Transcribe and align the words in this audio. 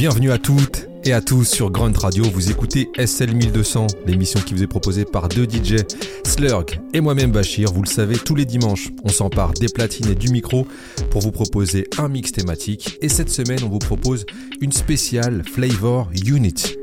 Bienvenue 0.00 0.30
à 0.30 0.38
toutes 0.38 0.88
et 1.04 1.12
à 1.12 1.20
tous 1.20 1.44
sur 1.44 1.70
Grunt 1.70 1.92
Radio. 1.94 2.24
Vous 2.24 2.50
écoutez 2.50 2.88
SL 2.96 3.34
1200, 3.34 3.88
l'émission 4.06 4.40
qui 4.40 4.54
vous 4.54 4.62
est 4.62 4.66
proposée 4.66 5.04
par 5.04 5.28
deux 5.28 5.44
DJ, 5.44 5.84
Slurg 6.24 6.64
et 6.94 7.02
moi-même 7.02 7.32
Bachir. 7.32 7.70
Vous 7.70 7.82
le 7.82 7.86
savez, 7.86 8.16
tous 8.16 8.34
les 8.34 8.46
dimanches, 8.46 8.88
on 9.04 9.10
s'empare 9.10 9.52
des 9.52 9.68
platines 9.68 10.08
et 10.08 10.14
du 10.14 10.30
micro 10.30 10.66
pour 11.10 11.20
vous 11.20 11.32
proposer 11.32 11.86
un 11.98 12.08
mix 12.08 12.32
thématique. 12.32 12.96
Et 13.02 13.10
cette 13.10 13.28
semaine, 13.28 13.62
on 13.62 13.68
vous 13.68 13.78
propose 13.78 14.24
une 14.62 14.72
spéciale 14.72 15.42
Flavor 15.44 16.08
Unit. 16.26 16.79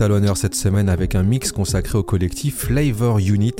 À 0.00 0.08
l'honneur 0.08 0.36
cette 0.36 0.54
semaine 0.54 0.88
avec 0.88 1.14
un 1.14 1.22
mix 1.22 1.52
consacré 1.52 1.98
au 1.98 2.02
collectif 2.02 2.56
Flavor 2.56 3.18
Unit, 3.18 3.54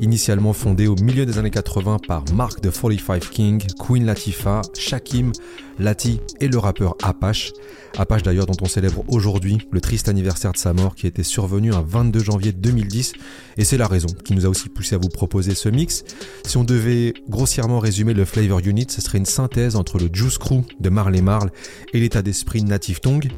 initialement 0.00 0.52
fondé 0.52 0.86
au 0.86 0.94
milieu 0.96 1.26
des 1.26 1.38
années 1.38 1.50
80 1.50 1.98
par 2.06 2.24
Mark 2.34 2.60
the 2.60 2.70
45 2.70 3.30
King, 3.30 3.62
Queen 3.78 4.06
Latifah, 4.06 4.62
Shakim, 4.76 5.32
Lati 5.78 6.20
et 6.40 6.48
le 6.48 6.58
rappeur 6.58 6.96
Apache. 7.02 7.52
Apache 7.96 8.22
d'ailleurs 8.22 8.46
dont 8.46 8.56
on 8.60 8.66
célèbre 8.66 9.04
aujourd'hui 9.08 9.58
le 9.70 9.80
triste 9.80 10.08
anniversaire 10.08 10.52
de 10.52 10.56
sa 10.56 10.72
mort 10.72 10.94
qui 10.94 11.06
était 11.06 11.22
survenu 11.22 11.72
un 11.72 11.82
22 11.82 12.20
janvier 12.20 12.52
2010 12.52 13.12
et 13.56 13.64
c'est 13.64 13.76
la 13.76 13.86
raison 13.86 14.08
qui 14.24 14.34
nous 14.34 14.46
a 14.46 14.48
aussi 14.48 14.68
poussé 14.68 14.96
à 14.96 14.98
vous 14.98 15.08
proposer 15.08 15.54
ce 15.54 15.68
mix. 15.68 16.04
Si 16.44 16.56
on 16.56 16.64
devait 16.64 17.14
grossièrement 17.28 17.78
résumer 17.78 18.14
le 18.14 18.24
Flavor 18.24 18.60
Unit, 18.64 18.86
ce 18.88 19.00
serait 19.00 19.18
une 19.18 19.26
synthèse 19.26 19.76
entre 19.76 19.98
le 19.98 20.08
Juice 20.12 20.38
Crew 20.38 20.62
de 20.80 20.88
Marley 20.88 21.22
Marl 21.22 21.50
et 21.92 22.00
l'état 22.00 22.22
d'esprit 22.22 22.62
Native 22.62 23.00
Tongue. 23.00 23.30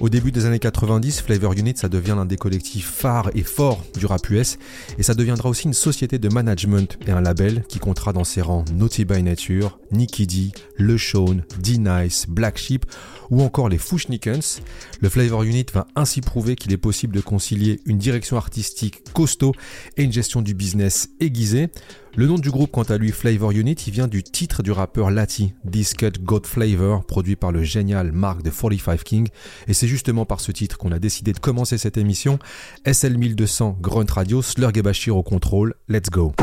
Au 0.00 0.08
début 0.08 0.32
des 0.32 0.46
années 0.46 0.58
90, 0.58 1.20
Flavor 1.20 1.52
Unit 1.52 1.74
ça 1.76 1.88
devient 1.88 2.14
l'un 2.16 2.26
des 2.26 2.36
collectifs 2.36 2.90
phares 2.90 3.30
et 3.34 3.42
forts 3.42 3.84
du 3.96 4.06
rap 4.06 4.28
US 4.30 4.58
et 4.98 5.02
ça 5.02 5.14
deviendra 5.14 5.48
aussi 5.48 5.66
une 5.66 5.74
société 5.74 6.18
de 6.18 6.28
management 6.28 6.98
et 7.06 7.12
un 7.12 7.20
label 7.20 7.64
qui 7.68 7.78
comptera 7.78 8.12
dans 8.12 8.24
ses 8.24 8.42
rangs 8.42 8.64
Naughty 8.74 9.04
by 9.04 9.22
Nature, 9.22 9.78
Nicky 9.92 10.26
D, 10.26 10.50
Le 10.76 10.96
Shawn, 10.96 11.44
D-Nice, 11.82 12.26
Black 12.28 12.58
Sheep 12.58 12.86
ou 13.30 13.42
encore 13.42 13.68
les 13.68 13.78
Fushnikens. 13.78 14.60
Le 15.00 15.08
Flavor 15.08 15.42
Unit 15.42 15.66
va 15.72 15.86
ainsi 15.96 16.20
prouver 16.20 16.56
qu'il 16.56 16.72
est 16.72 16.78
possible 16.78 17.14
de 17.14 17.20
concilier 17.20 17.80
une 17.86 17.98
direction 17.98 18.36
artistique 18.36 19.12
costaud 19.12 19.52
et 19.96 20.02
une 20.02 20.12
gestion 20.12 20.42
du 20.42 20.54
business 20.54 21.10
aiguisée. 21.20 21.68
Le 22.16 22.26
nom 22.26 22.38
du 22.38 22.50
groupe, 22.50 22.72
quant 22.72 22.82
à 22.82 22.98
lui, 22.98 23.12
Flavor 23.12 23.52
Unit, 23.52 23.76
il 23.86 23.92
vient 23.92 24.08
du 24.08 24.24
titre 24.24 24.64
du 24.64 24.72
rappeur 24.72 25.12
Lati, 25.12 25.54
This 25.70 25.94
Cut 25.94 26.12
God 26.20 26.44
Flavor, 26.44 27.04
produit 27.04 27.36
par 27.36 27.52
le 27.52 27.62
génial 27.62 28.10
Mark 28.10 28.42
de 28.42 28.50
45 28.50 29.04
King. 29.04 29.28
Et 29.68 29.74
c'est 29.74 29.86
justement 29.86 30.26
par 30.26 30.40
ce 30.40 30.50
titre 30.50 30.76
qu'on 30.76 30.90
a 30.90 30.98
décidé 30.98 31.32
de 31.32 31.38
commencer 31.38 31.78
cette 31.78 31.96
émission. 31.96 32.40
SL 32.84 33.16
1200, 33.16 33.78
Grunt 33.80 34.10
Radio, 34.10 34.42
Slurg 34.42 34.76
et 34.76 34.82
Bashir 34.82 35.16
au 35.16 35.22
contrôle. 35.22 35.74
Let's 35.88 36.10
go! 36.10 36.34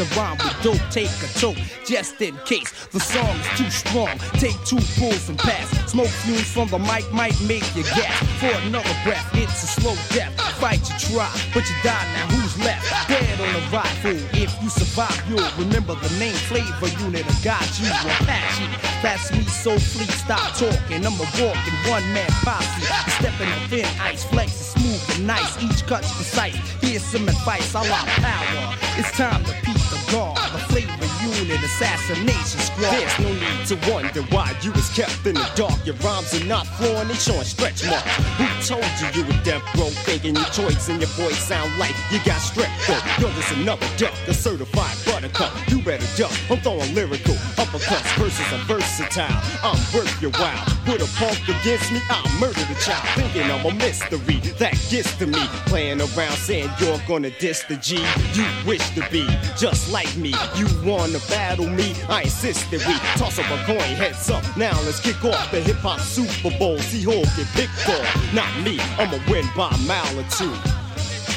The 0.00 0.16
rhyme 0.16 0.38
with 0.38 0.56
dope, 0.62 0.80
take 0.90 1.12
a 1.20 1.28
toke, 1.38 1.60
just 1.84 2.20
in 2.22 2.34
case 2.46 2.72
the 2.88 2.98
song 2.98 3.36
is 3.36 3.58
too 3.58 3.68
strong. 3.68 4.16
Take 4.40 4.56
two 4.64 4.80
pulls 4.96 5.28
and 5.28 5.38
pass. 5.38 5.68
Smoke 5.92 6.08
fumes 6.24 6.50
from 6.50 6.68
the 6.68 6.78
mic 6.78 7.04
might 7.12 7.38
make 7.42 7.66
you 7.76 7.84
gasp 7.84 8.24
for 8.40 8.52
another 8.64 8.96
breath. 9.04 9.28
It's 9.34 9.62
a 9.62 9.66
slow 9.66 9.94
death. 10.16 10.32
Fight 10.56 10.80
you 10.88 10.96
try, 11.12 11.28
but 11.52 11.68
you 11.68 11.76
die 11.84 12.06
now. 12.16 12.32
Who's 12.32 12.56
left? 12.64 12.88
Dead 13.08 13.40
on 13.44 13.52
the 13.52 13.64
rifle. 13.76 14.16
If 14.32 14.50
you 14.62 14.70
survive, 14.70 15.20
you'll 15.28 15.44
remember 15.58 15.94
the 15.96 16.08
name 16.18 16.38
flavor 16.48 16.88
unit. 17.04 17.28
of 17.28 17.36
God, 17.44 17.68
you, 17.76 17.88
Apache. 17.92 18.68
That's 19.02 19.30
me, 19.32 19.44
so 19.44 19.78
fleet. 19.78 20.10
Stop 20.16 20.56
talking. 20.56 21.04
I'm 21.04 21.20
a 21.20 21.28
walking 21.36 21.78
one 21.92 22.06
man 22.16 22.30
posse. 22.40 22.88
Stepping 23.20 23.48
on 23.52 23.68
thin 23.68 23.86
ice, 24.00 24.24
flex 24.24 24.60
is 24.60 24.68
smooth 24.72 25.16
and 25.16 25.26
nice. 25.26 25.62
Each 25.62 25.84
cut's 25.86 26.14
precise. 26.16 26.56
Here's 26.80 27.02
some 27.02 27.28
advice. 27.28 27.74
I 27.74 27.82
want 27.90 28.08
power. 28.24 28.76
It's 28.96 29.12
time 29.12 29.44
to 29.44 29.52
peep 29.64 29.89
the. 30.10 30.40
Flavor 30.70 31.10
unit 31.22 31.62
assassination 31.64 32.60
squad. 32.60 32.90
There's 32.90 33.18
no 33.18 33.32
need 33.32 33.66
to 33.66 33.76
wonder 33.90 34.22
why 34.30 34.54
you 34.62 34.70
was 34.72 34.88
kept 34.94 35.26
in 35.26 35.34
the 35.34 35.50
dark. 35.56 35.84
Your 35.84 35.96
rhymes 35.96 36.32
are 36.34 36.44
not 36.46 36.66
flowing, 36.78 37.08
they 37.08 37.14
showing 37.14 37.44
stretch 37.44 37.84
marks. 37.86 38.06
Who 38.38 38.46
told 38.62 38.86
you 39.00 39.08
you 39.20 39.26
were 39.26 39.42
death 39.42 39.62
row 39.76 39.90
thinking 40.06 40.36
your 40.36 40.44
choice 40.46 40.88
and 40.88 41.00
your 41.00 41.10
voice 41.18 41.38
sound 41.38 41.76
like 41.78 41.94
you 42.10 42.18
got 42.24 42.40
strep 42.40 42.70
throat? 42.86 43.02
Yo, 43.18 43.28
there's 43.34 43.50
another 43.58 43.86
duck, 43.96 44.14
the 44.26 44.34
certified 44.34 44.96
buttercup. 45.04 45.52
You 45.68 45.82
better 45.82 46.06
duck. 46.16 46.32
I'm 46.50 46.58
throwing 46.58 46.94
lyrical 46.94 47.34
uppercuts. 47.58 48.06
Verses 48.18 48.52
are 48.52 48.64
versatile. 48.66 49.42
I'm 49.62 49.78
worth 49.94 50.22
your 50.22 50.32
while. 50.32 50.64
Put 50.84 51.02
a 51.02 51.08
punk 51.18 51.42
against 51.48 51.90
me, 51.92 52.00
I'll 52.08 52.38
murder 52.38 52.62
the 52.70 52.78
child. 52.78 53.06
Thinking 53.18 53.50
I'm 53.50 53.66
a 53.66 53.74
mystery 53.74 54.38
that 54.58 54.74
gets 54.90 55.16
to 55.18 55.26
me. 55.26 55.40
Playing 55.66 56.00
around 56.00 56.36
saying 56.36 56.70
you're 56.80 57.00
gonna 57.08 57.30
diss 57.38 57.64
the 57.64 57.76
G. 57.76 57.96
You 58.34 58.46
wish 58.66 58.86
to 58.94 59.02
be 59.10 59.26
just 59.56 59.92
like 59.92 59.99
like 60.04 60.16
me. 60.16 60.32
You 60.56 60.66
wanna 60.82 61.18
battle 61.28 61.68
me? 61.68 61.94
I 62.08 62.22
insist 62.22 62.70
that 62.70 62.86
we 62.86 62.94
toss 63.18 63.38
up 63.38 63.50
a 63.50 63.62
coin, 63.64 63.94
heads 63.96 64.30
up. 64.30 64.44
Now 64.56 64.72
let's 64.82 65.00
kick 65.00 65.22
off 65.24 65.50
the 65.50 65.60
hip 65.60 65.76
hop 65.76 66.00
Super 66.00 66.56
Bowl. 66.58 66.78
See 66.78 67.02
who'll 67.02 67.28
get 67.36 67.48
picked 67.52 67.88
off. 67.88 68.34
Not 68.34 68.50
me, 68.62 68.78
I'ma 68.98 69.18
win 69.30 69.46
by 69.56 69.68
a 69.68 69.78
mile 69.86 70.18
or 70.18 70.24
two 70.30 70.54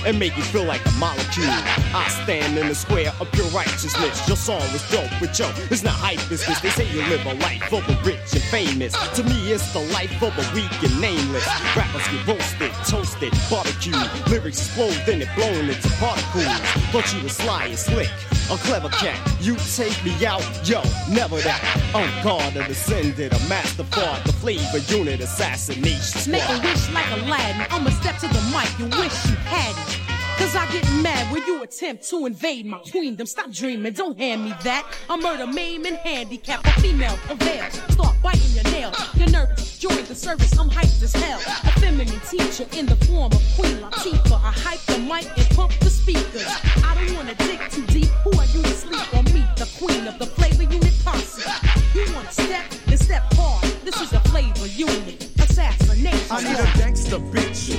and 0.05 0.19
make 0.19 0.35
you 0.35 0.43
feel 0.43 0.65
like 0.65 0.85
a 0.85 0.91
molecule. 0.99 1.47
I 1.95 2.07
stand 2.23 2.57
in 2.57 2.67
the 2.67 2.75
square 2.75 3.11
of 3.21 3.31
pure 3.31 3.47
righteousness. 3.47 4.27
Your 4.27 4.35
song 4.35 4.61
was 4.73 4.83
dope, 4.91 5.09
but 5.19 5.37
yo, 5.39 5.49
it's 5.71 5.83
not 5.83 5.93
hype 5.95 6.19
business. 6.27 6.59
They 6.59 6.69
say 6.69 6.85
you 6.91 7.01
live 7.07 7.25
a 7.25 7.35
life 7.35 7.63
for 7.69 7.81
the 7.81 7.97
rich 8.03 8.33
and 8.33 8.43
famous. 8.51 8.93
To 9.15 9.23
me, 9.23 9.51
it's 9.51 9.71
the 9.71 9.79
life 9.93 10.21
of 10.21 10.35
the 10.35 10.45
weak 10.53 10.75
and 10.83 10.99
nameless. 10.99 11.47
Rappers 11.75 12.07
get 12.07 12.27
roasted, 12.27 12.71
toasted, 12.85 13.33
barbecued. 13.49 13.95
Lyrics 14.29 14.59
explode, 14.59 14.99
then 15.05 15.21
it 15.21 15.29
blown 15.35 15.69
into 15.69 15.89
particles. 16.03 16.51
But 16.91 17.13
you 17.13 17.23
was 17.23 17.33
sly 17.37 17.67
and 17.67 17.79
slick. 17.79 18.11
A 18.51 18.57
clever 18.57 18.89
cat, 18.89 19.17
you 19.39 19.55
take 19.73 20.03
me 20.03 20.25
out, 20.25 20.43
yo, 20.67 20.81
never 21.09 21.37
that. 21.37 21.61
I'm 21.95 22.23
God, 22.23 22.55
a 22.57 22.67
descendant, 22.67 23.33
a 23.33 23.49
master 23.49 23.85
fart, 23.85 24.23
the 24.25 24.33
flavor 24.33 24.79
unit 24.93 25.21
assassination. 25.21 26.31
Make 26.31 26.43
a 26.49 26.59
wish 26.59 26.91
like 26.91 27.09
Aladdin. 27.11 27.65
I'ma 27.71 27.89
step 27.91 28.17
to 28.19 28.27
the 28.27 28.41
mic. 28.51 28.69
You 28.77 28.85
wish 28.99 29.25
you 29.29 29.35
had 29.47 29.71
it. 29.87 30.02
Cause 30.43 30.57
I 30.57 30.69
get 30.73 30.83
mad 31.01 31.31
when 31.31 31.41
you 31.47 31.63
attempt 31.63 32.03
to 32.09 32.25
invade 32.25 32.65
my 32.65 32.77
queendom. 32.79 33.25
Stop 33.25 33.49
dreaming, 33.49 33.93
don't 33.93 34.17
hand 34.17 34.43
me 34.43 34.53
that. 34.65 34.85
I 35.09 35.15
murder, 35.15 35.47
maim, 35.47 35.85
and 35.85 35.95
handicap 35.95 36.65
a 36.65 36.81
female 36.81 37.15
prevail. 37.27 37.63
Start 37.91 38.17
biting 38.21 38.51
your 38.51 38.65
nail. 38.65 38.91
Your 39.15 39.29
nerve 39.29 39.55
join 39.79 40.03
the 40.03 40.13
service. 40.13 40.59
I'm 40.59 40.69
hyped 40.69 41.01
as 41.01 41.13
hell. 41.13 41.39
A 41.63 41.79
feminine 41.79 42.19
teacher 42.29 42.67
in 42.77 42.87
the 42.87 42.97
form 43.05 43.31
of 43.31 43.41
Queen 43.55 43.77
Latifah. 43.77 44.43
I 44.43 44.51
hype 44.51 44.81
the 44.81 44.99
mic 44.99 45.25
and 45.37 45.49
pump 45.55 45.79
the 45.79 45.89
speakers. 45.89 46.45
I 46.83 46.93
don't 46.93 47.15
wanna 47.15 47.35
dig 47.35 47.61
too 47.71 47.85
deep. 47.85 48.09
Who 48.25 48.31
are 48.37 48.45
you 48.47 48.61
to 48.63 48.75
sleep 48.75 49.13
on 49.15 49.23
me? 49.33 49.45
The 49.55 49.71
queen 49.79 50.07
of 50.07 50.19
the 50.19 50.25
flavor 50.25 50.63
unit 50.63 50.93
posse. 51.05 51.49
You 51.95 52.13
wanna 52.13 52.29
step? 52.29 52.69
Then 52.87 52.97
step 52.97 53.33
hard. 53.35 53.63
This 53.85 53.95
is 54.01 54.11
a 54.11 54.19
flavor 54.19 54.67
unit. 54.67 55.32
Assassination. 55.53 56.31
I 56.31 56.41
need 56.41 56.57
a 56.57 56.77
gangster 56.79 57.19
bitch. 57.19 57.77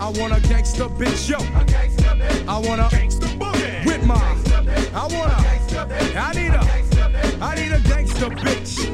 I 0.00 0.08
want 0.18 0.36
a 0.36 0.40
gangster 0.48 0.88
bitch, 0.88 1.28
yo. 1.30 1.38
I 2.48 2.58
want 2.58 2.80
a 2.80 2.88
gangster 2.90 3.28
boogie 3.38 3.86
with 3.86 4.04
my. 4.04 4.16
I 4.92 5.06
want 5.06 5.30
a. 5.30 6.18
I 6.18 6.32
need 6.32 6.50
a. 6.50 6.58
I 7.40 7.54
need 7.54 7.70
a 7.70 7.80
gangster 7.88 8.28
bitch. 8.28 8.90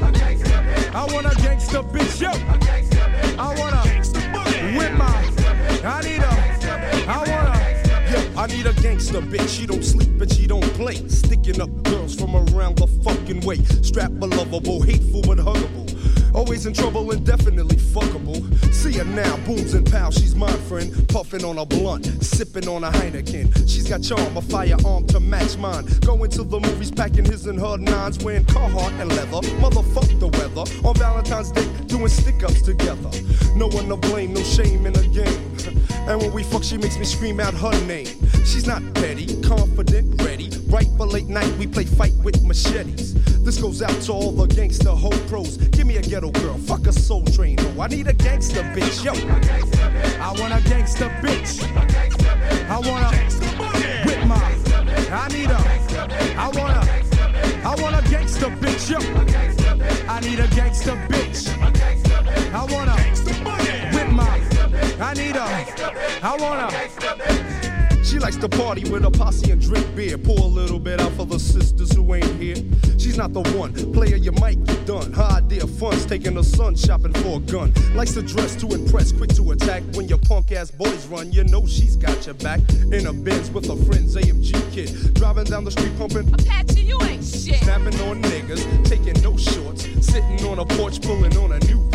I 0.93 1.05
want 1.11 1.25
a 1.25 1.35
gangster 1.41 1.81
bitch, 1.81 2.21
yo. 2.21 2.29
I 3.41 3.59
want 3.59 3.73
a. 3.73 3.81
With 4.77 4.93
my. 4.95 5.07
I 5.83 6.01
need 6.03 6.21
a. 6.21 6.29
I 7.09 7.17
want 7.17 7.47
a. 7.49 8.39
I 8.39 8.45
need 8.45 8.67
a 8.67 8.73
gangster 8.73 9.21
bitch. 9.21 9.49
She 9.49 9.65
don't 9.65 9.83
sleep 9.83 10.21
and 10.21 10.31
she 10.31 10.45
don't 10.45 10.71
play. 10.75 10.97
Sticking 11.07 11.59
up 11.59 11.71
girls 11.81 12.13
from 12.13 12.35
around 12.35 12.77
the 12.77 12.85
fucking 13.03 13.41
way. 13.41 13.57
Strap 13.81 14.11
a 14.21 14.25
lovable, 14.25 14.83
hateful 14.83 15.23
but 15.23 15.39
huggable. 15.39 15.90
Always 16.33 16.65
in 16.65 16.73
trouble 16.73 17.11
and 17.11 17.25
definitely 17.25 17.75
fuckable. 17.75 18.41
See 18.73 18.93
her 18.97 19.05
now, 19.05 19.37
booms 19.45 19.73
and 19.73 19.89
pals, 19.89 20.15
she's 20.15 20.35
my 20.35 20.51
friend. 20.51 21.07
Puffing 21.09 21.43
on 21.43 21.57
a 21.57 21.65
blunt, 21.65 22.05
sipping 22.23 22.67
on 22.67 22.83
a 22.83 22.91
Heineken. 22.91 23.69
She's 23.69 23.87
got 23.87 24.01
charm, 24.01 24.37
a 24.37 24.41
firearm 24.41 25.07
to 25.07 25.19
match 25.19 25.57
mine. 25.57 25.85
Going 26.01 26.31
to 26.31 26.43
the 26.43 26.59
movies, 26.59 26.91
packing 26.91 27.25
his 27.25 27.47
and 27.47 27.59
her 27.59 27.77
nines, 27.77 28.23
wearing 28.23 28.45
Carhartt 28.45 28.99
and 28.99 29.09
leather. 29.09 29.47
Motherfuck 29.59 30.19
the 30.19 30.27
weather. 30.27 30.87
On 30.87 30.95
Valentine's 30.95 31.51
Day, 31.51 31.67
doing 31.87 32.07
stick 32.07 32.43
ups 32.43 32.61
together. 32.61 33.09
No 33.55 33.67
one 33.67 33.89
to 33.89 33.97
blame, 33.97 34.33
no 34.33 34.41
shame 34.43 34.85
in 34.85 34.93
the 34.93 35.07
game. 35.07 35.77
And 36.01 36.19
when 36.19 36.33
we 36.33 36.41
fuck, 36.41 36.63
she 36.63 36.77
makes 36.77 36.97
me 36.97 37.05
scream 37.05 37.39
out 37.39 37.53
her 37.53 37.85
name. 37.85 38.07
She's 38.43 38.65
not 38.65 38.81
petty, 38.95 39.39
confident. 39.43 40.20
Right 40.71 40.87
for 40.95 41.05
late 41.05 41.27
night, 41.27 41.51
we 41.57 41.67
play 41.67 41.83
fight 41.83 42.13
with 42.23 42.41
machetes. 42.43 43.13
This 43.43 43.59
goes 43.59 43.81
out 43.81 44.01
to 44.03 44.13
all 44.13 44.31
the 44.31 44.47
gangster 44.47 44.91
hoe 44.91 45.09
pros. 45.27 45.57
Give 45.57 45.85
me 45.85 45.97
a 45.97 46.01
ghetto 46.01 46.31
girl, 46.31 46.57
fuck 46.57 46.87
a 46.87 46.93
soul 46.93 47.25
train. 47.25 47.57
Oh, 47.59 47.81
I 47.81 47.87
need 47.87 48.07
a 48.07 48.13
gangster 48.13 48.63
bitch, 48.73 49.03
yo. 49.03 49.11
I 50.21 50.31
want 50.39 50.53
a 50.53 50.69
gangster 50.69 51.09
bitch. 51.21 51.61
I 52.69 52.79
want 52.79 53.03
a 53.03 54.05
with 54.05 54.25
my. 54.25 54.37
I 55.11 55.27
need 55.27 55.49
a. 55.49 55.59
I 56.39 56.47
want 56.47 56.77
a. 56.77 57.67
I 57.67 57.75
want 57.81 58.07
a 58.07 58.09
gangster 58.09 58.47
bitch, 58.47 58.89
yo. 58.89 58.99
I 60.07 60.21
need 60.21 60.39
a 60.39 60.47
gangster 60.55 60.95
bitch. 61.09 61.51
I 62.53 62.63
want 62.63 62.89
a 62.89 62.95
with 63.93 64.11
my. 64.13 64.39
I 65.01 65.13
need 65.15 65.35
a. 65.35 66.25
I 66.25 66.37
want 66.39 66.73
a. 66.73 67.50
She 68.11 68.19
likes 68.19 68.35
to 68.35 68.49
party 68.49 68.83
with 68.91 69.05
a 69.05 69.09
posse 69.09 69.51
and 69.51 69.61
drink 69.61 69.95
beer. 69.95 70.17
Pour 70.17 70.37
a 70.37 70.43
little 70.43 70.79
bit 70.79 70.99
out 70.99 71.13
for 71.13 71.25
the 71.25 71.39
sisters 71.39 71.95
who 71.95 72.13
ain't 72.13 72.25
here. 72.41 72.57
She's 72.99 73.15
not 73.15 73.31
the 73.31 73.39
one. 73.57 73.71
Player, 73.93 74.17
you 74.17 74.33
might 74.33 74.61
get 74.65 74.85
done. 74.85 75.13
Her 75.13 75.37
idea 75.37 75.63
of 75.63 75.69
fun's 75.79 76.05
taking 76.05 76.35
her 76.35 76.43
son 76.43 76.75
shopping 76.75 77.13
for 77.13 77.37
a 77.37 77.39
gun. 77.39 77.71
Likes 77.95 78.13
to 78.15 78.21
dress 78.21 78.57
to 78.57 78.67
impress, 78.67 79.13
quick 79.13 79.33
to 79.35 79.51
attack. 79.51 79.83
When 79.93 80.09
your 80.09 80.17
punk 80.17 80.51
ass 80.51 80.71
boys 80.71 81.07
run, 81.07 81.31
you 81.31 81.45
know 81.45 81.65
she's 81.65 81.95
got 81.95 82.25
your 82.25 82.35
back. 82.35 82.59
In 82.91 83.07
a 83.07 83.13
Benz 83.13 83.49
with 83.49 83.69
her 83.69 83.81
friends, 83.85 84.17
AMG 84.17 84.73
kid. 84.73 85.13
Driving 85.13 85.45
down 85.45 85.63
the 85.63 85.71
street 85.71 85.97
pumping. 85.97 86.27
Apache, 86.33 86.81
you 86.81 86.99
ain't 87.03 87.23
shit. 87.23 87.63
Snapping 87.63 87.97
on 88.01 88.21
niggas, 88.23 88.83
taking 88.83 89.23
no 89.23 89.37
shorts. 89.37 89.83
Sitting 90.05 90.45
on 90.47 90.59
a 90.59 90.65
porch, 90.65 91.01
pulling 91.01 91.37
on 91.37 91.53
a 91.53 91.59
Newport. 91.59 91.90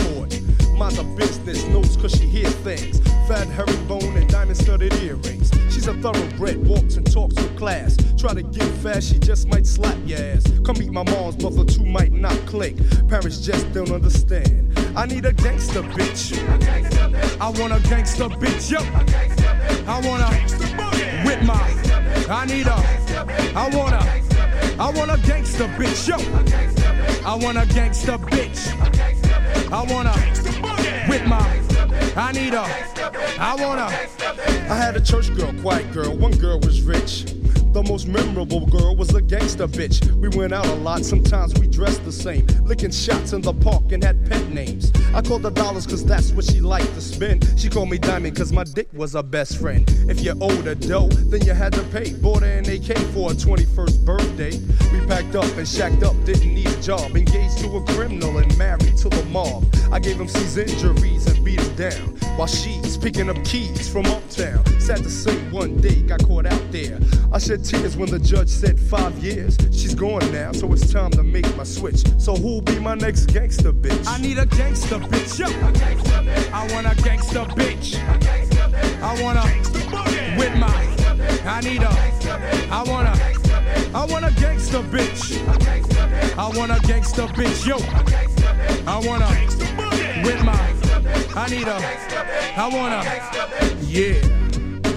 Mind 0.77 0.97
her 0.97 1.17
business, 1.17 1.65
knows 1.69 1.97
cause 1.97 2.13
she 2.13 2.27
hear 2.27 2.49
things. 2.51 3.01
Fat 3.27 3.47
herringbone 3.49 4.17
and 4.17 4.29
diamond 4.29 4.59
studded 4.59 4.93
earrings. 5.03 5.51
She's 5.71 5.87
a 5.89 5.95
thoroughbred, 5.95 6.67
walks 6.67 6.97
and 6.97 7.11
talks 7.11 7.35
with 7.35 7.57
class. 7.57 7.97
Try 8.19 8.35
to 8.35 8.43
get 8.43 8.69
fast, 8.83 9.13
she 9.13 9.19
just 9.19 9.49
might 9.49 9.67
slap 9.67 9.97
your 10.05 10.19
ass. 10.19 10.45
Come 10.65 10.79
meet 10.79 10.93
my 10.93 11.03
mom's, 11.03 11.37
but 11.37 11.69
two 11.69 11.87
might 11.87 12.13
not 12.13 12.37
click. 12.47 12.77
Parents 13.09 13.39
just 13.41 13.73
don't 13.73 13.91
understand. 13.91 14.79
I 14.95 15.07
need 15.07 15.25
a 15.25 15.33
gangster 15.33 15.83
bitch. 15.83 16.37
I 17.41 17.49
want 17.59 17.73
a 17.73 17.89
gangster 17.89 18.29
bitch, 18.29 18.71
yo. 18.71 18.81
I 19.91 20.01
want 20.07 20.23
a 20.23 21.27
with 21.27 21.43
my. 21.43 21.55
I 22.29 22.45
need 22.45 22.67
a. 22.67 22.77
I 23.57 23.69
want 23.75 23.95
a. 23.95 24.79
I 24.79 24.91
want 24.91 25.11
a 25.11 25.27
gangster 25.27 25.69
bitch, 25.79 26.07
yo. 26.07 26.17
I 27.27 27.35
want 27.35 27.57
a 27.57 27.67
gangster 27.75 28.19
bitch. 28.19 28.73
I 29.73 29.83
want 29.93 30.09
a. 30.09 30.36
I 32.19 32.33
need 32.33 32.55
a. 32.55 32.63
I 33.39 33.55
want 33.57 33.79
a. 33.79 33.85
I 33.85 34.75
had 34.75 34.97
a 34.97 35.01
church 35.01 35.35
girl, 35.37 35.53
quiet 35.61 35.93
girl. 35.93 36.17
One 36.17 36.33
girl 36.33 36.59
was 36.61 36.81
rich. 36.81 37.36
The 37.77 37.83
most 37.83 38.09
memorable 38.09 38.65
girl 38.65 38.97
was 38.97 39.15
a 39.15 39.21
gangster 39.21 39.69
bitch. 39.69 40.11
We 40.13 40.31
went 40.31 40.55
out 40.55 40.65
a 40.65 40.75
lot, 40.77 41.05
sometimes 41.05 41.53
we 41.61 41.67
dressed 41.67 42.07
the 42.07 42.11
same. 42.11 42.47
Licking 42.65 42.91
shots 42.91 43.35
in 43.35 43.43
the 43.43 43.53
park 43.53 43.93
and 43.93 44.03
had 44.03 44.25
pet 44.31 44.49
names. 44.49 44.91
I 45.13 45.21
called 45.21 45.45
her 45.45 45.51
dollars 45.51 45.87
cause 45.87 46.03
that's 46.03 46.33
what 46.33 46.47
she 46.47 46.63
liked 46.63 46.95
to 46.95 47.03
spend. 47.03 47.47
She 47.59 47.69
called 47.69 47.91
me 47.91 47.99
diamond 47.99 48.35
cause 48.35 48.51
my 48.51 48.65
dick 48.65 48.89
was 48.95 49.13
her 49.13 49.23
best 49.23 49.61
friend. 49.61 49.85
If 50.09 50.23
you 50.23 50.33
owed 50.41 50.65
her 50.65 50.75
dough, 50.75 51.09
then 51.09 51.43
you 51.45 51.53
had 51.53 51.75
to 51.75 51.83
pay. 51.93 52.15
Bought 52.15 52.45
her 52.45 52.49
an 52.49 52.65
AK 52.65 52.97
for 53.13 53.29
her 53.29 53.37
21st 53.37 54.07
birthday. 54.07 54.57
We 54.91 55.07
packed 55.07 55.35
up 55.35 55.55
and 55.59 55.69
shacked 55.69 56.03
up, 56.03 56.15
didn't 56.25 56.55
need 56.55 56.69
a 56.69 56.81
job. 56.81 57.15
Engaged 57.15 57.59
to 57.59 57.77
a 57.77 57.85
criminal 57.93 58.39
and 58.39 58.57
married 58.57 58.97
to 58.97 59.11
the 59.11 59.25
mob. 59.27 59.67
I 59.93 59.99
gave 59.99 60.19
him 60.19 60.29
C's 60.29 60.57
injuries 60.57 61.27
and 61.27 61.45
beat 61.45 61.61
him 61.61 61.77
down. 61.77 62.17
While 62.39 62.49
she's 62.49 62.86
picking 63.07 63.31
up 63.31 63.45
keys 63.45 63.89
from 63.89 64.05
uptown. 64.07 64.67
Sad 64.81 64.97
to 64.97 65.09
say, 65.09 65.37
one 65.53 65.77
day 65.77 66.03
got 66.03 66.21
caught 66.27 66.45
out 66.45 66.73
there. 66.73 66.99
I 67.33 67.39
shed 67.39 67.65
tears 67.65 67.97
when 67.97 68.11
the 68.11 68.19
judge 68.19 68.49
said 68.49 68.81
five 68.81 69.17
years. 69.19 69.57
She's 69.71 69.95
gone 69.95 70.29
now, 70.33 70.51
so 70.51 70.73
it's 70.73 70.93
time 70.93 71.13
to 71.13 71.23
make 71.23 71.47
my 71.57 71.63
switch. 71.63 72.03
So 72.19 72.35
who'll 72.35 72.63
be 72.63 72.81
my 72.81 72.97
next 72.97 73.27
gangster 73.27 73.73
bitch? 73.73 74.09
I 74.09 74.19
need 74.21 74.39
a 74.39 74.47
gangster 74.47 74.99
bitch, 74.99 75.39
yo. 75.39 75.47
I 76.53 76.67
want 76.73 76.89
a 76.89 77.01
gangster 77.05 77.45
bitch. 77.55 77.95
I 79.01 79.23
want 79.23 79.39
a 79.39 80.37
with 80.37 80.57
my. 80.59 80.77
I 81.47 81.61
need 81.61 81.83
a. 81.83 81.93
I 82.73 82.83
want 82.89 83.07
a. 83.07 83.97
I 83.97 84.05
want 84.05 84.25
a 84.25 84.33
gangster 84.41 84.81
bitch. 84.81 85.39
I 86.37 86.49
want 86.59 86.73
a 86.73 86.81
gangster 86.85 87.29
bitch, 87.39 87.67
yo. 87.69 87.77
I 88.85 88.99
want 89.07 89.23
a 89.23 90.25
with 90.25 90.43
my. 90.43 90.86
I 91.37 91.49
need 91.51 91.69
a. 91.69 91.77
I 92.57 92.69
want 92.73 92.95
a. 92.95 93.77
Yeah. 93.87 94.37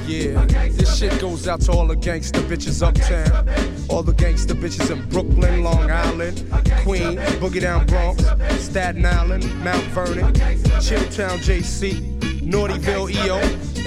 Yeah, 0.10 0.44
this 0.70 0.98
shit 0.98 1.22
goes 1.22 1.48
out 1.48 1.62
to 1.62 1.72
all 1.72 1.86
the 1.86 1.96
gangster 1.96 2.40
bitches 2.40 2.82
uptown, 2.82 3.48
all 3.90 4.02
the 4.02 4.14
gangster 4.14 4.56
bitches 4.56 4.90
in 4.90 5.08
Brooklyn, 5.10 5.62
Long 5.64 5.92
Island, 5.92 6.44
Queens, 6.82 7.20
Boogie 7.38 7.62
Down 7.62 7.86
Bronx, 7.86 8.24
Staten 8.60 9.06
Island, 9.06 9.46
Mount 9.64 9.84
Vernon, 9.90 10.34
Chilltown, 10.82 11.38
JC, 11.38 11.94
Naughtyville, 12.42 13.12
EO, 13.12 13.38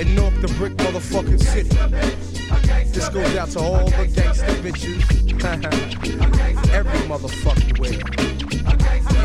and 0.00 0.14
North 0.14 0.40
the 0.40 0.46
Brick 0.58 0.74
motherfucking 0.74 1.42
city. 1.42 1.76
This 2.92 3.08
goes 3.08 3.34
out 3.34 3.48
to 3.50 3.58
all 3.58 3.86
the 3.86 4.06
gangster 4.06 4.46
bitches, 4.62 5.02
every 6.72 7.00
motherfucking 7.08 7.80
way. 7.80 7.98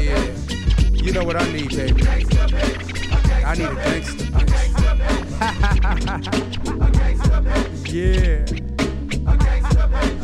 Yeah, 0.03 0.36
You 1.07 1.13
know 1.13 1.23
what 1.23 1.37
I 1.41 1.49
need, 1.53 1.69
baby? 1.69 2.03
I 3.45 3.55
need 3.55 3.63
a 3.63 3.75
gangster 3.75 4.25
bitch. 4.25 4.67
yeah. 7.93 8.43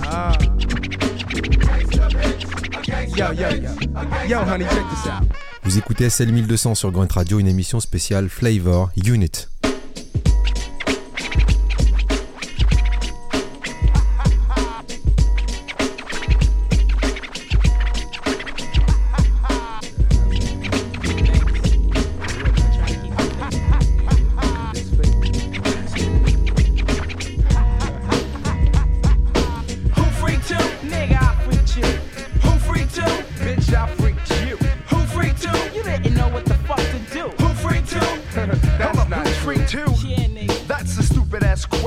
Ah. 0.04 0.36
Yo, 3.16 3.32
yo, 3.32 3.50
yo. 3.50 3.72
Yo, 4.28 4.44
honey, 4.44 4.66
check 4.66 4.90
this 4.90 5.08
out. 5.08 5.24
Vous 5.64 5.78
écoutez 5.78 6.10
SL 6.10 6.34
1200 6.34 6.76
sur 6.76 6.92
Grunt 6.92 7.08
Radio, 7.10 7.40
une 7.40 7.48
émission 7.48 7.80
spéciale 7.80 8.28
Flavor 8.28 8.92
Unit. 9.06 9.53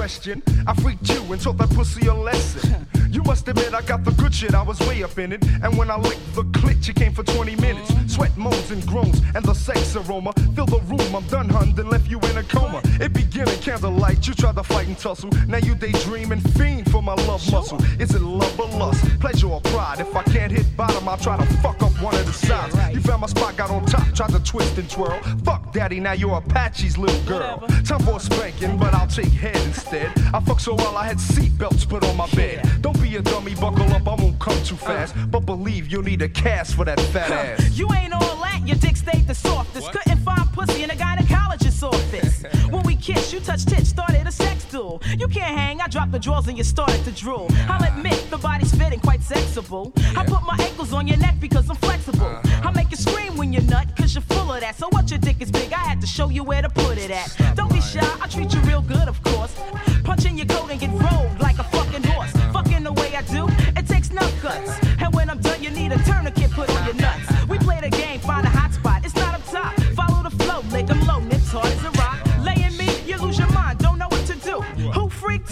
Question. 0.07 0.41
I 0.69 0.75
freaked 0.75 1.09
you 1.09 1.21
and 1.33 1.43
taught 1.43 1.59
that 1.59 1.71
pussy 1.71 2.07
a 2.07 2.15
lesson. 2.15 2.87
You 3.17 3.23
must 3.23 3.49
admit 3.49 3.73
I 3.73 3.81
got 3.81 4.05
the 4.05 4.11
good 4.11 4.35
shit, 4.35 4.55
I 4.55 4.63
was 4.63 4.79
way 4.81 5.03
up 5.03 5.17
in 5.19 5.33
it. 5.33 5.43
And 5.63 5.79
when 5.79 5.91
I 5.91 5.97
licked 5.97 6.35
the 6.35 6.43
clit, 6.43 6.87
you 6.87 6.93
came 6.93 7.15
for 7.15 7.23
20 7.23 7.57
minutes. 7.57 7.91
Sweat 8.13 8.37
moans 8.37 8.71
and 8.71 8.87
groans, 8.87 9.23
and 9.35 9.43
the 9.43 9.55
sex 9.55 9.97
aroma 9.97 10.33
fill 10.55 10.67
the 10.67 10.81
room. 10.81 11.15
I'm 11.17 11.27
done, 11.29 11.49
hun, 11.49 11.73
then 11.75 11.89
left 11.89 12.11
you 12.11 12.19
in 12.21 12.37
a 12.37 12.43
coma. 12.43 12.83
It 13.01 13.15
began 13.15 13.26
in 13.45 13.59
candlelight, 13.61 14.27
you 14.27 14.35
tried 14.35 14.57
to 14.57 14.63
fight 14.63 14.87
and 14.87 14.99
tussle. 14.99 15.31
Now 15.47 15.59
you 15.59 15.75
daydream 15.75 16.33
and 16.33 16.43
fiend 16.55 16.91
for 16.91 17.03
my 17.03 17.15
love 17.15 17.51
muscle. 17.53 17.83
Is 18.01 18.15
it 18.15 18.23
love 18.23 18.59
or 18.59 18.69
lust? 18.79 19.05
Pleasure 19.21 19.49
or 19.49 19.61
pride? 19.61 20.01
If 20.01 20.15
I 20.15 20.23
can't 20.23 20.53
hit 20.53 20.67
bottom, 20.77 21.09
I'll 21.09 21.19
try 21.19 21.37
to 21.37 21.47
fuck 21.59 21.83
up 21.83 21.93
one 22.01 22.15
of 22.15 22.27
the 22.27 22.33
sides. 22.33 22.75
You 22.95 23.01
found 23.01 23.21
my 23.21 23.27
spot, 23.27 23.57
got 23.57 23.71
on 23.71 23.85
top, 23.87 24.07
tried 24.15 24.31
to 24.31 24.41
twist 24.43 24.79
and 24.79 24.89
twirl. 24.89 25.21
Fuck 25.45 25.73
daddy, 25.73 26.01
now 26.01 26.13
you're 26.13 26.39
Apache's 26.39 26.97
little 26.97 27.21
girl. 27.23 27.59
Time 27.85 28.01
for 28.01 28.17
a 28.17 28.21
spanking, 28.21 28.79
but 28.79 28.95
I'll 28.95 29.07
take 29.07 29.27
head 29.27 29.57
instead. 29.67 30.13
I 30.33 30.41
fuck 30.41 30.61
so 30.61 30.75
well, 30.75 30.97
I 30.97 31.07
had 31.07 31.19
seatbelts 31.19 31.89
put 31.89 32.05
on 32.05 32.17
my 32.17 32.29
bed. 32.31 32.67
Don't 32.81 33.01
be 33.03 33.17
a 33.17 33.23
dummy, 33.23 33.55
buckle 33.55 33.93
up, 33.93 34.07
I 34.09 34.15
won't 34.15 34.39
come 34.39 34.61
too 34.63 34.77
uh-huh. 34.77 35.07
fast. 35.07 35.15
But 35.31 35.41
believe 35.41 35.91
you'll 35.91 36.03
need 36.03 36.23
a 36.23 36.29
cast 36.29 36.75
for 36.75 36.85
that 36.85 37.01
fat 37.01 37.31
ass. 37.31 37.79
You 37.79 37.93
ain't 37.93 38.13
all 38.13 38.37
that, 38.43 38.63
your 38.65 38.77
dick 38.77 38.97
stayed 38.97 39.27
the 39.27 39.35
softest. 39.35 39.93
Couldn't 39.93 40.19
find 40.19 40.51
pussy 40.53 40.83
in 40.83 40.91
a 40.91 40.95
gynecologist's 40.95 41.83
office. 41.83 42.45
kissed, 43.07 43.33
you 43.33 43.39
touch 43.39 43.65
tits, 43.65 43.89
started 43.89 44.27
a 44.27 44.33
sex 44.33 44.65
duel. 44.65 45.01
You 45.17 45.29
can't 45.29 45.57
hang, 45.57 45.81
I 45.81 45.87
dropped 45.87 46.11
the 46.11 46.19
drawers 46.19 46.49
and 46.49 46.59
you 46.59 46.65
started 46.65 47.05
to 47.05 47.13
drool. 47.13 47.47
I'll 47.69 47.85
admit, 47.85 48.19
the 48.31 48.39
body's 48.39 48.75
fitting 48.75 48.99
quite 48.99 49.21
sexable. 49.21 49.93
I 50.17 50.25
put 50.25 50.43
my 50.43 50.57
ankles 50.59 50.93
on 50.93 51.07
your 51.07 51.19
neck 51.19 51.37
because 51.39 51.71
I'm 51.71 51.77
flexible. 51.77 52.27
Uh-huh. 52.27 52.69
I 52.69 52.73
make 52.73 52.91
you 52.91 52.97
scream 52.97 53.37
when 53.37 53.53
you're 53.53 53.63
nut, 53.63 53.87
cause 53.97 54.15
you're 54.17 54.23
full 54.23 54.53
of 54.53 54.61
that. 54.61 54.75
So 54.75 54.89
what 54.89 55.09
your 55.09 55.21
dick 55.21 55.41
is 55.41 55.53
big, 55.53 55.73
I 55.73 55.85
had 55.91 56.01
to 56.01 56.07
show 56.07 56.31
you 56.31 56.43
where 56.43 56.63
to 56.63 56.69
put 56.69 56.99
it 56.99 57.13
at. 57.13 57.29
Don't 57.55 57.73
be 57.73 57.81
shy, 57.81 58.05
I 58.21 58.27
treat 58.27 58.53
you 58.53 58.61
real 58.63 58.83
good, 58.83 59.07
of 59.07 59.23
course. 59.23 59.55
Punch 60.03 60.25
in 60.25 60.37
your 60.37 60.47
coat 60.47 60.69
and 60.73 60.81
get 60.81 60.91
rolled 60.91 61.39
like 61.39 61.59
a 61.61 61.65
fucking 61.65 62.03
horse. 62.03 62.35
Uh-huh. 62.35 62.55
Fucking 62.55 62.83
the 62.83 62.93
way 62.93 63.15
I 63.15 63.23
do, 63.23 63.47
it 63.79 63.87
takes 63.87 64.11
no 64.11 64.27
guts. 64.43 64.73
And 65.01 65.15
when 65.15 65.31
I'm 65.31 65.39
done, 65.39 65.63
you 65.63 65.71
need 65.71 65.93
a 65.93 65.99
tourniquet 66.03 66.51
put 66.51 66.69
on 66.71 66.85
your 66.87 66.97
nuts. 66.97 67.27
We 67.49 67.59
play 67.59 67.81
the 67.81 67.91
game, 67.91 68.19
find 68.19 68.45
a 68.45 68.51
hot 68.51 68.73
spot. 68.73 69.05
It's 69.05 69.15
not 69.15 69.35
up 69.37 69.45
top. 69.47 69.75
Follow 69.95 70.25
the 70.29 70.35
flow, 70.43 70.61
lick 70.73 70.91
'em 70.91 71.01
low, 71.07 71.21
nips 71.21 71.53
hard 71.53 71.67
as 71.67 71.85
a 71.85 71.96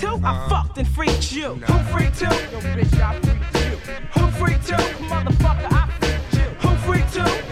Who 0.04 0.11
freaked 0.11 0.23
who? 0.23 0.26
I 0.26 0.30
uh-huh. 0.30 0.49
fucked 0.49 0.78
and 0.78 0.88
freaked 0.88 1.32
you. 1.32 1.54
Who 1.54 1.78
freaked 1.92 2.20
who? 2.20 2.26
Yo, 2.52 2.61
bitch, 2.61 3.00
I 3.00 3.20
freaked 3.20 3.54
you. 3.54 4.20
Who 4.20 4.30
freaked 4.32 4.70
who? 4.70 5.04
Motherfucker, 5.06 5.73
I 5.73 5.88
freaked 5.99 6.34
you. 6.34 6.68
Who 6.68 6.76
freaked 6.76 7.14
who? 7.16 7.43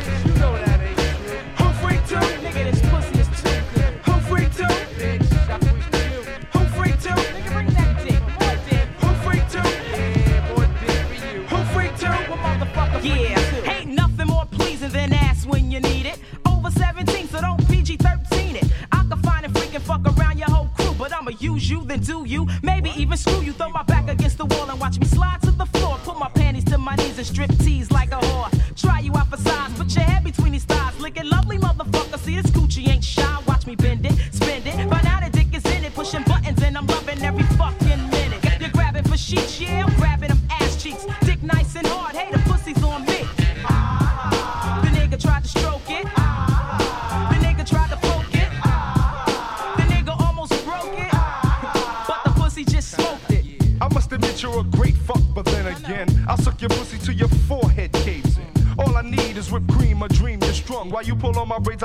But 21.62 21.70
you, 21.70 21.84
then 21.84 22.00
do 22.00 22.24
you. 22.26 22.48
Maybe 22.62 22.90
even 22.96 23.16
screw 23.16 23.40
you. 23.40 23.52
Throw 23.52 23.68
my 23.68 23.82
back 23.84 24.08
against 24.08 24.38
the 24.38 24.46
wall 24.46 24.68
and 24.68 24.80
watch 24.80 24.98
me 24.98 25.06
slide 25.06 25.40
to 25.42 25.50
the 25.52 25.66
floor. 25.66 25.96
Put 26.04 26.18
my 26.18 26.28
panties 26.28 26.64
to 26.64 26.78
my 26.78 26.96
knees 26.96 27.18
and 27.18 27.26
strip 27.26 27.50
tease 27.58 27.90
like 27.90 28.10
a 28.10 28.18
whore. 28.18 28.50
Try 28.74 29.00
you 29.00 29.12
out 29.16 29.28
for 29.28 29.36
size, 29.36 29.72
put 29.74 29.94
your 29.94 30.04
head 30.04 30.24
between 30.24 30.52
these 30.52 30.64
thighs. 30.64 30.98
Licking 31.00 31.28
lovely 31.28 31.58
motherfucker. 31.58 31.71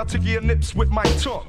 Tickle 0.07 0.27
your 0.27 0.41
nips 0.41 0.73
with 0.73 0.89
my 0.89 1.03
tongue. 1.19 1.46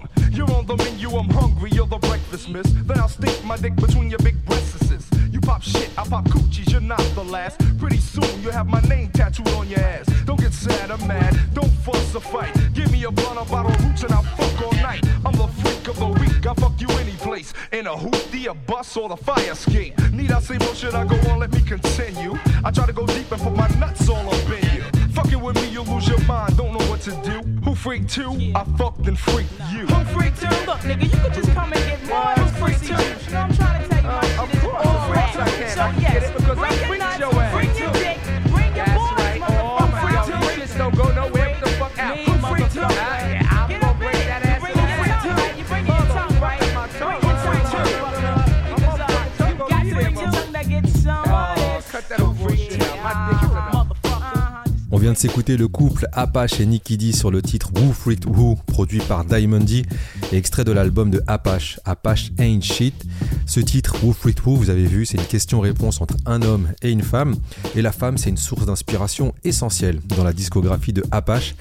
Le 55.56 55.68
couple 55.68 56.06
Apache 56.12 56.60
et 56.60 56.66
Nicky 56.66 56.96
D 56.96 57.12
sur 57.12 57.30
le 57.30 57.40
titre 57.42 57.70
Who 57.74 57.92
Freaked 57.92 58.26
Who, 58.26 58.56
produit 58.66 59.00
par 59.00 59.24
Diamond 59.24 59.60
D 59.60 59.84
et 60.32 60.36
extrait 60.36 60.64
de 60.64 60.72
l'album 60.72 61.10
de 61.10 61.22
Apache, 61.26 61.80
Apache 61.84 62.32
Ain't 62.38 62.62
Shit. 62.62 63.06
Ce 63.46 63.60
titre, 63.60 63.96
Who 64.02 64.12
Freaked 64.12 64.44
Who, 64.44 64.56
vous 64.56 64.70
avez 64.70 64.84
vu, 64.86 65.06
c'est 65.06 65.16
une 65.16 65.26
question-réponse 65.26 66.00
entre 66.00 66.16
un 66.26 66.42
homme 66.42 66.68
et 66.82 66.90
une 66.90 67.02
femme. 67.02 67.34
Et 67.74 67.82
la 67.82 67.92
femme, 67.92 68.18
c'est 68.18 68.30
une 68.30 68.36
source 68.36 68.66
d'inspiration 68.66 69.34
essentielle 69.44 70.00
dans 70.16 70.24
la 70.24 70.32
discographie 70.32 70.92
de 70.92 71.02
Apache, 71.10 71.54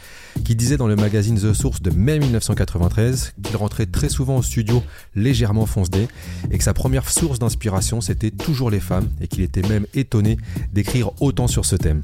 qui 0.43 0.55
disait 0.55 0.77
dans 0.77 0.87
le 0.87 0.95
magazine 0.95 1.39
The 1.39 1.53
Source 1.53 1.81
de 1.81 1.91
mai 1.91 2.19
1993 2.19 3.33
qu'il 3.41 3.55
rentrait 3.57 3.85
très 3.85 4.09
souvent 4.09 4.37
au 4.37 4.43
studio 4.43 4.83
légèrement 5.15 5.65
foncedé 5.65 6.07
et 6.51 6.57
que 6.57 6.63
sa 6.63 6.73
première 6.73 7.09
source 7.09 7.39
d'inspiration, 7.39 8.01
c'était 8.01 8.31
toujours 8.31 8.69
les 8.69 8.79
femmes 8.79 9.07
et 9.21 9.27
qu'il 9.27 9.43
était 9.43 9.67
même 9.67 9.85
étonné 9.93 10.37
d'écrire 10.73 11.11
autant 11.21 11.47
sur 11.47 11.65
ce 11.65 11.75
thème. 11.75 12.03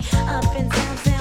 Up 0.00 0.56
and 0.56 0.70
down, 0.70 1.19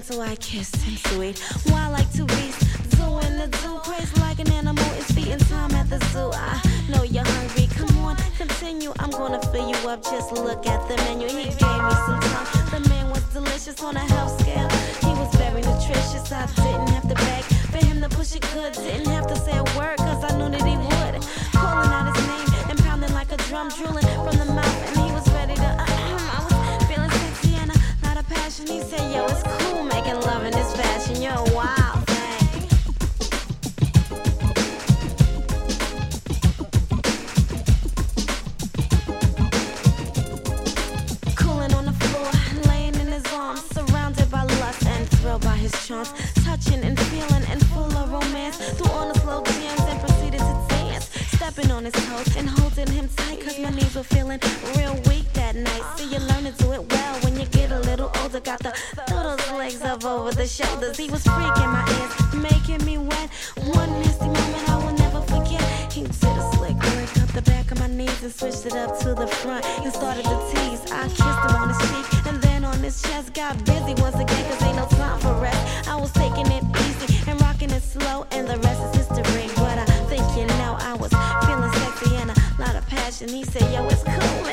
gentle, 0.00 0.22
I 0.22 0.36
kissed 0.36 0.76
him 0.76 0.96
sweet. 0.96 1.42
Wild 1.66 1.92
like 1.92 2.10
to 2.12 2.24
beasts, 2.24 2.64
doing 2.96 3.36
the 3.36 3.48
zoo, 3.58 3.78
crazy 3.82 4.18
like 4.20 4.38
an 4.38 4.50
animal. 4.52 4.84
It's 4.96 5.12
feeding 5.12 5.38
time 5.38 5.72
at 5.72 5.90
the 5.90 5.98
zoo. 6.06 6.30
I 6.32 6.60
know 6.88 7.02
you're 7.02 7.24
hungry. 7.24 7.68
Come 7.76 7.98
on, 7.98 8.16
continue. 8.38 8.92
I'm 8.98 9.10
gonna 9.10 9.40
fill 9.52 9.68
you 9.68 9.76
up. 9.88 10.02
Just 10.02 10.32
look 10.32 10.66
at 10.66 10.88
the 10.88 10.96
menu. 11.04 11.28
He 11.28 11.44
gave 11.44 11.80
me 11.88 11.94
some 12.06 12.20
time. 12.20 12.46
The 12.70 12.88
man 12.88 13.10
was 13.10 13.22
delicious 13.32 13.82
on 13.82 13.96
a 13.96 14.00
health 14.14 14.40
scale. 14.40 14.68
He 15.04 15.12
was 15.20 15.34
very 15.34 15.62
nutritious. 15.62 16.32
I 16.32 16.46
didn't 16.46 16.88
have 16.96 17.08
to 17.08 17.14
beg 17.14 17.44
for 17.72 17.84
him 17.84 18.00
to 18.00 18.08
push 18.08 18.34
it 18.34 18.46
good. 18.54 18.72
Didn't 18.72 19.08
have 19.08 19.26
to 19.26 19.36
say 19.36 19.56
a 19.56 19.64
word, 19.76 19.98
cause 19.98 20.24
I 20.24 20.36
knew 20.38 20.48
that 20.48 20.64
he 20.64 20.76
would. 20.76 21.14
Calling 21.52 21.92
out 21.92 22.16
his 22.16 22.26
name 22.26 22.70
and 22.70 22.78
pounding 22.80 23.12
like 23.12 23.32
a 23.32 23.36
drum, 23.48 23.68
drooling 23.76 24.06
from 24.24 24.36
the 24.38 24.49
passion. 28.66 28.74
He 28.74 28.82
said, 28.82 29.12
Yo, 29.14 29.24
it's 29.26 29.42
cool 29.42 29.82
making 29.84 30.20
love 30.22 30.44
in 30.44 30.52
this 30.52 30.74
fashion. 30.74 31.22
Yo, 31.22 31.44
wild 31.54 31.89
shoulders. 60.80 60.96
He 60.96 61.10
was 61.10 61.24
freaking 61.24 61.72
my 61.72 61.82
ass, 61.82 62.34
making 62.34 62.84
me 62.84 62.98
wet. 62.98 63.30
One 63.74 63.90
nasty 64.00 64.26
moment 64.26 64.68
I 64.68 64.76
will 64.84 64.92
never 64.92 65.20
forget. 65.22 65.62
He 65.92 66.02
did 66.02 66.14
a 66.14 66.52
slick 66.54 66.76
lick 66.96 67.22
up 67.22 67.32
the 67.32 67.42
back 67.42 67.70
of 67.70 67.78
my 67.78 67.86
knees 67.86 68.22
and 68.22 68.32
switched 68.32 68.66
it 68.66 68.74
up 68.74 68.98
to 69.00 69.14
the 69.14 69.26
front 69.26 69.64
and 69.64 69.92
started 69.92 70.24
to 70.24 70.36
tease. 70.50 70.82
I 70.90 71.04
kissed 71.08 71.42
him 71.46 71.56
on 71.56 71.68
his 71.68 71.78
cheek 71.90 72.26
and 72.26 72.42
then 72.42 72.64
on 72.64 72.78
his 72.78 73.00
chest. 73.02 73.34
Got 73.34 73.64
busy 73.64 73.94
once 74.00 74.16
again, 74.16 74.44
cause 74.50 74.62
ain't 74.62 74.76
no 74.76 74.86
time 74.86 75.20
for 75.20 75.34
rest. 75.40 75.88
I 75.88 75.96
was 75.96 76.12
taking 76.12 76.46
it 76.46 76.64
easy 76.86 77.30
and 77.30 77.40
rocking 77.40 77.70
it 77.70 77.82
slow, 77.82 78.26
and 78.30 78.46
the 78.48 78.58
rest 78.58 78.80
is 78.94 79.06
history. 79.06 79.48
But 79.56 79.78
I 79.78 79.86
think 80.08 80.24
you 80.36 80.46
know 80.58 80.76
I 80.78 80.94
was 80.94 81.12
feeling 81.44 81.72
sexy 81.82 82.16
and 82.16 82.30
a 82.30 82.36
lot 82.58 82.74
of 82.76 82.86
passion. 82.86 83.28
He 83.28 83.44
said, 83.44 83.62
Yo, 83.72 83.86
it's 83.88 84.02
cool 84.02 84.49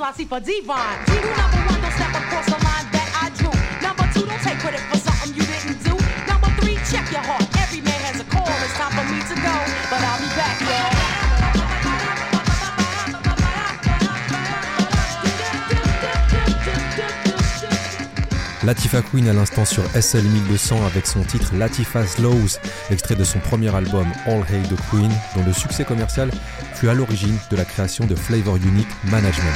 Latifah 0.00 0.40
Divine. 0.40 0.98
You 1.12 1.20
number 1.36 1.60
one, 1.68 1.80
don't 1.84 1.92
step 1.92 2.08
across 2.16 2.46
the 2.46 2.56
line 2.64 2.88
that 2.88 3.08
I 3.20 3.28
drew. 3.36 3.52
Number 3.84 4.08
two, 4.16 4.24
don't 4.24 4.40
take 4.40 4.56
credit 4.56 4.80
for 4.88 4.96
something 4.96 5.36
you 5.36 5.44
didn't 5.44 5.76
do. 5.84 5.92
Number 6.24 6.48
three, 6.56 6.80
check 6.88 7.04
your 7.12 7.20
heart. 7.20 7.44
Every 7.60 7.84
man 7.84 8.00
has 8.08 8.16
a 8.18 8.24
call. 8.24 8.48
It's 8.64 8.72
time 8.80 8.96
for 8.96 9.04
me 9.12 9.20
to 9.20 9.36
go, 9.36 9.54
but 9.92 10.00
I'll 10.00 10.16
be 10.16 10.28
back, 10.32 10.56
y'all. 10.64 11.20
Latifah 18.64 19.02
Queen 19.02 19.26
à 19.28 19.32
l'instant 19.32 19.64
sur 19.64 19.82
SL 20.00 20.24
1200 20.24 20.86
avec 20.86 21.06
son 21.06 21.22
titre 21.22 21.54
Latifah's 21.56 22.18
Laws, 22.18 22.58
extrait 22.90 23.16
de 23.16 23.24
son 23.24 23.38
premier 23.38 23.74
album 23.74 24.06
All 24.26 24.44
Hail 24.50 24.62
the 24.68 24.76
Queen, 24.90 25.10
dont 25.34 25.44
le 25.44 25.52
succès 25.52 25.84
commercial 25.84 26.30
fut 26.80 26.88
à 26.88 26.94
l'origine 26.94 27.36
de 27.50 27.56
la 27.56 27.66
création 27.66 28.06
de 28.06 28.14
Flavor 28.14 28.56
Unit 28.56 28.86
Management. 29.10 29.54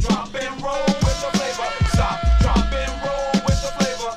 Drop 0.00 0.32
and 0.36 0.62
roll 0.62 0.86
with 1.02 1.18
the 1.20 1.30
flavor. 1.36 1.68
Stop, 1.88 2.20
drop 2.40 2.72
and 2.72 2.92
roll 3.02 3.32
with 3.44 3.60
the 3.60 3.70
flavor. 3.74 4.12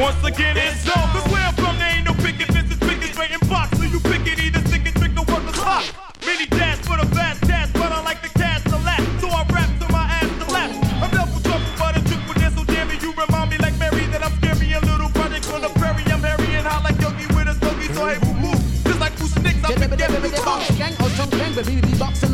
Once 0.00 0.24
again, 0.24 0.56
it's 0.56 0.88
on. 0.88 1.10
Cause 1.12 1.30
where 1.30 1.42
I'm 1.42 1.54
from, 1.56 1.76
there 1.76 1.94
ain't 1.94 2.06
no 2.06 2.14
picking 2.14 2.46
fences, 2.46 2.78
picking 2.78 3.12
straight 3.12 3.32
in 3.32 3.40
box. 3.50 3.76
So 3.76 3.84
you 3.84 4.00
pick 4.00 4.26
it, 4.32 4.33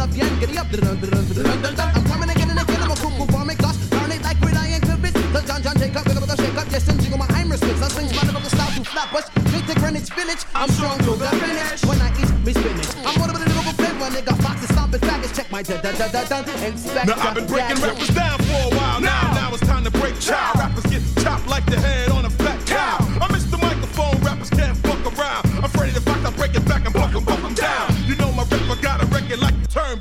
be 0.09 0.23
up 0.23 0.41
get 0.41 0.51
it 0.51 0.57
up. 0.57 1.97
I'm 1.97 2.05
coming 2.05 2.31
again 2.31 2.51
and 2.51 2.61
again, 2.61 2.81
I'm 2.83 2.91
a 2.91 2.97
for 2.97 3.45
me, 3.45 3.55
cause 3.55 3.77
turn 3.91 4.11
it 4.13 4.23
like 4.23 4.41
Reliant 4.41 4.85
to 4.87 4.97
bits. 4.97 5.21
The 5.33 5.41
John 5.47 5.63
John 5.63 5.77
Jacob, 5.77 6.05
pick 6.05 6.17
up 6.17 6.25
the 6.25 6.37
shake 6.37 6.57
up, 6.57 6.67
yes, 6.71 6.89
and 6.89 7.01
jiggle 7.03 7.19
my 7.19 7.27
Irish 7.31 7.61
spits. 7.61 7.83
I 7.83 7.89
sing 7.89 8.09
smile 8.09 8.37
of 8.37 8.43
the 8.43 8.51
style 8.51 8.73
to 8.73 8.85
flappers, 8.85 9.27
straight 9.49 9.67
to 9.69 9.75
Greenwich 9.81 10.11
Village. 10.17 10.43
I'm 10.55 10.71
strong 10.71 10.99
to 10.99 11.13
the 11.21 11.29
finish 11.37 11.85
when 11.85 12.01
I 12.01 12.09
eat 12.17 12.33
me 12.47 12.53
spinach. 12.53 12.89
I'm 13.05 13.21
one 13.21 13.31
of 13.31 13.37
the 13.37 13.45
little 13.45 13.75
flavor, 13.77 14.09
nigga, 14.09 14.35
foxes, 14.43 14.71
stomping 14.71 15.01
faggots, 15.01 15.37
check 15.37 15.51
my 15.51 15.63
dun 15.63 15.83
dun 15.83 15.95
dun 15.97 16.11
dun 16.13 16.27
dun. 16.29 16.65
Inspect 16.65 17.07
Now 17.07 17.21
I've 17.21 17.35
been 17.35 17.47
breaking 17.47 17.83
rappers 17.83 18.09
down 18.09 18.39
for 18.39 18.73
a 18.73 18.77
while 18.77 19.01
now. 19.01 19.35
Now 19.35 19.55
it's 19.55 19.67
time 19.67 19.85
to 19.85 19.91
break 19.91 20.19
child. 20.21 20.59
Rappers 20.59 20.87
get 20.87 21.03
chopped 21.23 21.47
like 21.47 21.67
the 21.67 21.79
head 21.79 22.10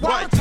the 0.10 0.39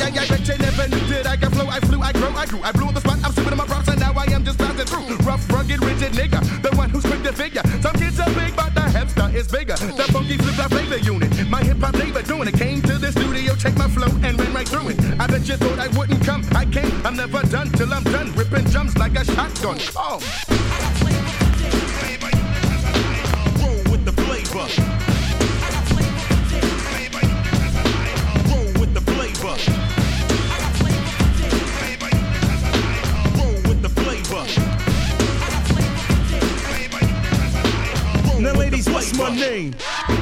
I, 0.00 0.06
I. 0.06 0.24
I, 0.24 0.28
bet 0.28 0.48
you 0.48 0.56
never 0.58 0.88
knew 0.88 1.06
that 1.10 1.26
I 1.26 1.36
could 1.36 1.52
flow. 1.52 1.66
I 1.66 1.80
flew, 1.80 2.00
I 2.00 2.12
grow, 2.12 2.30
I 2.30 2.46
grew. 2.46 2.60
I 2.62 2.72
blew 2.72 2.86
on 2.86 2.94
the 2.94 3.00
spot. 3.00 3.18
I'm 3.24 3.32
sipping 3.32 3.52
in 3.52 3.58
my 3.58 3.66
props, 3.66 3.88
and 3.88 4.00
now 4.00 4.12
I 4.16 4.24
am 4.32 4.44
just 4.44 4.58
passing 4.58 4.86
through. 4.86 5.16
Rough, 5.26 5.48
rugged, 5.50 5.82
rigid 5.82 6.12
nigga, 6.12 6.40
the 6.62 6.74
one 6.76 6.90
who's 6.90 7.04
quick 7.04 7.22
to 7.22 7.32
figure. 7.32 7.62
Some 7.80 7.94
kids 7.94 8.18
are 8.20 8.30
big, 8.34 8.56
but 8.56 8.74
the 8.74 8.80
hipster 8.80 9.32
is 9.34 9.48
bigger. 9.48 9.76
The 9.76 10.04
funky 10.12 10.36
flip 10.36 10.54
flop 10.54 10.70
flavor 10.70 10.98
unit, 10.98 11.30
my 11.48 11.62
hip 11.62 11.78
hop 11.78 11.94
flavor 11.96 12.22
doing 12.22 12.48
it. 12.48 12.54
Came 12.54 12.82
to 12.82 12.98
the 12.98 13.12
studio, 13.12 13.54
checked 13.54 13.78
my 13.78 13.88
flow, 13.88 14.08
and 14.22 14.38
ran 14.38 14.52
right 14.52 14.68
through 14.68 14.90
it. 14.90 14.98
I 15.20 15.26
bet 15.26 15.46
you 15.46 15.56
thought 15.56 15.78
I 15.78 15.88
wouldn't 15.96 16.24
come. 16.24 16.42
I 16.54 16.64
came, 16.64 16.94
I'm 17.06 17.16
never 17.16 17.42
done 17.42 17.70
till 17.70 17.92
I'm 17.92 18.04
done. 18.04 18.32
Ripping 18.34 18.64
drums 18.64 18.96
like 18.98 19.14
a 19.16 19.24
shotgun. 19.24 19.78
Oh. 19.96 20.20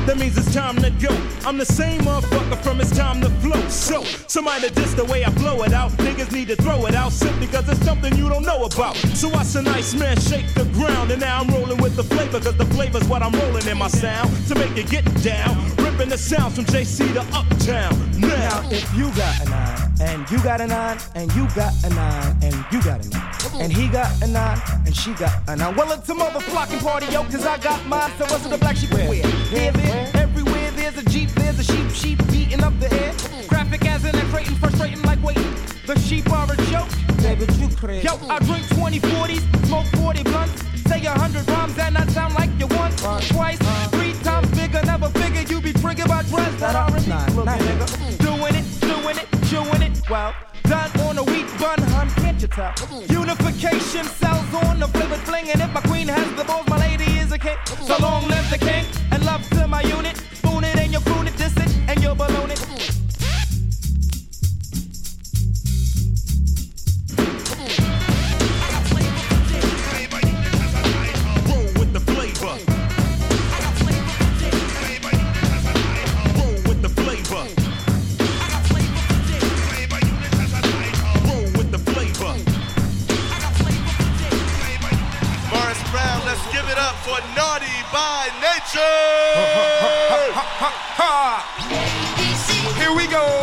That 0.07 0.19
means 0.19 0.37
it's 0.37 0.53
time 0.53 0.77
to 0.83 0.91
go. 0.91 1.17
I'm 1.47 1.59
the 1.59 1.65
same 1.65 2.01
motherfucker 2.03 2.61
from 2.63 2.81
it's 2.81 2.97
time 2.97 3.21
to 3.21 3.31
flow. 3.41 3.61
So, 3.69 4.03
somebody 4.27 4.69
just 4.71 4.97
the 4.97 5.05
way 5.05 5.25
I 5.25 5.31
blow 5.31 5.63
it 5.63 5.73
out. 5.73 5.93
Niggas 5.93 6.33
need 6.33 6.49
to 6.49 6.57
throw 6.57 6.87
it 6.87 6.95
out 6.95 7.13
simply 7.13 7.47
because 7.47 7.69
it's 7.69 7.85
something 7.85 8.13
you 8.17 8.29
don't 8.29 8.45
know 8.45 8.65
about. 8.65 8.97
So, 9.15 9.29
watch 9.29 9.55
a 9.55 9.63
nice 9.63 9.95
man 9.95 10.19
shake 10.19 10.53
the 10.55 10.65
ground. 10.75 11.13
And 11.13 11.21
now 11.21 11.41
I'm 11.41 11.49
rolling 11.49 11.81
with 11.81 11.95
the 11.95 12.05
flavor 12.05 12.39
because 12.41 12.57
the 12.57 12.67
flavor's 12.67 13.07
what 13.09 13.23
I'm 13.23 13.33
rolling 13.33 13.67
in 13.67 13.79
my 13.79 13.89
sound. 13.89 14.29
To 14.49 14.55
make 14.57 14.77
it 14.77 14.91
get 14.91 15.05
down. 15.23 15.57
Ripping 15.77 16.09
the 16.09 16.19
sounds 16.19 16.57
from 16.57 16.65
JC 16.65 17.13
to 17.15 17.21
Uptown. 17.37 17.95
Now, 18.21 18.29
Now, 18.29 18.71
if 18.71 18.93
you 18.97 19.07
got 19.15 19.41
a 19.41 19.51
nine, 19.51 19.72
and 20.03 20.29
you 20.31 20.43
got 20.43 20.61
a 20.61 20.67
nine, 20.67 20.99
and 21.15 21.33
you 21.35 21.47
got 21.55 21.73
a 21.85 21.91
nine, 21.91 22.37
and 22.43 22.55
you 22.73 22.83
got 22.83 23.05
a 23.05 23.09
nine, 23.09 23.35
and 23.61 23.73
he 23.73 23.89
got 23.89 24.11
a 24.23 24.27
nine, 24.27 24.61
and 24.85 24.95
she 24.95 25.13
got 25.15 25.33
a 25.49 25.55
nine. 25.55 25.75
Well, 25.77 25.93
it's 25.93 26.09
a 26.09 26.15
motherfucking 26.15 26.83
party, 26.83 27.07
yo, 27.07 27.23
cause 27.25 27.47
I 27.47 27.59
got 27.59 27.87
mine, 27.87 28.11
so 28.19 28.25
what's 28.25 28.47
the 28.47 28.59
black 28.59 28.77
sheep 28.77 28.93
wear? 28.93 29.13
Here, 29.13 29.73
there, 29.73 30.11
everywhere, 30.15 30.71
there's 30.73 30.99
a 30.99 31.05
jeep, 31.05 31.31
there's 31.31 31.59
a 31.61 31.65
sheep, 31.65 31.89
sheep 31.91 32.19
beating 32.29 32.63
up 32.63 32.79
the 32.81 32.93
air. 32.93 33.15
Graphic 33.49 33.85
as 33.87 34.05
in 34.05 34.17
X-rating, 34.17 34.57
frustrating 34.57 35.03
like 35.03 35.23
waiting. 35.23 35.55
The 35.87 35.99
sheep 36.01 36.31
are 36.33 36.51
a 36.53 36.57
joke. 36.71 36.89
Baby, 37.23 37.47
you 37.55 37.69
crazy. 37.77 38.07
Yo, 38.07 38.15
I 38.29 38.41
drink 38.41 38.67
20 38.71 38.99
40s, 38.99 39.67
smoke 39.67 39.87
40 40.03 40.23
blunts, 40.25 40.63
say 40.89 41.05
a 41.05 41.11
hundred 41.11 41.49
rhymes, 41.49 41.79
and 41.79 41.97
I 41.97 42.07
sound 42.09 42.35
like 42.35 42.51
you 42.59 42.67
once, 42.67 43.01
twice, 43.29 43.59
three 43.91 44.15
times 44.25 44.51
bigger, 44.51 44.83
never 44.85 45.09
figure 45.11 45.43
you 45.43 45.61
be 45.61 45.73
triggered 45.73 46.09
by 46.09 46.23
drugs 46.25 46.59
that 46.59 46.75
are 46.75 46.97
in 46.97 47.03
nigga, 47.05 48.22
well, 50.13 50.35
done 50.65 50.91
on 51.01 51.17
a 51.17 51.25
wheat 51.25 51.47
bun, 51.59 51.81
hun, 51.95 52.07
can't 52.21 52.43
you 52.43 52.47
tell? 52.47 52.75
Unification 53.09 54.05
sells 54.05 54.55
on 54.67 54.79
the 54.79 54.87
flavored 54.89 55.21
fling, 55.21 55.49
and 55.49 55.59
if 55.63 55.73
my 55.73 55.81
queen 55.81 56.07
has 56.07 56.29
the 56.37 56.45
balls, 56.45 56.69
my 56.69 56.77
lady 56.77 57.19
is 57.19 57.33
a 57.33 57.39
king. 57.39 57.57
So 57.81 57.97
long 57.97 58.29
live 58.29 58.51
the 58.51 58.59
king, 58.59 58.85
and 59.11 59.25
love 59.25 59.43
to 59.57 59.67
my 59.67 59.81
unit, 59.81 60.22
by 87.93 88.31
Nature. 88.41 88.81
Here 92.81 92.95
we 92.97 93.07
go. 93.07 93.42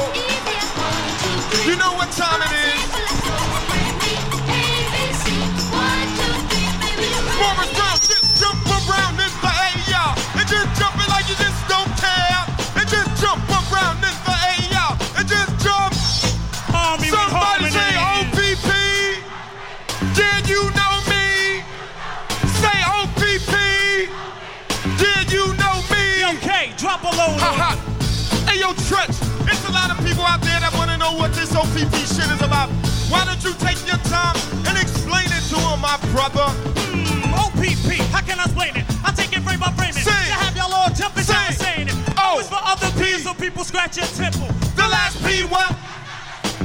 Yo, 28.70 28.76
Treach, 28.86 29.18
it's 29.50 29.66
a 29.68 29.72
lot 29.72 29.90
of 29.90 29.98
people 30.06 30.22
out 30.22 30.42
there 30.42 30.60
that 30.60 30.70
wanna 30.78 30.96
know 30.96 31.14
what 31.18 31.34
this 31.34 31.56
OPP 31.56 31.90
shit 32.06 32.30
is 32.30 32.42
about. 32.46 32.70
Why 33.10 33.26
don't 33.26 33.42
you 33.42 33.50
take 33.58 33.82
your 33.90 33.98
time 34.06 34.38
and 34.70 34.78
explain 34.78 35.26
it 35.26 35.42
to 35.50 35.58
them, 35.58 35.82
my 35.82 35.98
brother? 36.14 36.46
Hmm, 36.94 37.34
OPP, 37.34 37.98
how 38.14 38.22
can 38.22 38.38
I 38.38 38.46
explain 38.46 38.78
it? 38.78 38.86
I 39.02 39.10
take 39.10 39.34
it 39.34 39.42
frame 39.42 39.58
by 39.60 39.74
frame 39.74 39.90
it. 39.90 40.06
Say 40.06 40.14
To 40.14 40.38
have 40.38 40.54
y'all 40.56 40.70
all 40.70 40.94
jumping 40.94 41.26
down 41.26 41.50
and 41.50 41.58
saying 41.58 41.88
it. 41.90 41.98
Oh, 42.14 42.38
it's 42.38 42.50
for 42.50 42.62
other 42.62 42.94
P, 43.02 43.18
so 43.18 43.34
people 43.34 43.64
scratch 43.64 43.98
your 43.98 44.06
temple. 44.06 44.46
The 44.78 44.86
last 44.86 45.18
P 45.26 45.50
what? 45.50 45.74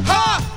Ha! 0.04 0.53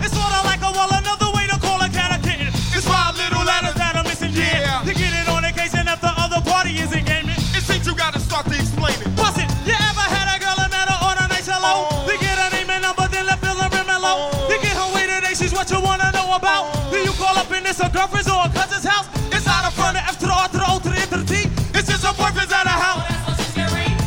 What 15.68 15.80
you 15.80 15.84
wanna 15.86 16.12
know 16.14 16.36
about. 16.36 16.72
Do 16.92 16.98
you 16.98 17.12
call 17.14 17.36
up 17.38 17.52
in 17.52 17.64
this 17.64 17.80
a 17.80 17.90
girlfriend's 17.90 18.30
or 18.30 18.40
a 18.46 18.50
cousin's 18.50 18.86
house? 18.86 19.08
It's 19.36 19.46
not 19.46 19.68
a 19.68 19.72
front, 19.76 19.96
the 19.98 20.04
F 20.04 20.18
to 20.20 20.26
the 20.26 20.32
R 20.34 20.48
to 20.48 20.58
the 20.58 20.66
O 20.72 20.80
to 20.80 20.90
the 20.90 20.96
N 20.96 21.08
to 21.10 21.18
the 21.18 21.26
T. 21.28 21.50
It's 21.78 21.88
just 21.90 22.04
a 22.08 22.14
boyfriend's 22.16 22.54
at 22.54 22.66
a 22.66 22.70
house. 22.70 23.04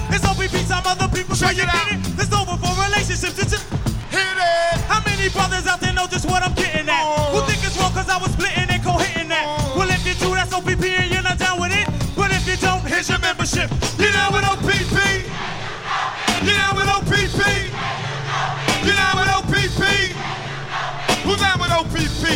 It's 0.08 0.24
OPP, 0.24 0.56
some 0.66 0.82
other 0.86 1.08
people 1.14 1.36
Check 1.36 1.56
you 1.56 1.62
it 1.64 1.68
out. 1.68 1.84
get 1.90 2.00
it. 2.00 2.20
It's 2.24 2.32
over 2.32 2.56
for 2.56 2.72
relationships. 2.80 3.36
It's 3.38 3.50
just 3.52 3.66
Hit 4.10 4.36
it. 4.40 4.80
how 4.88 5.02
many 5.04 5.28
brothers 5.28 5.66
out 5.66 5.80
there 5.80 5.92
know 5.92 6.06
just 6.06 6.24
what 6.26 6.42
I'm 6.42 6.54
getting 6.54 6.88
at? 6.88 6.89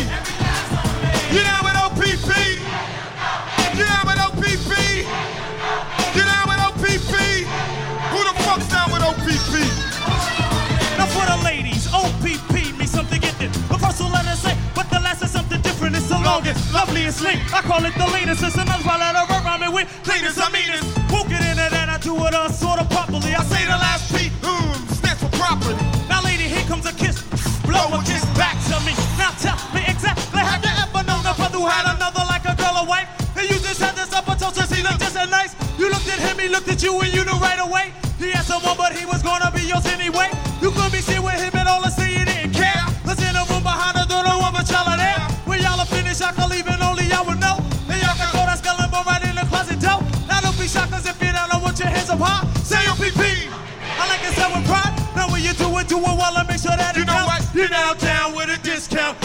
Down 0.03 1.61
with 1.63 1.77
OPP? 1.85 2.31
Down 3.79 4.03
with 4.07 4.19
OPP? 4.27 4.73
Down 6.15 6.45
with 6.49 6.61
OPP? 6.67 7.13
Who 8.11 8.19
the 8.23 8.35
fuck's 8.43 8.67
down 8.69 8.91
with 8.91 9.03
OPP? 9.03 9.53
Now 10.97 11.07
for 11.07 11.25
the 11.25 11.37
ladies, 11.43 11.87
OPP 11.93 12.77
means 12.77 12.91
something 12.91 13.21
gifted. 13.21 13.53
The 13.53 13.77
first 13.77 14.01
will 14.01 14.09
let 14.11 14.25
say, 14.37 14.57
but 14.75 14.89
the 14.89 14.99
last 14.99 15.23
is 15.23 15.31
something 15.31 15.61
different. 15.61 15.95
It's 15.95 16.09
the 16.09 16.19
longest, 16.19 16.73
loveliest 16.73 17.21
link. 17.21 17.39
I 17.53 17.61
call 17.61 17.83
it 17.85 17.93
the 17.95 18.07
latest. 18.07 18.43
It's 18.43 18.55
another 18.55 18.83
rhyme 19.55 19.63
it 19.63 19.73
with. 19.73 19.87
Cleanest, 20.03 20.39
I 20.41 20.51
mean 20.51 20.69
it. 20.69 20.83
Won't 21.11 21.29
get 21.29 21.41
into 21.41 21.67
that. 21.71 21.87
I 21.89 21.97
do 21.99 22.15
it 22.25 22.33
uh, 22.33 22.49
sort 22.49 22.74
looked 36.65 36.81
at 36.81 36.83
you, 36.83 36.99
and 36.99 37.13
you 37.13 37.23
knew 37.25 37.37
right 37.37 37.59
away. 37.59 37.93
He 38.17 38.31
had 38.31 38.45
someone, 38.45 38.77
but 38.77 38.93
he 38.93 39.05
was 39.05 39.21
gonna 39.21 39.51
be 39.53 39.61
yours 39.61 39.85
anyway. 39.85 40.29
You 40.61 40.71
could 40.71 40.91
be 40.91 40.99
sitting 40.99 41.23
with 41.23 41.37
him 41.37 41.53
and 41.53 41.67
all 41.67 41.81
the 41.81 41.89
say 41.89 42.17
you 42.17 42.25
didn't 42.25 42.53
care. 42.53 42.81
Let's 43.05 43.21
in 43.21 43.35
a 43.35 43.43
room 43.45 43.61
behind 43.61 43.97
the 43.97 44.05
door, 44.09 44.23
no 44.23 44.39
one 44.39 44.53
but 44.53 44.69
y'all 44.71 44.87
are 44.87 44.97
there. 44.97 45.19
When 45.45 45.61
y'all 45.61 45.79
are 45.79 45.85
finished, 45.85 46.21
I 46.23 46.31
can 46.31 46.49
leave 46.49 46.67
and 46.67 46.81
only 46.81 47.05
y'all 47.05 47.25
will 47.25 47.37
know. 47.37 47.57
And 47.89 48.01
y'all 48.01 48.17
can 48.17 48.29
throw 48.33 48.45
that 48.49 48.57
skeleton 48.57 49.03
right 49.05 49.23
in 49.29 49.35
the 49.35 49.45
closet 49.45 49.79
door. 49.79 50.01
Now 50.27 50.41
don't 50.41 50.57
be 50.57 50.67
shocked, 50.67 50.91
cause 50.91 51.05
if 51.05 51.21
you 51.21 51.31
don't 51.31 51.49
know 51.53 51.59
what 51.61 51.77
your 51.77 51.89
hands 51.89 52.09
up 52.09 52.19
high, 52.19 52.41
say 52.63 52.81
OPP. 52.89 53.21
I 53.21 54.03
like 54.09 54.23
it 54.25 54.33
so 54.33 54.49
with 54.49 54.65
pride. 54.65 54.93
Now 55.15 55.29
when 55.29 55.43
you 55.43 55.53
do 55.53 55.69
it, 55.77 55.87
do 55.87 55.97
it 55.99 56.15
well 56.17 56.33
and 56.37 56.47
make 56.47 56.59
sure 56.59 56.73
that 56.75 56.95
You 56.97 57.05
know 57.05 57.13
counts. 57.13 57.45
what? 57.45 57.55
You're 57.55 57.69
now 57.69 57.93
down 57.93 58.33
with 58.33 58.49
a 58.49 58.57
discount. 58.63 59.24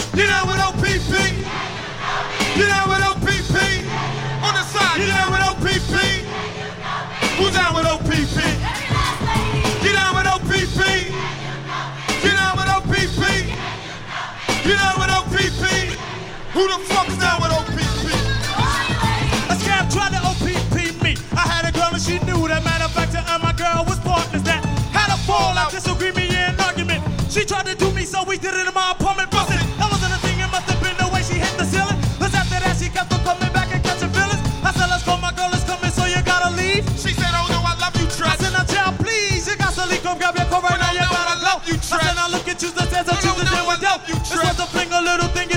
Who 16.60 16.68
the 16.68 16.76
fuck's 16.92 17.16
down 17.16 17.40
with 17.40 17.56
OPP? 17.56 17.80
A 19.48 19.54
scam 19.56 19.88
tried 19.88 20.12
to 20.12 20.20
OPP 20.20 20.76
me. 21.00 21.16
I 21.32 21.48
had 21.48 21.64
a 21.64 21.72
girl 21.72 21.88
and 21.88 22.02
she 22.04 22.20
knew 22.28 22.36
that. 22.52 22.60
Matter 22.60 22.84
of 22.84 22.92
fact, 22.92 23.16
and 23.16 23.40
my 23.40 23.56
girl 23.56 23.80
was 23.88 23.96
partners 24.04 24.44
that 24.44 24.60
had 24.92 25.08
a 25.08 25.16
fallout, 25.24 25.72
disagreement, 25.72 26.28
yeah, 26.28 26.52
an 26.52 26.60
argument. 26.60 27.00
She 27.32 27.48
tried 27.48 27.64
to 27.64 27.74
do 27.80 27.88
me, 27.96 28.04
so 28.04 28.24
we 28.28 28.36
did 28.36 28.52
it 28.52 28.68
in 28.68 28.74
my 28.76 28.92
apartment. 28.92 29.32
Busted. 29.32 29.56
That 29.80 29.88
wasn't 29.88 30.12
a 30.12 30.20
thing, 30.20 30.36
it 30.36 30.52
must 30.52 30.68
have 30.68 30.76
been 30.84 30.92
the 31.00 31.08
way 31.08 31.24
she 31.24 31.40
hit 31.40 31.48
the 31.56 31.64
ceiling. 31.64 31.96
Cause 32.20 32.36
after 32.36 32.60
that, 32.60 32.76
she 32.76 32.92
kept 32.92 33.08
on 33.08 33.24
coming 33.24 33.48
back 33.56 33.72
and 33.72 33.80
catching 33.80 34.12
feelings. 34.12 34.44
I 34.60 34.76
said, 34.76 34.92
let's 34.92 35.00
go, 35.08 35.16
my 35.16 35.32
girl 35.32 35.48
is 35.56 35.64
coming, 35.64 35.88
so 35.88 36.04
you 36.04 36.20
gotta 36.28 36.52
leave. 36.60 36.84
She 37.00 37.16
said, 37.16 37.32
oh 37.40 37.48
no, 37.48 37.64
I 37.64 37.72
love 37.80 37.96
you, 37.96 38.04
I 38.20 38.36
said, 38.36 38.52
now, 38.52 38.68
child, 38.68 39.00
please, 39.00 39.48
you 39.48 39.56
got 39.56 39.72
to 39.80 39.88
leave, 39.88 40.04
come 40.04 40.20
grab 40.20 40.36
your 40.36 40.44
coat 40.52 40.60
right 40.68 40.76
now, 40.76 40.92
you 40.92 41.08
gotta 41.08 41.40
I 41.40 41.40
love 41.40 41.64
go. 41.64 41.72
you, 41.72 41.80
I 41.80 42.04
said, 42.04 42.14
now 42.20 42.28
look 42.28 42.44
at 42.52 42.60
you, 42.60 42.68
the 42.68 42.84
No, 42.84 43.16
choosing 43.16 43.48
no, 43.48 43.56
to 43.56 43.64
I 43.64 43.68
with 43.72 43.80
you, 44.12 44.16
Trent. 44.28 44.44
was 44.44 44.60
a 44.60 44.68
fling, 44.68 44.92
a 44.92 45.00
little 45.00 45.32
thing, 45.32 45.48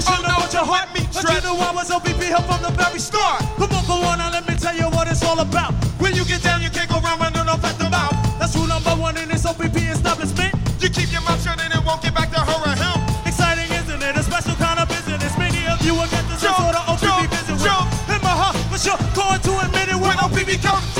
you 0.64 0.72
should 0.72 0.72
know 0.72 0.72
no, 0.72 0.72
what 0.72 0.72
your 0.72 0.72
heart 0.72 0.90
But 1.14 1.26
you 1.34 1.42
knew 1.44 1.60
I 1.60 1.72
was 1.76 1.92
OPP 1.92 2.22
help 2.32 2.46
from 2.46 2.62
the 2.64 2.72
very 2.72 3.00
start. 3.00 3.44
Come 3.58 3.72
on, 3.74 3.86
go 3.86 3.96
on, 4.08 4.18
now 4.20 4.32
let 4.32 4.48
me 4.48 4.56
tell 4.56 4.76
you 4.76 4.88
what 4.96 5.08
it's 5.08 5.24
all 5.24 5.40
about. 5.40 5.74
When 6.00 6.16
you 6.16 6.24
get 6.26 6.42
down, 6.44 6.62
you 6.62 6.70
can't 6.70 6.90
go 6.90 7.00
around 7.00 7.20
running 7.20 7.48
off 7.48 7.64
at 7.64 7.78
the 7.78 7.90
mouth. 7.90 8.16
That's 8.40 8.56
rule 8.56 8.68
number 8.68 8.96
one 8.96 9.18
in 9.18 9.30
this 9.30 9.46
OPP 9.46 9.76
establishment. 9.92 10.54
You 10.80 10.90
keep 10.90 11.12
your 11.12 11.22
mouth 11.22 11.42
shut 11.44 11.60
and 11.60 11.74
it 11.74 11.84
won't 11.86 12.02
get 12.02 12.14
back 12.16 12.32
to 12.32 12.40
her 12.40 12.60
or 12.64 12.76
him. 12.76 12.98
Exciting, 13.26 13.70
isn't 13.72 14.02
it? 14.04 14.16
A 14.16 14.24
special 14.24 14.56
kind 14.56 14.80
of 14.80 14.88
business. 14.88 15.38
Many 15.38 15.68
of 15.68 15.80
you 15.84 15.94
will 15.96 16.10
get 16.12 16.24
Jump, 16.40 16.58
sort 16.60 16.76
of 16.76 16.84
OPP 16.92 17.04
jump, 17.04 17.30
visit 17.32 17.56
with 17.56 18.08
him 18.12 18.24
or 18.24 18.36
her. 18.36 18.54
For 18.72 18.80
sure, 18.80 19.00
going 19.16 19.40
to 19.40 19.52
admit 19.64 19.90
it 19.90 20.00
when 20.00 20.16
When 20.16 20.20
OPP 20.20 20.60
comes, 20.62 20.93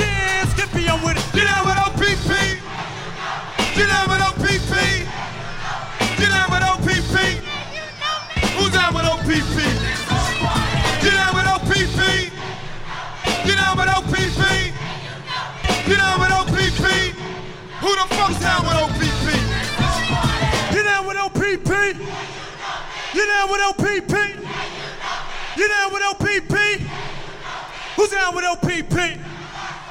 down 28.24 28.34
with 28.34 28.44
OPP? 28.44 29.18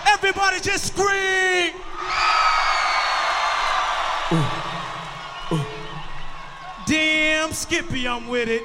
Everybody 0.07 0.59
just 0.59 0.87
scream. 0.87 1.73
Damn, 6.87 7.51
Skippy, 7.51 8.07
I'm 8.07 8.27
with 8.27 8.49
it. 8.49 8.63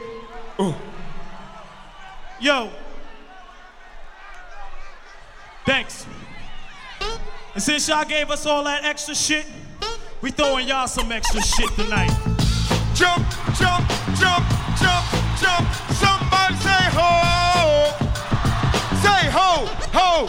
Yo. 2.40 2.70
Thanks. 5.66 6.07
And 7.54 7.62
since 7.62 7.88
y'all 7.88 8.04
gave 8.04 8.31
us 8.31 8.46
all 8.46 8.64
that 8.64 8.85
extra 8.85 9.14
shit, 9.14 9.44
we 10.22 10.31
throwing 10.31 10.66
y'all 10.66 10.87
some 10.87 11.12
extra 11.12 11.42
shit 11.42 11.70
tonight. 11.72 12.11
Jump, 12.94 13.26
jump, 13.59 13.87
jump, 14.16 14.44
jump, 14.81 15.04
jump. 15.38 15.74
Somebody 15.92 16.54
say 16.57 16.90
ho. 16.96 17.48
Ho, 19.31 19.67
ho. 19.93 20.29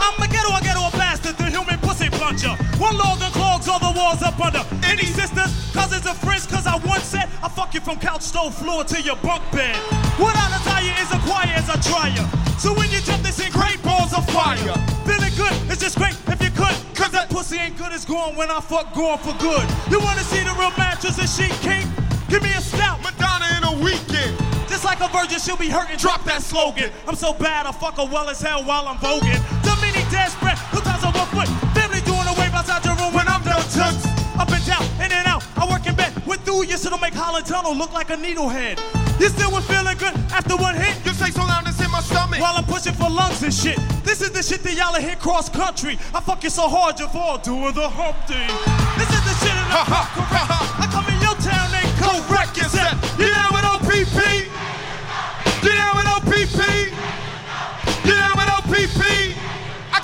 I'm 0.00 0.16
a 0.22 0.28
ghetto, 0.28 0.52
a 0.54 0.60
ghetto 0.60 0.90
bastard, 0.96 1.36
the 1.36 1.44
human 1.44 1.78
pussy 1.80 2.08
puncher. 2.10 2.54
One 2.78 2.96
log 2.96 3.20
and 3.22 3.32
clogs 3.32 3.68
all 3.68 3.78
the 3.78 3.92
walls 3.96 4.22
up 4.22 4.38
under. 4.40 4.64
Any 4.84 5.04
sisters, 5.04 5.50
cousins, 5.72 6.06
or 6.06 6.14
friends, 6.14 6.46
cause 6.46 6.66
I 6.66 6.76
once 6.86 7.04
said 7.04 7.28
I 7.42 7.48
fuck 7.48 7.74
you 7.74 7.80
from 7.80 7.98
couch, 7.98 8.22
stove, 8.22 8.54
floor 8.54 8.84
to 8.84 9.00
your 9.02 9.16
bunk 9.16 9.42
bed. 9.52 9.76
What 10.18 10.36
I 10.36 10.50
you 10.82 10.92
is 10.96 11.12
a 11.12 11.18
quiet 11.28 11.56
as 11.56 11.68
a 11.68 11.78
dryer. 11.88 12.24
So 12.58 12.72
when 12.74 12.90
you 12.90 13.00
jump, 13.00 13.22
this 13.22 13.38
in 13.40 13.52
great 13.52 13.82
balls 13.82 14.12
of 14.14 14.26
fire. 14.30 14.74
Feeling 15.04 15.34
good, 15.36 15.52
it's 15.70 15.80
just 15.80 15.96
great 15.96 16.16
if 16.28 16.42
you 16.42 16.50
could. 16.50 16.76
Cause 16.94 17.12
that 17.12 17.28
pussy 17.28 17.56
ain't 17.56 17.76
good 17.76 17.92
as 17.92 18.04
gone 18.04 18.34
when 18.36 18.50
I 18.50 18.60
fuck 18.60 18.94
going 18.94 19.18
for 19.18 19.36
good. 19.38 19.64
You 19.90 20.00
wanna 20.00 20.24
see 20.24 20.40
the 20.40 20.54
real 20.58 20.72
mattress 20.76 21.18
and 21.18 21.28
she 21.28 21.48
king? 21.60 21.86
Give 22.28 22.42
me 22.42 22.52
a 22.52 22.60
stout. 22.60 23.02
Madonna 23.02 23.46
in 23.56 23.64
a 23.64 23.84
weekend. 23.84 24.49
Just 24.80 24.96
like 24.96 25.04
a 25.04 25.12
virgin, 25.12 25.38
she'll 25.38 25.60
be 25.60 25.68
hurting. 25.68 25.98
Drop 25.98 26.24
that 26.24 26.40
slogan. 26.40 26.88
I'm 27.04 27.12
so 27.12 27.36
bad, 27.36 27.68
I 27.68 27.72
fuck 27.72 28.00
her 28.00 28.08
well 28.08 28.32
as 28.32 28.40
hell 28.40 28.64
while 28.64 28.88
I'm 28.88 28.96
voguing. 28.96 29.36
The 29.60 29.76
mini 29.76 30.00
desperate, 30.08 30.56
who 30.72 30.80
does 30.80 31.04
a 31.04 31.12
one 31.12 31.28
foot. 31.36 31.52
Family 31.76 32.00
doing 32.08 32.24
a 32.24 32.32
wave 32.40 32.56
outside 32.56 32.80
the 32.80 32.96
room 32.96 33.12
when 33.12 33.28
I'm 33.28 33.44
done 33.44 33.60
tux. 33.68 33.92
Up 34.40 34.48
and 34.48 34.64
down, 34.64 34.80
in 35.04 35.12
and 35.12 35.28
out. 35.28 35.44
I 35.60 35.68
work 35.68 35.84
in 35.84 35.92
bed 36.00 36.16
with 36.24 36.40
through 36.48 36.64
you, 36.64 36.80
so 36.80 36.88
don't 36.88 37.04
make 37.04 37.12
Holland 37.12 37.44
Tunnel 37.44 37.76
look 37.76 37.92
like 37.92 38.08
a 38.08 38.16
needlehead. 38.16 38.80
You 39.20 39.28
still 39.28 39.52
was 39.52 39.68
feeling 39.68 40.00
good 40.00 40.16
after 40.32 40.56
one 40.56 40.72
hit. 40.72 40.96
You 41.04 41.12
say 41.12 41.28
so 41.28 41.44
loud 41.44 41.68
it's 41.68 41.76
in 41.76 41.92
my 41.92 42.00
stomach. 42.00 42.40
While 42.40 42.56
I'm 42.56 42.64
pushing 42.64 42.96
for 42.96 43.12
lungs 43.12 43.44
and 43.44 43.52
shit. 43.52 43.76
This 44.00 44.24
is 44.24 44.32
the 44.32 44.40
shit 44.40 44.64
that 44.64 44.72
y'all 44.72 44.96
hit 44.96 45.20
cross 45.20 45.52
country. 45.52 46.00
I 46.16 46.24
fuck 46.24 46.40
you 46.40 46.48
so 46.48 46.72
hard, 46.72 46.96
you're 46.96 47.12
fall 47.12 47.36
doing 47.36 47.76
the 47.76 47.84
hump 47.84 48.16
thing. 48.24 48.48
This 48.96 49.12
is 49.12 49.22
the 49.28 49.34
shit 49.44 49.52
in 49.52 49.68
the 49.68 49.76
I 49.76 50.88
come 50.88 51.04
in 51.12 51.20
your 51.20 51.36
town 51.36 51.68
and 51.68 51.84
go 52.00 52.16
wreck 52.32 52.56
yourself. 52.56 52.96
You 53.20 53.28
down 53.28 53.52
with 53.52 53.68
OPP? 53.68 54.39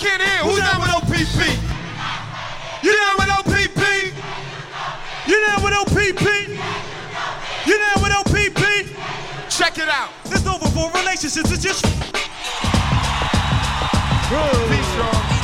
can't 0.07 0.23
hear. 0.23 0.39
Who's 0.45 0.59
down 0.59 0.81
with 0.81 0.91
OPP? 0.91 1.41
You 2.83 2.93
down 2.95 3.17
with 3.19 3.31
OPP? 3.39 3.83
You 5.27 5.37
down 5.47 5.63
with 5.65 5.75
OPP? 5.75 6.27
You 7.67 7.79
down 7.79 8.03
with 8.03 8.13
OPP? 8.13 8.63
Check 9.51 9.79
it 9.79 9.89
out. 9.89 10.11
It's 10.27 10.47
over 10.47 10.69
for 10.69 10.91
relationships. 10.97 11.51
It's 11.51 11.63
just. 11.63 11.85
Peace, 14.69 14.97
y'all. 14.97 15.36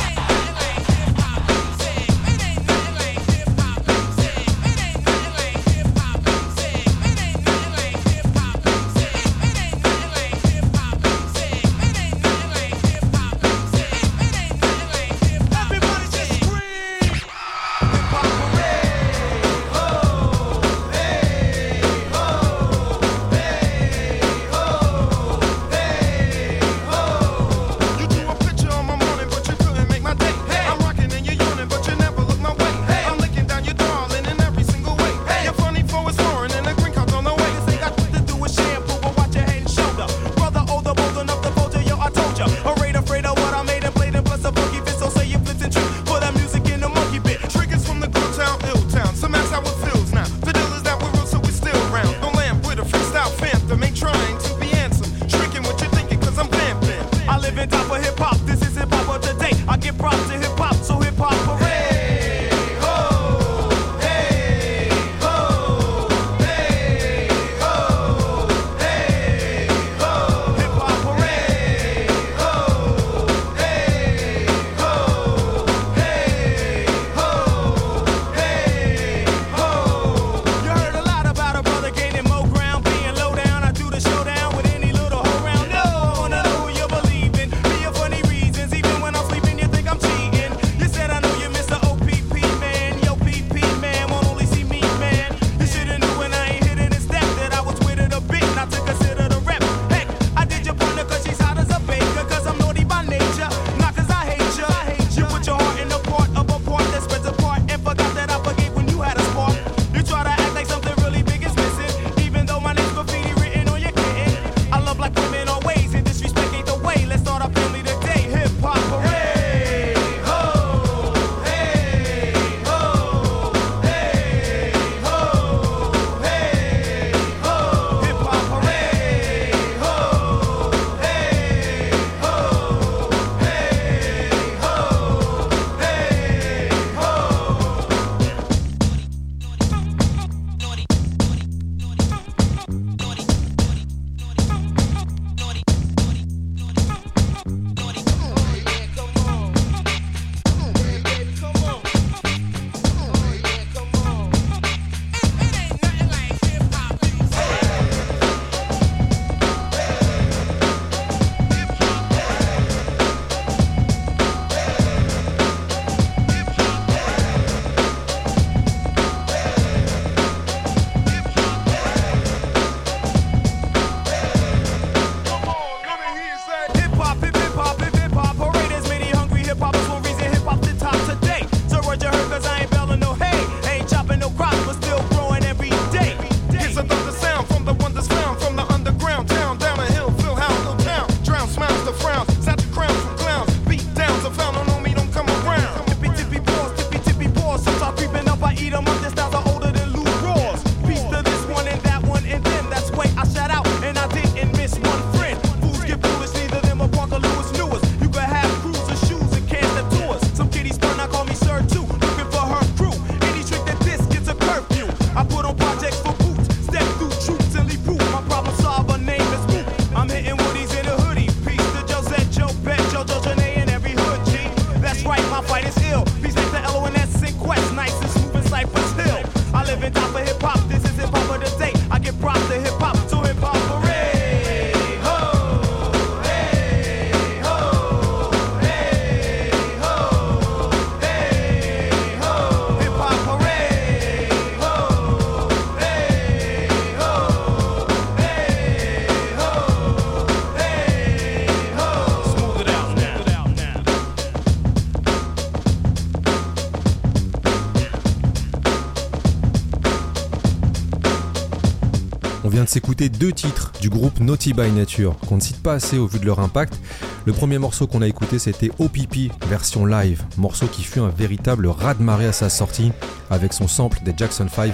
S'écouter 262.73 263.07
deux 263.07 263.31
titres 263.31 263.71
du 263.81 263.89
groupe 263.91 264.19
Naughty 264.19 264.51
by 264.51 264.71
Nature, 264.71 265.15
qu'on 265.27 265.35
ne 265.35 265.41
cite 265.41 265.61
pas 265.61 265.73
assez 265.73 265.99
au 265.99 266.07
vu 266.07 266.17
de 266.17 266.25
leur 266.25 266.39
impact. 266.39 266.79
Le 267.23 267.31
premier 267.31 267.59
morceau 267.59 267.85
qu'on 267.85 268.01
a 268.01 268.07
écouté, 268.07 268.39
c'était 268.39 268.71
OPP, 268.79 269.31
version 269.47 269.85
live, 269.85 270.23
morceau 270.37 270.65
qui 270.65 270.81
fut 270.81 270.97
un 270.97 271.09
véritable 271.09 271.67
raz-de-marée 271.67 272.25
à 272.25 272.31
sa 272.31 272.49
sortie, 272.49 272.91
avec 273.29 273.53
son 273.53 273.67
sample 273.67 273.99
des 274.03 274.15
Jackson 274.17 274.47
5 274.51 274.73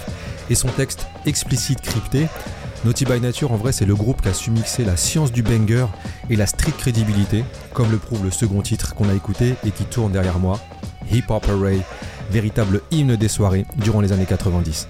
et 0.49 0.55
son 0.55 0.69
texte 0.69 1.07
explicite 1.25 1.81
crypté. 1.81 2.29
Naughty 2.85 3.03
by 3.03 3.19
Nature, 3.19 3.51
en 3.51 3.57
vrai, 3.57 3.73
c'est 3.73 3.85
le 3.85 3.95
groupe 3.95 4.21
qui 4.21 4.29
a 4.29 4.33
su 4.33 4.49
mixer 4.49 4.85
la 4.85 4.95
science 4.95 5.33
du 5.33 5.43
banger 5.43 5.87
et 6.29 6.37
la 6.37 6.47
street 6.47 6.71
crédibilité, 6.77 7.43
comme 7.73 7.91
le 7.91 7.97
prouve 7.97 8.23
le 8.23 8.31
second 8.31 8.61
titre 8.61 8.95
qu'on 8.95 9.09
a 9.09 9.13
écouté 9.13 9.55
et 9.67 9.71
qui 9.71 9.83
tourne 9.83 10.13
derrière 10.13 10.39
moi, 10.39 10.57
Hip 11.11 11.25
Hop 11.27 11.45
Array, 11.49 11.81
véritable 12.31 12.79
hymne 12.91 13.17
des 13.17 13.27
soirées 13.27 13.65
durant 13.75 13.99
les 13.99 14.13
années 14.13 14.25
90. 14.25 14.87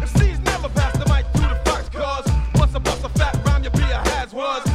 If 0.00 0.08
C's 0.16 0.38
never 0.40 0.68
pass 0.70 0.92
the 0.96 1.06
mic 1.12 1.26
through 1.34 1.48
the 1.48 1.60
fox, 1.64 1.88
cause 1.88 2.26
once 2.54 2.74
I 2.74 2.78
bust 2.78 3.04
a 3.04 3.08
fat 3.10 3.36
rhyme, 3.44 3.64
you 3.64 3.70
be 3.70 3.82
a 3.82 3.98
has 4.08 4.32
was. 4.32 4.71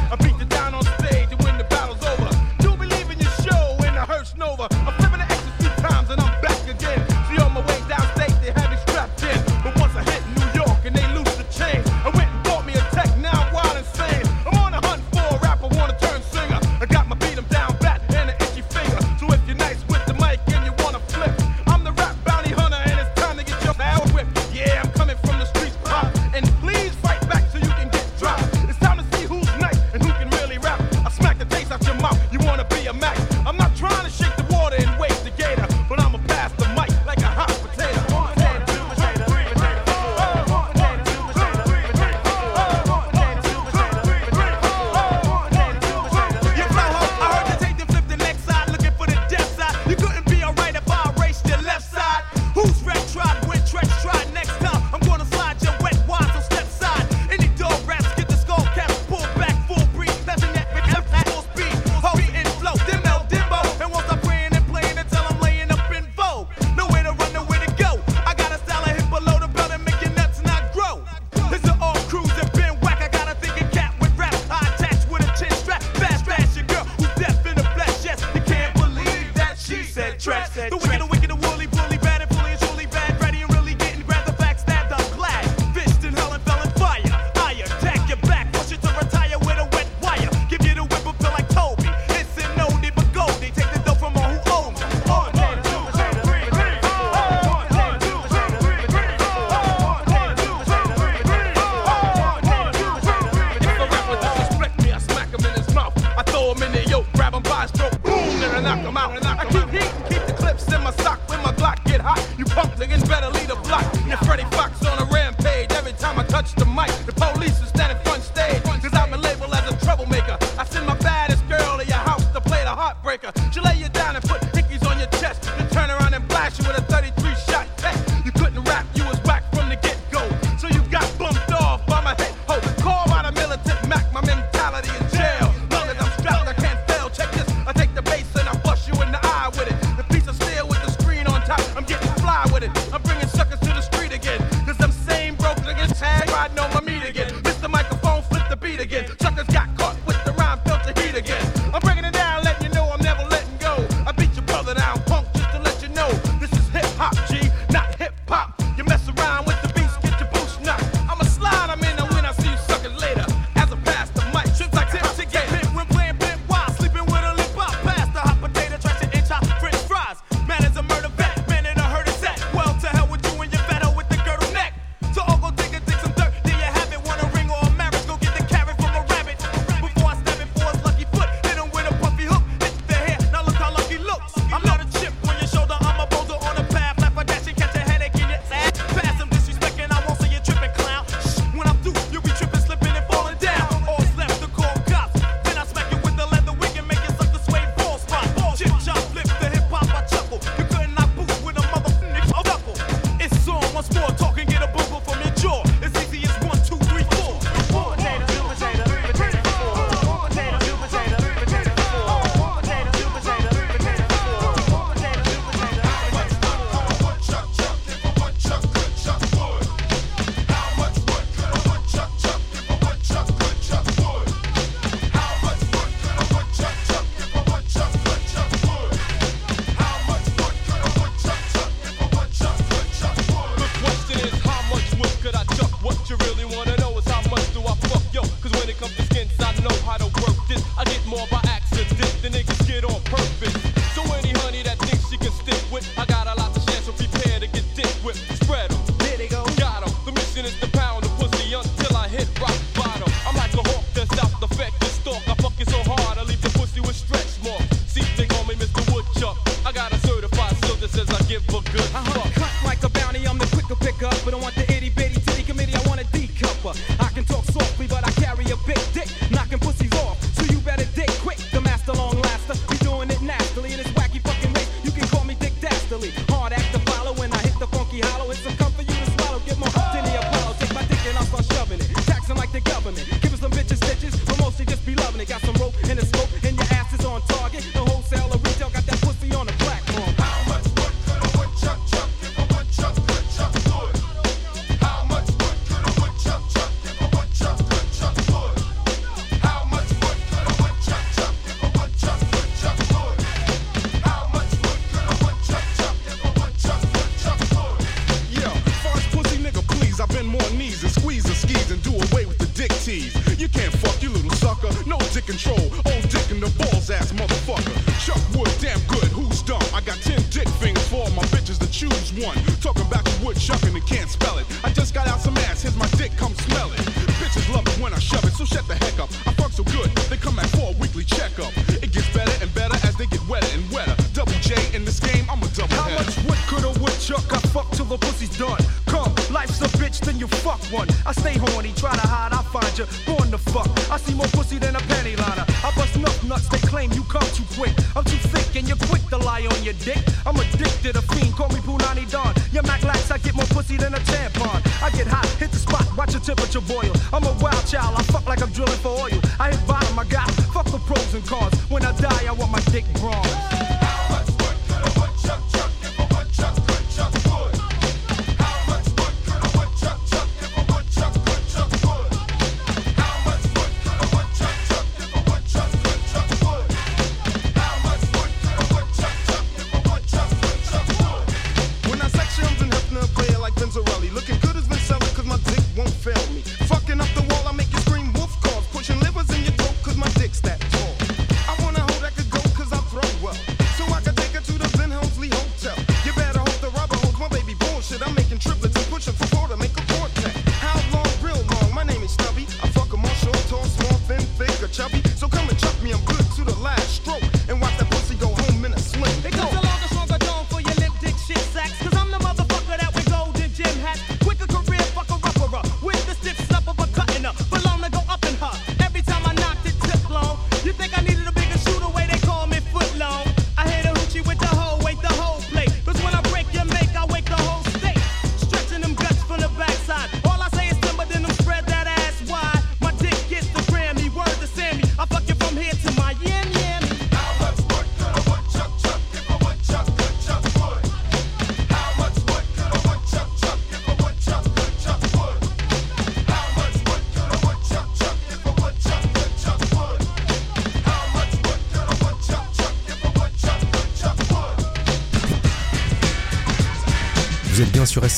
Mission 250.42 250.54
is 250.54 250.60
the 250.60 250.77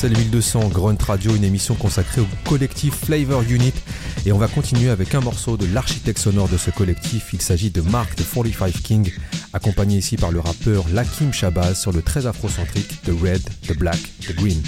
SL 0.01 0.17
1200 0.17 0.69
Grunt 0.69 0.97
Radio, 1.05 1.35
une 1.35 1.43
émission 1.43 1.75
consacrée 1.75 2.21
au 2.21 2.27
collectif 2.49 2.95
Flavor 3.05 3.43
Unit. 3.43 3.73
Et 4.25 4.31
on 4.31 4.39
va 4.39 4.47
continuer 4.47 4.89
avec 4.89 5.13
un 5.13 5.19
morceau 5.19 5.57
de 5.57 5.67
l'architecte 5.67 6.17
sonore 6.17 6.49
de 6.49 6.57
ce 6.57 6.71
collectif. 6.71 7.29
Il 7.33 7.41
s'agit 7.41 7.69
de 7.69 7.81
Mark 7.81 8.15
the 8.15 8.23
45 8.23 8.73
King, 8.81 9.13
accompagné 9.53 9.97
ici 9.97 10.17
par 10.17 10.31
le 10.31 10.39
rappeur 10.39 10.85
Lakim 10.91 11.31
Shabazz 11.31 11.79
sur 11.79 11.91
le 11.91 12.01
très 12.01 12.25
afrocentrique 12.25 12.99
The 13.03 13.11
Red, 13.21 13.43
The 13.67 13.77
Black, 13.77 13.99
The 14.21 14.35
Green. 14.35 14.63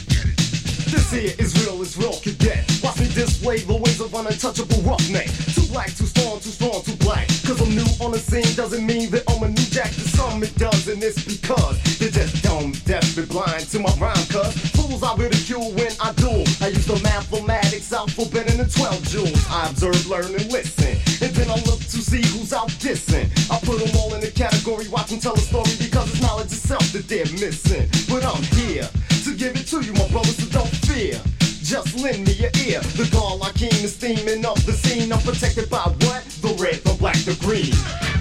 This 0.94 1.12
here 1.12 1.34
is 1.40 1.58
real 1.66 1.82
as 1.82 1.98
real 1.98 2.14
can 2.22 2.38
get. 2.38 2.70
Watch 2.84 3.00
me 3.00 3.08
display 3.08 3.58
the 3.66 3.74
ways 3.74 4.00
of 4.00 4.14
an 4.14 4.28
untouchable 4.28 4.84
roughneck. 4.86 5.26
Too 5.56 5.66
black, 5.74 5.90
too 5.96 6.06
strong, 6.06 6.40
too 6.42 6.54
strong, 6.54 6.84
too 6.84 6.96
black. 6.98 7.28
Cause 7.48 7.60
I'm 7.60 7.74
new 7.74 7.90
on 8.06 8.12
the 8.12 8.20
scene 8.20 8.54
doesn't 8.56 8.86
mean 8.86 9.10
that 9.10 9.24
I'm 9.28 9.42
a 9.42 9.50
new 9.50 9.66
jack 9.74 9.90
to 9.90 10.06
some 10.14 10.44
it 10.44 10.54
does, 10.60 10.88
and 10.88 11.02
it's 11.02 11.26
because 11.26 11.82
they're 11.98 12.12
just 12.12 12.44
dumb, 12.44 12.74
deaf, 12.86 13.18
and 13.18 13.28
blind 13.28 13.66
to 13.72 13.80
my 13.80 13.90
rhyme. 13.98 14.28
Cause 14.30 14.73
fools 14.94 15.04
I 15.04 15.16
ridicule 15.16 15.72
when 15.72 15.92
I 16.02 16.12
do. 16.14 16.44
I 16.62 16.70
use 16.70 16.86
the 16.86 17.00
mathematics 17.04 17.92
alphabet 17.94 18.50
and 18.50 18.60
the 18.60 18.70
12 18.70 19.04
jewels. 19.04 19.46
I 19.50 19.70
observe, 19.70 20.08
learn, 20.08 20.34
and 20.34 20.52
listen. 20.52 20.98
And 21.26 21.34
then 21.36 21.50
I 21.50 21.56
look 21.66 21.80
to 21.80 22.00
see 22.02 22.22
who's 22.38 22.54
out 22.54 22.70
dissing. 22.82 23.30
I 23.50 23.60
put 23.66 23.80
them 23.80 23.96
all 23.98 24.14
in 24.14 24.24
a 24.24 24.32
category, 24.32 24.88
watch 24.90 25.10
them 25.10 25.20
tell 25.20 25.34
a 25.34 25.40
story 25.40 25.72
because 25.80 26.10
it's 26.12 26.22
knowledge 26.22 26.48
itself 26.48 26.86
that 26.94 27.08
they're 27.08 27.32
missing. 27.40 27.88
But 28.10 28.26
I'm 28.26 28.44
here 28.60 28.88
to 29.24 29.36
give 29.36 29.56
it 29.56 29.68
to 29.68 29.82
you, 29.82 29.94
my 29.94 30.08
brothers, 30.10 30.38
so 30.38 30.50
don't 30.50 30.76
fear. 30.86 31.20
Just 31.64 31.98
lend 32.00 32.28
me 32.28 32.34
your 32.34 32.52
ear. 32.66 32.82
The 33.00 33.08
I 33.44 33.52
keen 33.52 33.84
is 33.84 33.96
steaming 33.96 34.46
up 34.46 34.60
the 34.62 34.74
scene. 34.74 35.12
I'm 35.12 35.22
protected 35.22 35.70
by 35.70 35.84
what? 36.06 36.24
The 36.42 36.54
red, 36.62 36.84
the 36.84 36.94
black, 37.00 37.18
the 37.26 37.36
green. 37.42 38.13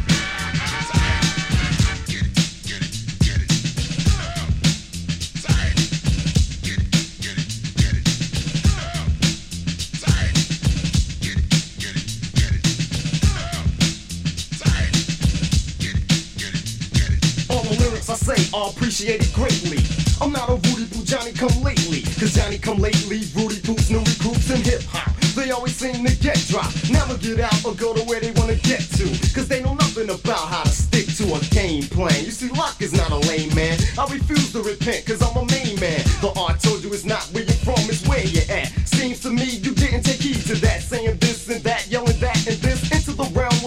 I 18.72 18.88
say 18.88 19.12
are 19.12 19.16
appreciated 19.16 19.32
greatly. 19.34 19.84
I'm 20.20 20.32
not 20.32 20.48
a 20.48 20.54
Rudy 20.54 20.86
Poo 20.86 21.04
Johnny 21.04 21.32
come 21.32 21.62
lately. 21.62 22.02
Cause 22.18 22.34
Johnny 22.34 22.58
come 22.58 22.78
lately, 22.78 23.22
Rudy 23.34 23.60
Poo's 23.60 23.90
new 23.90 23.98
recruits 23.98 24.50
in 24.50 24.62
hip 24.62 24.82
hop. 24.84 25.14
They 25.34 25.50
always 25.50 25.74
seem 25.74 26.04
to 26.04 26.16
get 26.16 26.36
dropped. 26.48 26.90
Never 26.90 27.16
get 27.18 27.40
out 27.40 27.64
or 27.64 27.74
go 27.74 27.94
to 27.94 28.02
where 28.04 28.20
they 28.20 28.32
wanna 28.32 28.56
get 28.56 28.80
to. 29.00 29.06
Cause 29.34 29.48
they 29.48 29.62
know 29.62 29.74
nothing 29.74 30.10
about 30.10 30.48
how 30.48 30.62
to 30.62 30.70
stick 30.70 31.06
to 31.16 31.34
a 31.34 31.40
game 31.50 31.84
plan. 31.84 32.24
You 32.24 32.30
see, 32.30 32.48
luck 32.50 32.80
is 32.80 32.92
not 32.92 33.10
a 33.10 33.16
lame 33.28 33.54
man. 33.54 33.78
I 33.98 34.06
refuse 34.06 34.52
to 34.52 34.62
repent 34.62 35.06
cause 35.06 35.22
I'm 35.22 35.36
a 35.36 35.46
main 35.46 35.78
man. 35.80 36.00
The 36.20 36.32
art 36.36 36.60
told 36.60 36.84
you 36.84 36.92
it's 36.92 37.04
not 37.04 37.24
where 37.32 37.44
you're 37.44 37.62
from, 37.64 37.80
it's 37.88 38.06
where 38.06 38.24
you're 38.24 38.50
at. 38.50 38.68
Seems 38.86 39.20
to 39.20 39.30
me 39.30 39.44
you 39.44 39.74
didn't 39.74 40.02
take 40.02 40.20
heed 40.20 40.44
to 40.46 40.54
that. 40.62 40.82
Saying 40.82 41.16
this 41.18 41.48
and 41.48 41.62
that, 41.64 41.88
yelling 41.88 42.18
that 42.20 42.36
and 42.46 42.56
this. 42.58 42.81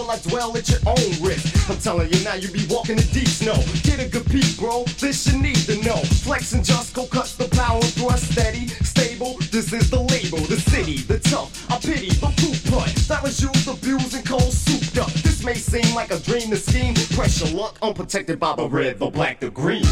I 0.10 0.18
dwell 0.20 0.56
at 0.56 0.70
your 0.70 0.80
own 0.86 1.12
risk. 1.22 1.70
I'm 1.70 1.78
telling 1.78 2.12
you 2.12 2.24
now, 2.24 2.36
you 2.36 2.48
be 2.50 2.66
walking 2.70 2.98
in 2.98 3.08
deep 3.08 3.28
snow. 3.28 3.56
Get 3.84 4.00
a 4.00 4.08
good 4.08 4.26
peek, 4.28 4.58
bro. 4.58 4.84
This 5.00 5.26
you 5.28 5.42
need 5.42 5.56
to 5.68 5.82
know. 5.84 5.98
Flex 6.26 6.54
and 6.54 6.64
just 6.64 6.94
go 6.94 7.06
cut 7.08 7.26
the 7.38 7.48
power 7.56 7.82
thrust 7.82 8.32
steady, 8.32 8.68
stable. 8.68 9.38
This 9.52 9.74
is 9.74 9.90
the 9.90 10.00
label, 10.00 10.40
the 10.46 10.60
city, 10.60 10.98
the 10.98 11.20
tough. 11.20 11.50
I 11.72 11.78
pity 11.80 12.10
the 12.10 12.32
poop 12.38 12.72
putt. 12.72 12.94
That 13.08 13.24
was 13.24 13.42
used, 13.42 13.68
abused, 13.68 14.14
and 14.16 14.26
cold 14.26 14.54
souped 14.54 14.98
up. 14.98 15.12
This 15.24 15.44
may 15.44 15.56
seem 15.56 15.96
like 15.96 16.12
a 16.12 16.20
dream 16.20 16.50
to 16.52 16.58
scheme. 16.58 16.94
Pressure 17.16 17.54
luck, 17.56 17.78
unprotected 17.82 18.40
by 18.40 18.56
the 18.56 18.68
red, 18.68 19.00
the 19.00 19.08
black, 19.08 19.40
the 19.40 19.50
green. 19.50 19.86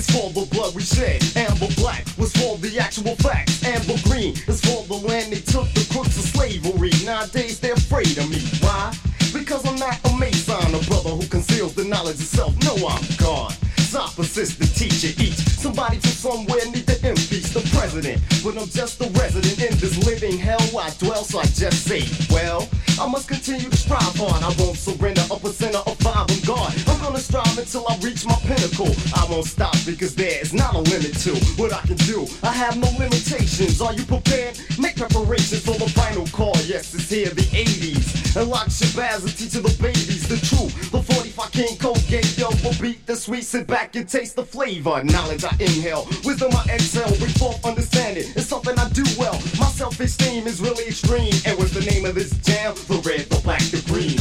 The 0.00 0.12
is 0.12 0.16
for 0.16 0.30
the 0.30 0.46
blood 0.54 0.74
we 0.74 0.82
shed. 0.82 1.22
Amber 1.36 1.72
black 1.76 2.06
was 2.16 2.32
for 2.32 2.56
the 2.58 2.78
actual 2.78 3.14
facts. 3.16 3.62
Amber 3.64 3.98
green 4.04 4.34
is 4.48 4.60
for 4.60 4.84
the 4.86 4.94
land 4.94 5.32
they 5.32 5.40
took 5.40 5.68
the 5.74 5.86
crooks 5.92 6.16
of 6.16 6.24
slavery. 6.24 6.92
Nowadays 7.04 7.60
they're 7.60 7.74
afraid 7.74 8.16
of 8.18 8.28
me. 8.30 8.40
Why? 8.60 8.94
Because 9.32 9.64
I'm 9.66 9.76
not 9.76 9.98
a 10.04 10.16
mason, 10.16 10.74
a 10.74 10.80
brother 10.88 11.10
who 11.10 11.26
conceals 11.28 11.74
the 11.74 11.84
knowledge 11.84 12.20
itself. 12.20 12.54
No, 12.64 12.74
I'm 12.88 13.04
God. 13.18 13.54
I 13.92 14.08
persist 14.14 14.60
to 14.60 15.22
each. 15.22 15.34
Somebody 15.58 15.98
from 15.98 16.10
somewhere 16.10 16.64
to 17.00 17.14
the 17.14 17.70
president. 17.78 18.20
But 18.44 18.60
I'm 18.60 18.68
just 18.68 19.00
a 19.00 19.08
resident 19.10 19.58
in 19.58 19.78
this 19.78 19.96
living 20.04 20.36
hell 20.36 20.60
I 20.76 20.90
dwell, 20.98 21.24
so 21.24 21.38
I 21.40 21.44
just 21.44 21.86
say, 21.88 22.04
well, 22.30 22.68
I 23.00 23.08
must 23.08 23.28
continue 23.28 23.70
to 23.70 23.76
strive 23.76 24.20
on. 24.20 24.42
I 24.44 24.52
won't 24.58 24.76
surrender 24.76 25.22
a 25.30 25.38
percent 25.38 25.74
of 25.76 25.96
five. 25.98 26.28
I'm 26.28 26.40
God. 26.44 26.74
I'm 26.88 27.00
gonna 27.00 27.18
strive 27.18 27.56
until 27.56 27.86
I 27.88 27.96
reach 27.98 28.26
my 28.26 28.36
pinnacle. 28.44 28.92
I 29.16 29.26
won't 29.30 29.46
stop 29.46 29.74
because 29.86 30.14
there 30.14 30.40
is 30.40 30.52
not 30.52 30.74
a 30.74 30.80
limit 30.80 31.16
to 31.24 31.32
what 31.56 31.72
I 31.72 31.80
can 31.82 31.96
do. 32.04 32.26
I 32.42 32.52
have 32.52 32.76
no 32.76 32.88
limitations. 32.98 33.80
Are 33.80 33.94
you 33.94 34.04
prepared? 34.04 34.60
Make 34.78 34.96
preparations 34.96 35.64
for 35.64 35.78
the 35.78 35.88
final 35.88 36.26
call. 36.28 36.56
Yes, 36.64 36.92
it's 36.94 37.08
here, 37.08 37.30
the 37.30 37.48
80s. 37.48 38.36
And 38.36 38.52
Lakim 38.52 38.70
Shabazz 38.70 39.24
and 39.24 39.36
teach 39.36 39.52
the 39.52 39.76
babies 39.82 40.28
the 40.28 40.36
truth. 40.36 40.92
The 40.92 41.02
45 41.02 41.52
King 41.52 41.76
Colgate, 41.78 42.38
yo, 42.38 42.50
will 42.62 42.76
beat 42.80 43.06
the 43.06 43.16
sweet. 43.16 43.44
Sit 43.44 43.66
back 43.66 43.96
and 43.96 44.08
taste 44.08 44.36
the 44.36 44.44
flavor. 44.44 45.02
Knowledge 45.02 45.44
I 45.44 45.56
inhale, 45.58 46.06
wisdom 46.24 46.52
I 46.54 46.64
exhale. 46.74 46.89
Bring 46.92 47.30
forth 47.38 47.64
understanding. 47.64 48.24
It's 48.34 48.46
something 48.46 48.76
I 48.76 48.88
do 48.88 49.04
well. 49.16 49.34
My 49.60 49.66
self-esteem 49.66 50.48
is 50.48 50.60
really 50.60 50.88
extreme. 50.88 51.32
And 51.46 51.56
what's 51.56 51.72
the 51.72 51.88
name 51.88 52.04
of 52.04 52.16
this 52.16 52.30
jam? 52.38 52.74
The 52.74 53.00
red, 53.06 53.26
the 53.30 53.40
black, 53.42 53.62
the 53.62 53.80
green. 53.86 54.16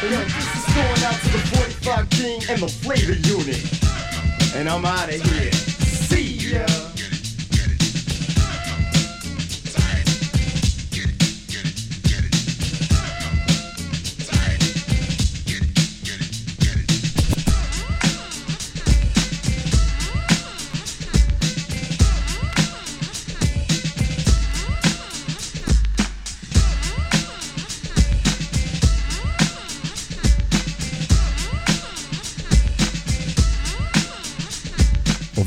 This 0.00 0.54
is 0.54 0.74
going 0.74 1.02
out 1.02 1.18
to 1.20 1.28
the 1.32 1.38
45 1.58 2.10
King 2.10 2.40
and 2.50 2.62
the 2.62 2.68
flavor 2.68 3.14
unit. 3.26 4.54
And 4.54 4.68
I'm 4.68 4.84
out 4.84 5.08
of 5.08 5.20
here. 5.20 5.50
See 5.52 6.52
ya. 6.52 6.87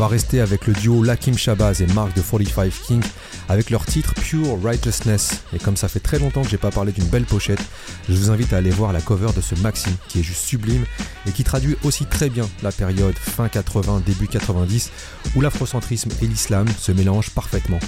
Va 0.02 0.08
rester 0.08 0.42
avec 0.42 0.66
le 0.66 0.74
duo 0.74 1.04
Lakim 1.04 1.38
Shabazz 1.38 1.80
et 1.80 1.86
Mark 1.94 2.16
de 2.16 2.22
45 2.22 2.72
King 2.88 3.04
avec 3.50 3.70
leur 3.70 3.86
titre 3.86 4.16
Pure 4.16 4.58
Righteousness. 4.64 5.44
Et 5.54 5.60
comme 5.60 5.78
ça 5.78 5.88
fait 5.88 6.00
très 6.00 6.18
longtemps 6.18 6.42
que 6.42 6.50
j'ai 6.50 6.58
pas 6.58 6.72
parlé 6.72 6.92
d'une 6.92 7.06
belle 7.06 7.26
pochette, 7.26 7.62
je 8.10 8.16
vous 8.16 8.32
invite 8.32 8.52
à 8.52 8.58
aller 8.58 8.72
voir 8.72 8.94
la 8.94 9.02
cover 9.02 9.32
de 9.36 9.42
ce 9.42 9.54
maxime 9.62 9.94
qui 10.08 10.22
est 10.22 10.24
juste 10.24 10.44
sublime 10.44 10.86
et 11.28 11.32
qui 11.32 11.44
traduit 11.44 11.78
aussi 11.84 12.08
très 12.08 12.32
bien 12.32 12.50
la 12.64 12.72
période 12.72 13.14
fin 13.14 13.48
80, 13.48 14.02
début 14.04 14.28
90 14.28 14.90
où 15.36 15.42
l'afrocentrisme 15.42 16.10
et 16.24 16.26
l'islam 16.26 16.66
se 16.80 16.92
mélangent 16.92 17.30
parfaitement. 17.30 17.80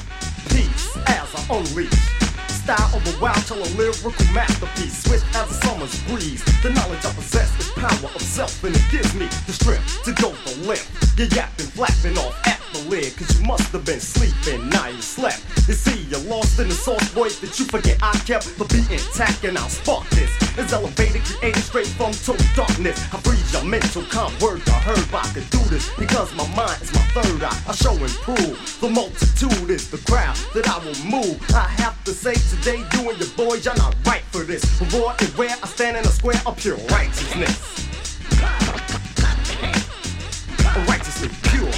Style 2.63 2.95
of 2.95 3.03
the 3.03 3.13
wild 3.19 3.43
till 3.45 3.59
a 3.59 3.67
lyrical 3.75 4.13
masterpiece. 4.31 5.03
Swift 5.03 5.25
as 5.35 5.51
a 5.51 5.53
summer's 5.65 6.01
breeze. 6.03 6.41
The 6.63 6.69
knowledge 6.69 7.03
I 7.03 7.11
possess 7.11 7.51
is 7.59 7.69
power 7.71 8.09
of 8.15 8.21
self, 8.21 8.63
and 8.63 8.73
it 8.73 8.81
gives 8.89 9.13
me 9.13 9.25
the 9.45 9.51
strength 9.51 10.01
to 10.05 10.13
go 10.13 10.31
the 10.31 10.65
length. 10.65 10.87
You're 11.19 11.27
yapping, 11.27 11.65
flapping 11.65 12.17
off 12.17 12.33
at 12.47 12.61
the 12.71 12.79
lid, 12.87 13.17
cause 13.17 13.37
you 13.37 13.45
must 13.45 13.67
have 13.73 13.83
been 13.83 13.99
sleeping. 13.99 14.69
Now 14.69 14.87
you 14.87 15.01
slept. 15.01 15.43
You 15.67 15.73
see, 15.73 16.03
you're 16.07 16.23
lost 16.31 16.57
in 16.57 16.69
the 16.69 16.73
soft 16.73 17.11
voice 17.11 17.39
that 17.39 17.59
you 17.59 17.65
forget 17.65 17.97
I 18.01 18.13
kept 18.19 18.57
the 18.57 18.63
beat 18.71 18.89
intact, 18.89 19.43
and 19.43 19.57
I'll 19.57 19.67
spark 19.67 20.07
this. 20.11 20.31
It's 20.57 20.71
elevated, 20.71 21.21
created 21.23 21.63
straight 21.63 21.87
from 21.87 22.13
total 22.13 22.47
darkness. 22.55 22.95
I 23.13 23.19
breathe 23.19 23.43
your 23.51 23.65
mental 23.65 24.03
calm 24.03 24.31
word 24.39 24.61
I 24.67 24.79
heard, 24.87 25.03
I 25.13 25.27
could 25.33 25.49
do 25.49 25.59
this 25.67 25.91
because 25.99 26.33
my 26.35 26.47
mind 26.55 26.81
is 26.81 26.93
my 26.93 27.03
third 27.11 27.43
eye. 27.43 27.61
I 27.67 27.75
show 27.75 27.91
and 27.91 28.15
prove 28.23 28.55
the 28.79 28.89
multitude 28.89 29.69
is 29.69 29.91
the 29.91 29.99
crowd 30.09 30.37
that 30.55 30.67
I 30.67 30.79
will 30.79 30.97
move. 31.03 31.39
I 31.51 31.67
have 31.83 32.01
to 32.05 32.11
say 32.13 32.33
today, 32.57 32.83
you 32.93 33.09
and 33.09 33.19
your 33.19 33.29
boys, 33.35 33.65
y'all 33.65 33.75
not 33.77 33.95
right 34.05 34.21
for 34.31 34.43
this. 34.43 34.63
Raw 34.93 35.15
and 35.19 35.29
where 35.29 35.49
I 35.49 35.67
stand 35.67 35.97
in 35.97 36.03
a 36.03 36.07
square 36.07 36.41
of 36.45 36.57
pure 36.57 36.77
righteousness. 36.89 37.89
Righteously 40.87 41.29
pure. 41.43 41.71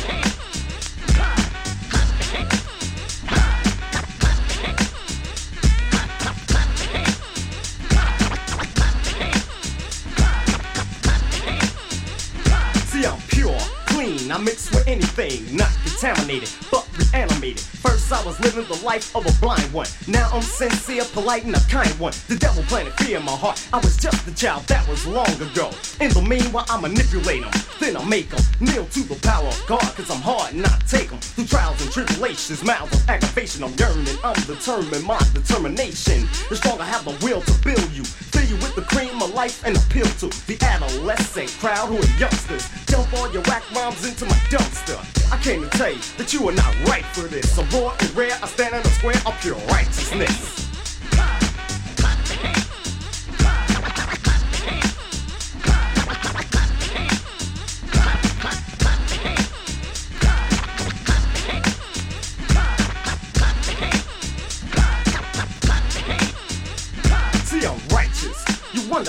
See, 12.86 13.06
I'm 13.06 13.20
pure, 13.28 13.58
clean. 13.88 14.32
I 14.32 14.38
mix 14.38 14.70
with 14.72 14.88
anything, 14.88 15.56
not 15.56 15.72
contaminated, 15.84 16.50
but 16.72 16.85
reanimated. 16.98 17.60
First, 17.60 18.12
I 18.12 18.24
was 18.26 18.40
living 18.40 18.66
the 18.66 18.84
life 18.86 19.16
of 19.16 19.26
a 19.26 19.42
blind 19.42 19.72
one. 19.74 19.88
Now 20.08 20.30
I'm 20.34 20.42
sincere, 20.42 21.04
polite, 21.14 21.44
and 21.46 21.56
a 21.56 21.60
kind 21.62 21.92
one. 22.00 22.14
The 22.28 22.36
devil 22.36 22.64
planted 22.64 22.94
fear 22.94 23.20
in 23.20 23.26
my 23.26 23.36
heart. 23.36 23.62
I 23.74 23.78
was 23.78 23.98
just 23.98 24.28
a 24.28 24.34
child 24.36 24.64
that 24.68 24.88
was 24.88 25.06
long 25.06 25.30
ago. 25.42 25.72
In 26.00 26.12
the 26.12 26.22
meanwhile, 26.22 26.66
I 26.70 26.80
manipulate 26.80 27.42
them. 27.44 27.52
Then 27.80 27.98
I 27.98 28.04
make 28.06 28.30
them 28.30 28.44
kneel 28.60 28.86
to 28.86 29.02
the 29.04 29.16
power 29.22 29.48
of 29.48 29.64
God, 29.68 29.82
cause 29.96 30.10
I'm 30.10 30.22
hard 30.22 30.54
and 30.54 30.66
I 30.66 30.78
take 30.88 31.10
them 31.10 31.20
through 31.20 31.46
trials 31.46 31.82
and 31.82 31.92
tribulations. 31.92 32.64
Mouths 32.64 32.94
of 32.94 33.10
aggravation, 33.10 33.64
I'm 33.64 33.74
yearning. 33.78 34.18
I'm 34.24 34.36
determined, 34.46 35.04
my 35.04 35.20
determination 35.34 36.28
is 36.52 36.58
strong. 36.58 36.80
I 36.80 36.86
have 36.86 37.06
the 37.06 37.18
will 37.26 37.42
to 37.42 37.54
build 37.64 37.92
you. 37.92 38.04
Fill 38.46 38.58
you 38.58 38.64
with 38.64 38.76
the 38.76 38.82
cream 38.82 39.22
of 39.24 39.34
life 39.34 39.66
and 39.66 39.76
appeal 39.76 40.06
to 40.06 40.28
the 40.46 40.58
adolescent 40.62 41.50
crowd 41.60 41.88
who 41.88 41.98
are 41.98 42.20
youngsters. 42.20 42.70
Dump 42.86 43.12
all 43.14 43.32
your 43.32 43.42
whack 43.44 43.64
rhymes 43.72 44.06
into 44.06 44.26
my 44.26 44.36
dumpster. 44.52 45.00
I 45.32 45.42
came 45.42 45.62
to 45.62 45.70
tell 45.70 45.92
you 45.92 46.02
that 46.18 46.32
you 46.32 46.48
are 46.48 46.54
not 46.54 46.76
right 46.88 47.06
for 47.06 47.22
this. 47.22 47.56
So 47.56 47.64
raw 47.80 47.96
and 48.00 48.16
rare, 48.16 48.38
I 48.44 48.48
stand 48.48 48.76
in 48.76 48.82
a 48.82 48.90
square 48.90 49.16
of 49.26 49.40
pure 49.42 49.56
righteousness. 49.68 50.65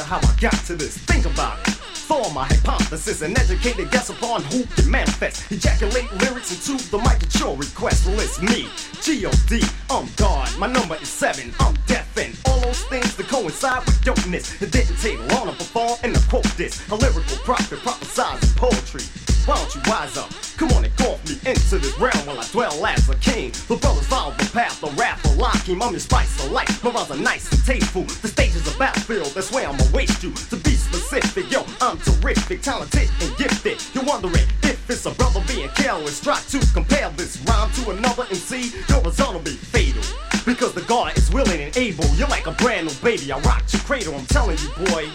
How 0.07 0.19
I 0.19 0.37
got 0.41 0.55
to 0.67 0.77
this. 0.77 0.97
Think 0.99 1.27
about 1.27 1.59
it. 1.67 1.75
Form 1.75 2.33
my 2.33 2.45
hypothesis, 2.45 3.23
an 3.23 3.37
educated 3.37 3.91
guess 3.91 4.09
upon 4.09 4.43
who 4.45 4.65
can 4.65 4.89
manifest. 4.89 5.51
Ejaculate 5.51 6.11
lyrics 6.23 6.53
into 6.53 6.83
the 6.91 6.99
mic 6.99 7.21
at 7.25 7.41
your 7.41 7.57
request. 7.57 8.07
It's 8.07 8.41
me, 8.41 8.69
G.O.D. 9.03 9.63
I'm 9.91 10.07
God. 10.17 10.49
My 10.59 10.69
number 10.69 10.95
is 11.03 11.09
seven. 11.09 11.53
I'm 11.59 11.75
deafened. 11.87 12.39
All 12.47 12.61
those 12.61 12.85
things 12.85 13.17
that 13.17 13.27
coincide 13.27 13.85
with 13.85 14.01
dopeness. 14.03 14.63
It 14.63 14.71
didn't 14.71 14.97
take 14.99 15.19
long 15.33 15.49
to 15.49 15.53
perform 15.53 15.99
and 16.05 16.15
to 16.15 16.29
quote 16.29 16.45
this. 16.57 16.89
A 16.91 16.95
lyrical 16.95 17.37
prophet 17.39 17.81
prophesizing 17.81 18.57
poetry. 18.57 19.26
Why 19.47 19.55
don't 19.55 19.75
you 19.77 19.81
wise 19.87 20.17
up? 20.19 20.29
Come 20.57 20.73
on 20.73 20.85
and 20.85 20.97
golf 20.97 21.25
me 21.29 21.35
into 21.49 21.79
this 21.79 21.97
realm 22.01 22.27
while 22.27 22.41
I 22.41 22.45
dwell 22.49 22.85
as 22.85 23.09
a 23.09 23.15
king. 23.17 23.53
The 23.69 23.77
brothers 23.77 24.09
follow 24.09 24.33
the 24.35 24.51
path, 24.53 24.81
the 24.81 24.89
rap, 24.99 25.23
the 25.23 25.29
Lakim. 25.39 25.81
I'm 25.81 25.93
your 25.93 26.01
spice 26.01 26.45
of 26.45 26.51
life. 26.51 26.83
My 26.83 26.91
rhymes 26.91 27.13
are 27.13 27.17
nice 27.17 27.53
and 27.53 27.65
tasteful. 27.65 28.03
The 28.03 28.27
stage 28.27 28.57
is 28.57 28.67
a 28.75 28.77
battlefield, 28.77 29.27
that's 29.27 29.53
where 29.53 29.69
I'ma 29.69 29.85
waste 29.95 30.25
you. 30.25 30.33
To 30.33 30.57
be 30.57 30.76
specific, 30.97 31.51
yo, 31.51 31.65
I'm 31.81 31.99
terrific, 31.99 32.63
talented 32.63 33.09
and 33.21 33.37
gifted. 33.37 33.83
You're 33.95 34.05
wondering 34.05 34.45
if 34.63 34.89
it's 34.89 35.07
a 35.07 35.11
brother 35.13 35.43
being 35.47 35.69
careless. 35.71 36.21
Try 36.21 36.39
to 36.41 36.59
compare 36.73 37.11
this 37.11 37.43
rhyme 37.47 37.71
to 37.73 37.91
another 37.91 38.25
MC. 38.31 38.73
Your 38.89 39.03
result 39.03 39.35
will 39.35 39.41
be 39.41 39.57
fatal. 39.57 40.03
Because 40.45 40.73
the 40.73 40.83
God 40.83 41.17
is 41.17 41.31
willing 41.31 41.61
and 41.61 41.77
able. 41.77 42.05
You're 42.17 42.29
like 42.29 42.47
a 42.47 42.53
brand 42.53 42.87
new 42.87 42.95
baby. 43.03 43.31
I 43.33 43.39
rock 43.41 43.65
your 43.73 43.83
cradle. 43.83 44.15
I'm 44.15 44.27
telling 44.27 44.59
you, 44.59 44.87
boy, 44.87 45.09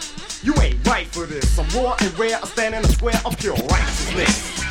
you 0.44 0.54
ain't 0.62 0.86
right 0.88 1.08
for 1.08 1.26
this. 1.26 1.58
I'm 1.58 1.68
raw 1.76 1.96
and 2.00 2.20
rare. 2.20 2.38
I 2.38 2.46
stand 2.46 2.76
in 2.76 2.84
a 2.84 2.90
square 2.90 3.20
of 3.26 3.38
pure 3.38 3.56
righteousness. 3.56 4.71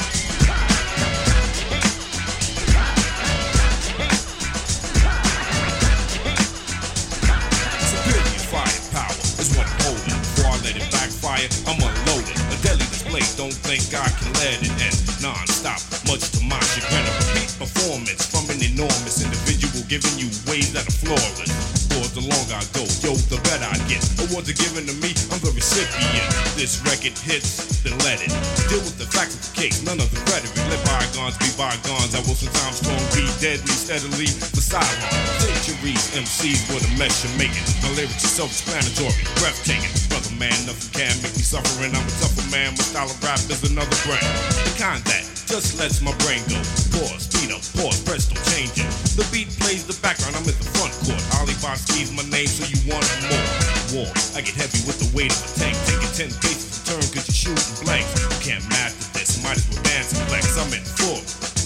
Backfire, 11.41 11.72
I'm 11.72 11.80
unloading. 11.80 12.36
A 12.36 12.62
deadly 12.62 12.86
display, 12.86 13.20
don't 13.36 13.53
think 13.53 13.82
I 13.95 14.09
can 14.18 14.32
let 14.34 14.61
it 14.62 14.70
end. 14.82 15.22
Non-stop, 15.22 15.80
much 16.07 16.30
to 16.32 16.45
my 16.45 16.59
chagrin. 16.61 17.05
A 17.05 17.12
repeat 17.18 17.51
performance 17.59 18.26
from 18.26 18.49
an 18.51 18.62
enormous 18.62 19.24
individual 19.24 19.84
giving 19.88 20.18
you 20.18 20.28
ways 20.49 20.72
that 20.72 20.86
are 20.86 20.93
flawless. 20.93 21.80
The 22.01 22.24
longer 22.26 22.57
I 22.57 22.64
go, 22.72 22.82
yo, 23.05 23.12
the 23.28 23.36
better 23.44 23.68
I 23.68 23.76
get. 23.84 24.01
Awards 24.24 24.48
are 24.48 24.57
given 24.57 24.88
to 24.88 24.94
me, 24.98 25.12
I'm 25.30 25.38
the 25.44 25.53
recipient. 25.53 26.26
This 26.57 26.80
record 26.82 27.14
hits, 27.14 27.84
then 27.84 27.94
let 28.03 28.18
it. 28.24 28.32
Deal 28.66 28.80
with 28.80 28.96
the 28.96 29.07
facts 29.07 29.36
of 29.36 29.42
the 29.46 29.53
case, 29.55 29.84
none 29.84 30.01
of 30.01 30.11
the 30.11 30.18
rhetoric. 30.32 30.51
Let 30.72 30.80
bygones 30.88 31.36
be 31.38 31.53
bygones. 31.61 32.16
I 32.16 32.24
will 32.26 32.34
sometimes 32.34 32.82
strong 32.82 32.98
be 33.14 33.28
deadly, 33.38 33.70
steadily 33.76 34.32
sideline. 34.70 35.18
Centuries, 35.42 36.14
MCs 36.14 36.70
with 36.70 36.86
a 36.86 36.92
mesh 36.94 37.26
you're 37.26 37.34
making. 37.34 37.66
My 37.82 37.90
lyrics 37.98 38.22
are 38.22 38.46
self-explanatory, 38.46 39.14
breathtaking. 39.42 39.90
Brother 40.07 40.34
man, 40.38 40.55
nothing 40.62 40.90
can 40.94 41.14
make 41.22 41.34
me 41.34 41.42
suffering. 41.42 41.90
I'm 41.90 42.07
a 42.07 42.14
tougher 42.22 42.46
man, 42.55 42.78
my 42.78 42.84
style 42.86 43.11
of 43.11 43.18
rap 43.22 43.42
is 43.51 43.66
another 43.66 43.98
brand. 44.07 44.26
The 44.62 44.74
kind 44.78 45.03
that 45.11 45.30
just 45.51 45.82
lets 45.82 45.98
my 45.98 46.14
brain 46.22 46.38
go. 46.46 46.62
Pause, 46.94 47.26
speed 47.26 47.51
up, 47.51 47.59
pause, 47.74 47.98
press, 48.07 48.30
don't 48.30 48.38
change 48.55 48.78
it. 48.78 48.86
The 49.18 49.26
beat 49.34 49.51
plays 49.59 49.82
the 49.82 49.98
background, 49.98 50.38
I'm 50.38 50.46
in 50.46 50.55
the 50.55 50.70
front 50.78 50.94
court. 51.03 51.18
Alibaski's 51.42 52.14
my 52.14 52.22
name, 52.30 52.46
so 52.46 52.62
you 52.70 52.78
want 52.86 53.03
more. 53.26 53.46
War, 53.90 54.07
I 54.38 54.46
get 54.46 54.55
heavy 54.55 54.78
with 54.86 55.03
the 55.03 55.11
weight 55.11 55.34
of 55.34 55.42
a 55.42 55.51
tank. 55.59 55.74
Taking 55.90 56.30
10 56.30 56.38
paces 56.38 56.70
a 56.78 56.94
turn, 56.94 57.03
cause 57.11 57.26
you're 57.26 57.51
shooting 57.51 57.82
blanks. 57.82 58.14
You 58.22 58.38
can't 58.46 58.62
master 58.70 59.11
this, 59.18 59.42
might 59.42 59.59
as 59.59 59.66
well 59.66 59.82
dance 59.82 60.14
and 60.14 60.22
flex. 60.30 60.55
I'm 60.55 60.70
in 60.70 60.86
full, 60.86 61.18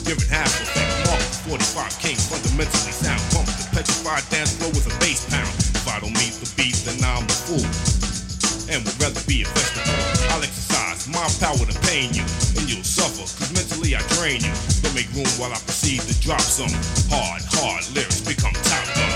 giving 0.09 0.33
half 0.33 0.49
effect. 0.49 0.89
Mark 1.05 1.21
45 1.45 2.01
king, 2.01 2.17
fundamentally 2.17 2.97
sound. 2.97 3.21
Pump 3.37 3.53
the 3.53 3.69
petrified 3.69 4.25
dance 4.33 4.57
floor 4.57 4.73
with 4.73 4.89
a 4.89 4.95
bass 4.97 5.29
pound. 5.29 5.53
If 5.77 5.85
I 5.85 6.01
don't 6.01 6.17
meet 6.17 6.33
the 6.41 6.49
beat, 6.57 6.81
then 6.89 7.05
I'm 7.05 7.29
a 7.29 7.37
fool. 7.37 7.69
And 8.73 8.81
would 8.81 8.97
rather 8.97 9.21
be 9.29 9.45
a 9.45 9.47
vegetable. 9.53 9.93
I'll 10.33 10.41
exercise 10.41 11.05
my 11.05 11.29
power 11.37 11.61
to 11.61 11.77
pain 11.85 12.17
you, 12.17 12.25
you'll 12.75 12.85
suffer, 12.85 13.23
cause 13.23 13.53
mentally 13.55 13.95
I 13.95 14.01
drain 14.19 14.43
you. 14.43 14.53
Don't 14.83 14.95
make 14.95 15.11
room 15.15 15.31
while 15.39 15.53
I 15.53 15.59
proceed 15.63 16.01
to 16.03 16.15
drop 16.21 16.41
some 16.41 16.71
hard, 17.11 17.43
hard 17.47 17.85
lyrics, 17.95 18.21
become 18.21 18.53
top 18.53 18.87
gun. 18.95 19.13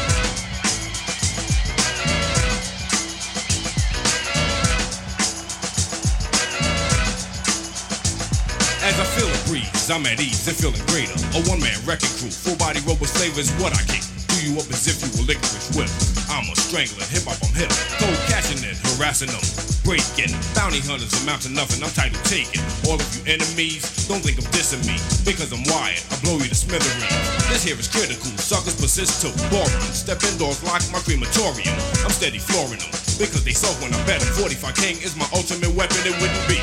As 8.85 8.97
I 8.99 9.05
feel 9.19 9.29
a 9.29 9.41
breeze, 9.49 9.91
I'm 9.91 10.07
at 10.07 10.21
ease 10.21 10.47
and 10.49 10.57
feeling 10.57 10.85
greater. 10.87 11.13
A 11.37 11.43
one 11.49 11.61
man 11.61 11.79
wrecking 11.85 12.11
crew, 12.19 12.31
full 12.31 12.57
body 12.57 12.81
robot 12.87 13.09
flavor 13.09 13.41
is 13.41 13.51
what 13.61 13.73
I 13.75 13.83
kick. 13.85 14.08
Do 14.29 14.37
you 14.45 14.53
up 14.61 14.69
as 14.71 14.87
if 14.87 15.01
you 15.03 15.09
were 15.17 15.27
licorice 15.27 15.73
whip. 15.77 15.91
I'm 16.29 16.45
a 16.49 16.57
strangler, 16.57 17.05
hip 17.09 17.25
hop, 17.25 17.41
I'm 17.41 17.55
hip. 17.57 17.73
Cold 17.99 18.17
catching 18.29 18.61
it, 18.63 18.77
harassing 18.95 19.33
them. 19.33 19.41
Breaking, 19.83 20.31
bounty 20.53 20.85
hunters 20.85 21.11
amount 21.25 21.49
to 21.49 21.51
nothing, 21.51 21.81
I'm 21.81 21.91
title 21.97 22.21
taking. 22.29 22.61
All 22.85 23.01
of 23.01 23.09
you 23.17 23.25
enemies, 23.25 23.83
don't 24.07 24.21
think 24.21 24.37
of 24.37 24.45
dissing 24.53 24.85
me. 24.85 25.01
Because 25.25 25.49
I'm 25.51 25.65
wired, 25.73 26.05
I 26.13 26.21
blow 26.21 26.37
you 26.37 26.49
to 26.49 26.59
smithereens. 26.59 27.09
This 27.49 27.65
here 27.65 27.79
is 27.81 27.89
critical, 27.89 28.29
suckers 28.37 28.77
persist 28.77 29.25
to 29.25 29.33
boring. 29.49 29.83
Step 29.97 30.21
indoors, 30.29 30.61
lock 30.63 30.85
my 30.93 31.01
crematorium. 31.01 31.75
I'm 32.05 32.13
steady 32.13 32.39
flooring 32.39 32.85
them. 32.85 32.93
Because 33.17 33.43
they 33.43 33.57
suck 33.57 33.75
when 33.81 33.91
I 33.97 34.01
bet 34.05 34.21
'em. 34.21 34.29
45 34.37 34.77
King 34.77 34.97
is 35.01 35.17
my 35.17 35.27
ultimate 35.33 35.73
weapon, 35.73 35.99
it 36.05 36.15
wouldn't 36.21 36.47
be 36.47 36.61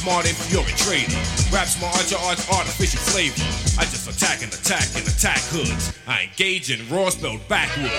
smart 0.00 0.24
if 0.24 0.40
you're 0.48 0.64
a 0.64 0.76
trader. 0.80 1.12
Rap 1.52 1.68
smart, 1.68 2.08
your 2.08 2.20
art's 2.24 2.48
artificial 2.48 3.00
flavor. 3.12 3.36
I 3.76 3.84
just 3.84 4.08
attack 4.08 4.40
and 4.40 4.48
attack 4.48 4.88
and 4.96 5.04
attack 5.04 5.44
hoods. 5.52 5.92
I 6.08 6.32
engage 6.32 6.72
in 6.72 6.80
raw 6.88 7.12
spelled 7.12 7.44
backwards. 7.52 7.92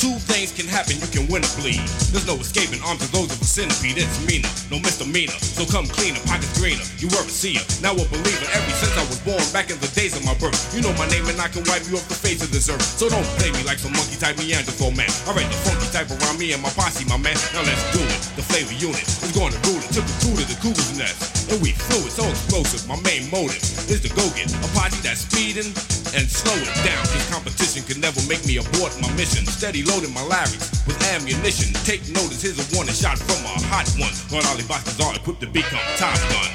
Two 0.00 0.16
things 0.16 0.56
can 0.56 0.64
happen, 0.64 0.96
you 0.96 1.08
can 1.12 1.28
win 1.28 1.44
or 1.44 1.52
bleed. 1.60 1.84
There's 2.08 2.24
no 2.24 2.40
escaping 2.40 2.80
arms 2.88 3.04
of 3.04 3.12
those 3.12 3.28
of 3.28 3.36
a 3.36 3.44
centipede. 3.44 4.00
It's 4.00 4.16
meaner, 4.24 4.48
no 4.72 4.80
misdemeanor. 4.80 5.36
So 5.36 5.68
come 5.68 5.84
cleaner, 5.92 6.24
pockets 6.24 6.56
greener. 6.56 6.80
You 6.96 7.12
were 7.12 7.20
a 7.20 7.28
seer, 7.28 7.60
now 7.84 7.92
a 7.92 8.04
believer. 8.08 8.48
Ever 8.48 8.72
since 8.80 8.96
I 8.96 9.04
was 9.12 9.20
born, 9.20 9.44
back 9.52 9.68
in 9.68 9.76
the 9.84 9.92
days 9.92 10.16
of 10.16 10.24
my 10.24 10.32
birth. 10.40 10.56
You 10.72 10.80
know 10.80 10.94
my 10.96 11.06
name 11.12 11.28
and 11.28 11.36
I 11.36 11.52
can 11.52 11.68
wipe 11.68 11.84
you 11.84 12.00
off 12.00 12.08
the 12.08 12.16
face 12.16 12.40
of 12.40 12.48
this 12.48 12.72
earth. 12.72 12.80
So 12.80 13.12
don't 13.12 13.28
play 13.36 13.52
me 13.52 13.60
like 13.68 13.76
some 13.76 13.92
monkey 13.92 14.16
type 14.16 14.40
Neanderthal 14.40 14.96
man. 14.96 15.12
I 15.28 15.36
write 15.36 15.52
the 15.52 15.60
funky 15.68 15.88
type 15.92 16.08
around 16.08 16.40
me 16.40 16.56
and 16.56 16.64
my 16.64 16.72
posse, 16.72 17.04
my 17.12 17.20
man. 17.20 17.36
Now 17.52 17.60
let's 17.68 17.84
do 17.92 18.00
it. 18.00 18.20
The 18.40 18.44
flavor 18.48 18.72
unit 18.72 19.04
is 19.04 19.32
going 19.36 19.52
to 19.52 19.60
rule 19.68 19.84
it. 19.84 19.92
Took 19.92 20.08
the 20.08 20.16
crew 20.24 20.36
to 20.40 20.44
the 20.48 20.56
cougar's 20.64 20.96
nest. 20.96 21.41
And 21.50 21.60
we 21.60 21.72
flew 21.72 22.06
it 22.06 22.12
so 22.12 22.28
explosive. 22.28 22.86
My 22.88 23.00
main 23.02 23.30
motive 23.30 23.62
is 23.90 24.00
to 24.02 24.10
go 24.14 24.24
get 24.36 24.52
a 24.52 24.68
party 24.78 24.96
that's 25.02 25.26
speeding 25.26 25.72
and 26.14 26.28
slow 26.28 26.54
it 26.54 26.74
down. 26.84 27.02
Competition 27.32 27.82
could 27.84 27.98
never 27.98 28.20
make 28.28 28.44
me 28.46 28.58
abort 28.58 28.92
my 29.00 29.10
mission. 29.16 29.44
Steady 29.46 29.82
loading 29.82 30.12
my 30.12 30.22
Larrys 30.22 30.86
with 30.86 31.00
ammunition. 31.12 31.72
Take 31.84 32.06
notice, 32.08 32.42
here's 32.42 32.60
a 32.60 32.66
warning 32.76 32.94
shot 32.94 33.18
from 33.18 33.40
a 33.44 33.54
hot 33.72 33.88
one. 33.98 34.12
Lord 34.30 34.44
Alibaski's 34.52 35.00
are 35.00 35.14
equipped 35.16 35.40
to 35.40 35.48
become 35.48 35.80
Top 35.96 36.16
Gun. 36.30 36.50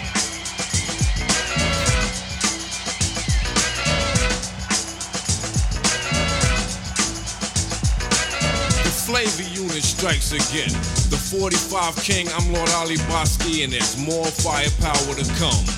The 8.83 8.93
flavor 9.05 9.43
unit 9.53 9.83
strikes 9.83 10.31
again. 10.31 10.96
The 11.09 11.15
45 11.15 11.95
King, 12.03 12.27
I'm 12.35 12.51
Lord 12.51 12.69
Ali 12.71 12.97
Bosky, 13.07 13.63
and 13.63 13.71
there's 13.71 13.97
more 13.97 14.25
firepower 14.25 15.15
to 15.15 15.25
come. 15.39 15.76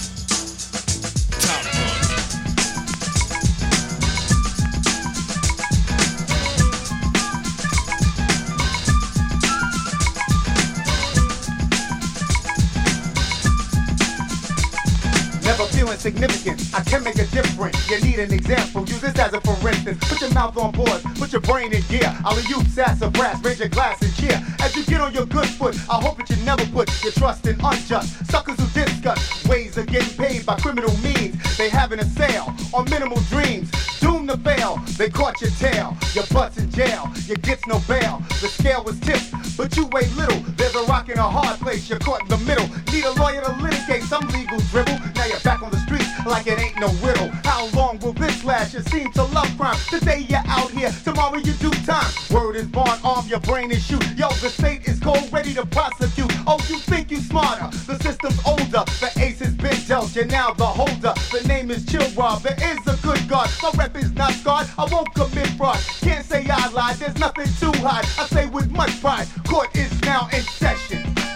Insignificant. 15.99 16.73
I 16.73 16.81
can 16.81 17.03
make 17.03 17.15
a 17.15 17.25
difference. 17.25 17.89
You 17.89 17.99
need 17.99 18.19
an 18.19 18.31
example. 18.31 18.85
Use 18.85 19.01
this 19.01 19.19
as 19.19 19.33
a 19.33 19.41
for 19.41 19.67
instance. 19.67 19.97
Put 20.07 20.21
your 20.21 20.33
mouth 20.33 20.55
on 20.57 20.71
pause. 20.71 21.03
Put 21.15 21.33
your 21.33 21.41
brain 21.41 21.73
in 21.73 21.81
gear. 21.89 22.15
I'll 22.23 22.39
you 22.43 22.63
sass 22.69 23.01
or 23.01 23.11
brass. 23.11 23.43
Raise 23.43 23.59
your 23.59 23.67
glass 23.67 24.01
and 24.01 24.15
cheer. 24.15 24.41
As 24.59 24.73
you 24.77 24.85
get 24.85 25.01
on 25.01 25.13
your 25.13 25.25
good 25.25 25.47
foot, 25.47 25.75
I 25.89 26.01
hope 26.01 26.15
that 26.19 26.29
you 26.29 26.37
never 26.45 26.65
put 26.67 26.87
your 27.03 27.11
trust 27.11 27.45
in 27.47 27.59
unjust 27.59 28.25
suckers 28.31 28.57
who 28.57 28.85
discuss 28.85 29.45
ways 29.45 29.77
of 29.77 29.87
getting 29.87 30.15
paid 30.17 30.45
by 30.45 30.55
criminal 30.61 30.95
means. 30.99 31.35
They 31.57 31.67
having 31.67 31.99
a 31.99 32.05
sale 32.05 32.55
on 32.73 32.89
minimal 32.89 33.19
dreams. 33.23 33.69
Doomed 33.99 34.29
to 34.29 34.37
fail. 34.37 34.77
They 34.97 35.09
caught 35.09 35.39
your 35.41 35.51
tail. 35.51 35.95
Your 36.13 36.25
butt's 36.27 36.57
in 36.57 36.69
jail. 36.71 37.11
You 37.25 37.35
gets 37.35 37.65
no 37.67 37.79
bail. 37.87 38.21
The 38.41 38.47
scale 38.47 38.83
was 38.83 38.99
tipped, 38.99 39.31
but 39.57 39.75
you 39.75 39.85
weigh 39.87 40.07
little. 40.15 40.39
There's 40.57 40.75
a 40.75 40.83
rock 40.83 41.09
in 41.09 41.17
a 41.17 41.29
hard 41.29 41.59
place. 41.59 41.89
You're 41.89 41.99
caught 41.99 42.21
in 42.21 42.27
the 42.27 42.37
middle. 42.39 42.67
Need 42.91 43.05
a 43.05 43.11
lawyer 43.13 43.41
to 43.41 43.51
litigate 43.61 44.03
some 44.03 44.27
legal 44.29 44.59
dribble. 44.71 44.97
Now 45.15 45.25
you're 45.25 45.39
back 45.41 45.61
on 45.61 45.71
the 45.71 45.79
streets 45.79 46.08
like 46.25 46.47
it 46.47 46.59
ain't 46.59 46.79
no 46.79 46.89
riddle. 47.05 47.29
How 47.43 47.67
long 47.75 47.99
will 47.99 48.13
this 48.13 48.43
last? 48.43 48.73
You 48.73 48.81
seem 48.81 49.11
to 49.13 49.23
love 49.23 49.49
crime. 49.57 49.77
Today 49.89 50.25
you're 50.27 50.43
out 50.47 50.71
here, 50.71 50.91
tomorrow 51.03 51.37
you 51.37 51.53
do 51.53 51.69
time. 51.85 52.11
Word 52.31 52.55
is 52.55 52.67
born, 52.67 52.97
arm 53.03 53.27
your 53.27 53.39
brain 53.41 53.71
and 53.71 53.81
shoot. 53.81 54.03
Yo, 54.17 54.29
the 54.41 54.49
state 54.49 54.87
is 54.87 54.99
cold, 54.99 55.31
ready 55.31 55.53
to 55.53 55.65
prosecute. 55.65 56.31
Oh, 56.47 56.57
you 56.69 56.79
think 56.79 57.11
you 57.11 57.17
smarter? 57.17 57.69
The 57.85 57.97
system's 58.03 58.39
older. 58.45 58.83
The 58.99 59.11
ace 59.17 59.39
has 59.39 59.53
been 59.55 59.79
dealt. 59.87 60.15
You're 60.15 60.25
now 60.25 60.53
the 60.53 60.65
holder. 60.65 61.13
The 61.31 61.45
name 61.47 61.71
is 61.71 61.85
Chill 61.85 62.09
Rob. 62.11 62.41
There 62.41 62.57
is 62.59 62.79
a 62.87 62.97
good 63.01 63.27
God. 63.27 63.49
My 63.61 63.71
rep 63.77 63.95
is 63.97 64.11
not 64.13 64.33
scarred. 64.33 64.67
I 64.77 64.85
won't 64.91 65.13
commit 65.13 65.47
fraud. 65.57 65.79
Can't 66.01 66.25
say 66.25 66.45
I 66.49 66.69
lied. 66.69 66.97
There's 66.97 67.17
nothing 67.17 67.47
too 67.59 67.77
hard. 67.79 68.05
I 68.17 68.25
say 68.27 68.45
with 68.47 68.71
much 68.71 68.99
pride. 69.01 69.27
Court 69.47 69.75
is 69.75 69.91
now 70.01 70.27
in 70.33 70.41
session. 70.41 71.28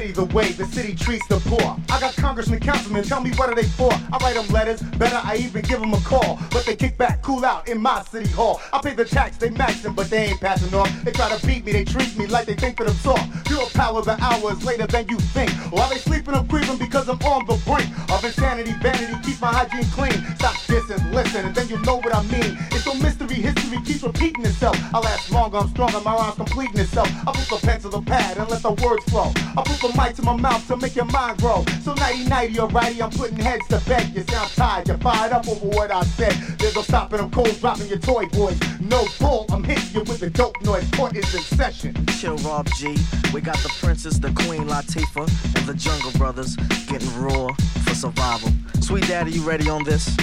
It's 0.00 0.07
the 0.12 0.24
way 0.26 0.52
the 0.52 0.66
city 0.66 0.94
treats 0.94 1.26
the 1.26 1.38
poor. 1.40 1.76
I 1.88 2.00
got 2.00 2.14
congressmen, 2.16 2.60
councilmen, 2.60 3.04
tell 3.04 3.20
me 3.20 3.30
what 3.32 3.48
are 3.48 3.54
they 3.54 3.64
for? 3.64 3.92
I 3.92 4.18
write 4.20 4.34
them 4.34 4.48
letters, 4.48 4.82
better 4.82 5.20
I 5.22 5.36
even 5.36 5.62
give 5.62 5.80
them 5.80 5.92
a 5.94 6.00
call. 6.00 6.38
But 6.50 6.64
they 6.66 6.76
kick 6.76 6.96
back, 6.98 7.22
cool 7.22 7.44
out 7.44 7.68
in 7.68 7.80
my 7.80 8.02
city 8.04 8.28
hall. 8.30 8.60
I 8.72 8.80
pay 8.80 8.94
the 8.94 9.04
tax, 9.04 9.36
they 9.36 9.50
max 9.50 9.82
them, 9.82 9.94
but 9.94 10.10
they 10.10 10.26
ain't 10.26 10.40
passing 10.40 10.74
off. 10.74 10.90
They 11.04 11.12
try 11.12 11.34
to 11.34 11.46
beat 11.46 11.64
me, 11.64 11.72
they 11.72 11.84
treat 11.84 12.16
me 12.16 12.26
like 12.26 12.46
they 12.46 12.54
think 12.54 12.78
that 12.78 12.88
I'm 12.88 12.94
soft. 12.96 13.46
Pure 13.46 13.66
power 13.74 14.02
the 14.02 14.16
hours 14.20 14.64
later 14.64 14.86
than 14.86 15.08
you 15.08 15.18
think. 15.18 15.50
While 15.72 15.88
they 15.90 15.98
sleeping, 15.98 16.34
I'm 16.34 16.46
creeping 16.48 16.78
because 16.78 17.08
I'm 17.08 17.20
on 17.22 17.46
the 17.46 17.56
brink 17.64 17.88
of 18.10 18.24
insanity, 18.24 18.72
vanity, 18.82 19.14
keep 19.24 19.40
my 19.40 19.52
hygiene 19.52 19.88
clean. 19.90 20.18
Stop 20.36 20.54
dissing, 20.66 21.12
listen, 21.12 21.46
and 21.46 21.54
then 21.54 21.68
you 21.68 21.78
know 21.82 21.96
what 21.96 22.14
I 22.14 22.22
mean. 22.22 22.56
It's 22.72 22.86
no 22.86 22.94
mystery, 22.94 23.36
history 23.36 23.80
keeps 23.82 24.02
repeating 24.02 24.44
itself. 24.44 24.76
I 24.94 24.98
last 24.98 25.30
longer, 25.30 25.58
I'm 25.58 25.68
stronger, 25.68 26.00
my 26.00 26.14
rhymes 26.14 26.36
completing 26.36 26.78
itself. 26.78 27.08
I 27.26 27.32
put 27.32 27.60
the 27.60 27.66
pen 27.66 27.80
to 27.80 27.88
the 27.88 28.02
pad 28.02 28.38
and 28.38 28.48
let 28.48 28.62
the 28.62 28.72
words 28.72 29.04
flow. 29.04 29.32
I 29.56 29.62
put 29.64 29.80
the 29.80 29.88
mic 29.96 30.07
to 30.16 30.22
my 30.22 30.36
mouth 30.36 30.66
to 30.68 30.76
make 30.76 30.96
your 30.96 31.04
mind 31.06 31.38
grow. 31.38 31.64
So 31.82 31.94
nighty 31.94 32.24
nighty, 32.24 32.54
alrighty, 32.54 33.00
I'm 33.02 33.10
putting 33.10 33.38
heads 33.38 33.66
to 33.68 33.80
bed. 33.88 34.12
You 34.14 34.22
sound 34.24 34.50
tired, 34.50 34.88
you're 34.88 34.98
fired 34.98 35.32
up 35.32 35.48
over 35.48 35.66
what 35.66 35.90
I 35.90 36.02
said. 36.02 36.32
There's 36.58 36.74
no 36.74 36.82
stopping 36.82 37.18
them 37.18 37.30
cold, 37.30 37.58
dropping 37.60 37.88
your 37.88 37.98
toy 37.98 38.26
boys. 38.26 38.58
No 38.80 39.06
bull, 39.18 39.46
I'm 39.50 39.64
hitting 39.64 39.94
you 39.94 40.00
with 40.00 40.20
the 40.20 40.30
dope 40.30 40.60
noise. 40.62 40.88
Court 40.92 41.16
is 41.16 41.34
in 41.34 41.42
session. 41.42 42.06
Chill 42.18 42.36
Rob 42.38 42.68
G. 42.76 42.96
We 43.32 43.40
got 43.40 43.58
the 43.58 43.72
princess, 43.80 44.18
the 44.18 44.30
queen 44.30 44.64
Latifah, 44.66 45.56
and 45.56 45.66
the 45.66 45.74
Jungle 45.74 46.12
Brothers 46.12 46.56
getting 46.86 47.14
raw 47.20 47.52
for 47.84 47.94
survival. 47.94 48.50
Sweet 48.80 49.06
daddy, 49.06 49.32
you 49.32 49.42
ready 49.42 49.68
on 49.68 49.84
this? 49.84 50.16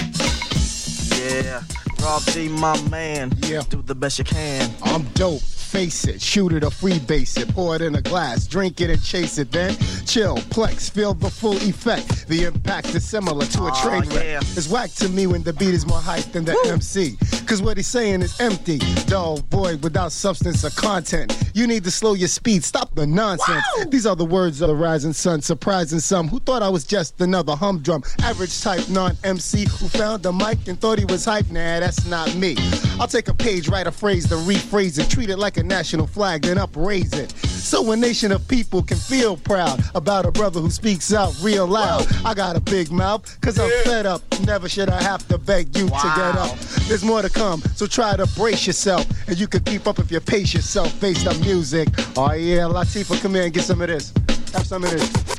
Yeah. 1.18 1.62
Rob 2.02 2.22
G, 2.22 2.48
my 2.48 2.80
man. 2.88 3.32
Yeah. 3.42 3.62
Do 3.68 3.82
the 3.82 3.94
best 3.94 4.18
you 4.18 4.24
can. 4.24 4.70
I'm 4.82 5.02
dope. 5.14 5.42
Face 5.76 6.06
it, 6.06 6.22
shoot 6.22 6.54
it 6.54 6.64
or 6.64 6.70
freebase 6.70 7.38
it, 7.38 7.52
pour 7.54 7.76
it 7.76 7.82
in 7.82 7.96
a 7.96 8.00
glass, 8.00 8.46
drink 8.46 8.80
it 8.80 8.88
and 8.88 9.02
chase 9.04 9.36
it. 9.36 9.52
Then 9.52 9.76
chill, 10.06 10.38
plex, 10.38 10.90
feel 10.90 11.12
the 11.12 11.28
full 11.28 11.56
effect. 11.56 12.26
The 12.28 12.44
impact 12.44 12.94
is 12.94 13.04
similar 13.06 13.44
to 13.44 13.64
a 13.64 13.68
Aw, 13.70 13.82
train 13.82 14.08
wreck. 14.08 14.24
yeah. 14.24 14.38
It's 14.38 14.70
whack 14.70 14.90
to 14.92 15.10
me 15.10 15.26
when 15.26 15.42
the 15.42 15.52
beat 15.52 15.74
is 15.74 15.86
more 15.86 16.00
hype 16.00 16.32
than 16.32 16.46
the 16.46 16.56
MC. 16.66 17.18
Cause 17.46 17.60
what 17.60 17.76
he's 17.76 17.86
saying 17.86 18.22
is 18.22 18.40
empty, 18.40 18.78
dull, 19.06 19.36
void, 19.50 19.84
without 19.84 20.12
substance 20.12 20.64
or 20.64 20.70
content. 20.70 21.36
You 21.54 21.66
need 21.66 21.84
to 21.84 21.90
slow 21.90 22.14
your 22.14 22.28
speed, 22.28 22.64
stop 22.64 22.94
the 22.94 23.06
nonsense. 23.06 23.62
These 23.88 24.06
are 24.06 24.16
the 24.16 24.24
words 24.24 24.62
of 24.62 24.68
the 24.68 24.74
rising 24.74 25.12
sun, 25.12 25.42
surprising 25.42 26.00
some 26.00 26.26
who 26.26 26.40
thought 26.40 26.62
I 26.62 26.70
was 26.70 26.84
just 26.84 27.20
another 27.20 27.54
humdrum. 27.54 28.02
Average 28.22 28.62
type 28.62 28.88
non 28.88 29.16
MC 29.24 29.66
who 29.78 29.88
found 29.88 30.22
the 30.22 30.32
mic 30.32 30.66
and 30.68 30.80
thought 30.80 30.98
he 30.98 31.04
was 31.04 31.24
hype. 31.26 31.50
Nah, 31.50 31.80
that's 31.80 32.06
not 32.06 32.34
me. 32.34 32.56
I'll 32.98 33.06
take 33.06 33.28
a 33.28 33.34
page, 33.34 33.68
write 33.68 33.86
a 33.86 33.92
phrase, 33.92 34.26
then 34.26 34.38
rephrase 34.46 34.98
it, 34.98 35.10
treat 35.10 35.28
it 35.30 35.38
like 35.38 35.58
a 35.58 35.65
national 35.66 36.06
flag, 36.06 36.42
then 36.42 36.56
upraise 36.58 37.12
it. 37.12 37.32
So 37.32 37.90
a 37.92 37.96
nation 37.96 38.30
of 38.32 38.46
people 38.46 38.82
can 38.82 38.96
feel 38.96 39.36
proud 39.36 39.82
about 39.94 40.24
a 40.24 40.30
brother 40.30 40.60
who 40.60 40.70
speaks 40.70 41.12
out 41.12 41.34
real 41.42 41.66
loud. 41.66 42.06
I 42.24 42.32
got 42.32 42.56
a 42.56 42.60
big 42.60 42.92
mouth, 42.92 43.40
cause 43.40 43.58
I'm 43.58 43.70
fed 43.84 44.06
up. 44.06 44.22
Never 44.44 44.68
should 44.68 44.88
I 44.88 45.02
have 45.02 45.26
to 45.28 45.38
beg 45.38 45.76
you 45.76 45.86
to 45.86 46.12
get 46.16 46.36
up. 46.36 46.56
There's 46.86 47.04
more 47.04 47.22
to 47.22 47.30
come, 47.30 47.60
so 47.74 47.86
try 47.86 48.16
to 48.16 48.26
brace 48.36 48.66
yourself. 48.66 49.06
And 49.28 49.38
you 49.38 49.48
can 49.48 49.64
keep 49.64 49.86
up 49.86 49.98
if 49.98 50.10
you 50.12 50.20
pace 50.20 50.54
yourself 50.54 50.98
based 51.00 51.26
on 51.26 51.40
music. 51.40 51.88
Oh 52.16 52.32
yeah, 52.32 52.62
Latifah, 52.62 53.20
come 53.20 53.34
here 53.34 53.44
and 53.44 53.52
get 53.52 53.64
some 53.64 53.82
of 53.82 53.88
this. 53.88 54.12
Have 54.52 54.66
some 54.66 54.84
of 54.84 54.90
this. 54.90 55.35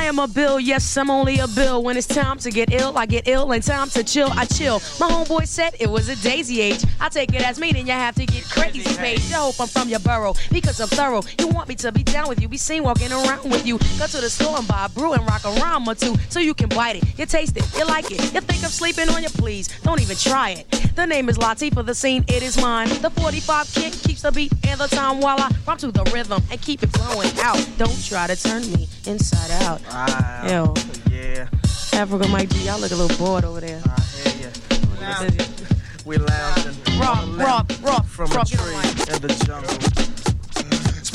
I 0.00 0.04
am 0.04 0.18
a 0.18 0.26
bill, 0.26 0.58
yes, 0.58 0.96
I'm 0.96 1.10
only 1.10 1.40
a 1.40 1.46
bill. 1.46 1.82
When 1.82 1.94
it's 1.98 2.06
time 2.06 2.38
to 2.38 2.50
get 2.50 2.72
ill, 2.72 2.96
I 2.96 3.04
get 3.04 3.28
ill, 3.28 3.52
and 3.52 3.62
time 3.62 3.90
to 3.90 4.02
chill, 4.02 4.30
I 4.32 4.46
chill. 4.46 4.80
My 4.98 5.10
homeboy 5.10 5.46
said 5.46 5.76
it 5.78 5.90
was 5.90 6.08
a 6.08 6.16
daisy 6.16 6.62
age. 6.62 6.82
I 6.98 7.10
take 7.10 7.34
it 7.34 7.42
as 7.42 7.60
meaning 7.60 7.86
you 7.86 7.92
have 7.92 8.14
to 8.14 8.24
get 8.24 8.44
crazy 8.48 8.80
paid. 8.96 9.20
You 9.24 9.36
hope 9.36 9.60
I'm 9.60 9.68
from 9.68 9.90
your 9.90 10.00
borough 10.00 10.34
because 10.50 10.80
I'm 10.80 10.88
thorough. 10.88 11.20
You 11.38 11.48
want 11.48 11.68
me 11.68 11.74
to 11.76 11.92
be 11.92 12.02
down 12.02 12.30
with 12.30 12.40
you, 12.40 12.48
be 12.48 12.56
seen 12.56 12.82
walking 12.82 13.12
around 13.12 13.50
with 13.50 13.66
you. 13.66 13.76
Go 13.98 14.06
to 14.06 14.20
the 14.22 14.30
store 14.30 14.56
and 14.56 14.66
buy 14.66 14.86
a 14.86 14.88
brew 14.88 15.12
and 15.12 15.22
rock 15.26 15.44
a 15.44 15.50
rhyme 15.60 15.86
or 15.86 15.94
two 15.94 16.14
so 16.30 16.40
you 16.40 16.54
can 16.54 16.70
bite 16.70 16.96
it. 16.96 17.18
You 17.18 17.26
taste 17.26 17.58
it, 17.58 17.64
you 17.76 17.84
like 17.84 18.10
it. 18.10 18.32
You 18.32 18.40
think 18.40 18.64
I'm 18.64 18.70
sleeping 18.70 19.10
on 19.10 19.22
you, 19.22 19.28
please. 19.28 19.68
Don't 19.82 20.00
even 20.00 20.16
try 20.16 20.50
it. 20.50 20.80
The 20.96 21.06
name 21.06 21.28
is 21.28 21.38
Latifah, 21.38 21.84
the 21.84 21.94
scene, 21.94 22.24
it 22.26 22.42
is 22.42 22.60
mine. 22.60 22.88
The 22.88 23.10
45 23.10 23.72
King 23.74 23.92
keeps 23.92 24.22
the 24.22 24.32
beat 24.32 24.52
and 24.66 24.80
the 24.80 24.86
time 24.86 25.20
while 25.20 25.38
I 25.38 25.50
rhyme 25.66 25.78
to 25.78 25.92
the 25.92 26.04
rhythm 26.12 26.42
and 26.50 26.60
keep 26.60 26.82
it 26.82 26.90
flowing 26.90 27.30
out. 27.40 27.66
Don't 27.78 28.04
try 28.04 28.26
to 28.26 28.36
turn 28.36 28.62
me 28.72 28.88
inside 29.06 29.50
out. 29.64 29.80
Wow. 29.90 30.46
Yo. 30.48 30.74
Yeah. 31.10 31.48
Afrika 31.92 32.30
Mike 32.30 32.48
G, 32.50 32.66
y'all 32.66 32.78
look 32.78 32.92
a 32.92 32.94
little 32.94 33.16
bored 33.18 33.44
over 33.44 33.60
there. 33.60 33.82
I 33.84 34.00
hear 34.00 34.48
ya. 34.48 35.44
We 36.04 36.16
lounging. 36.16 36.76
Rock, 36.98 37.26
rock, 37.36 37.72
rock, 37.82 38.06
From 38.06 38.30
a 38.30 38.44
tree 38.44 38.74
in 39.14 39.20
the 39.20 39.44
jungle. 39.46 40.09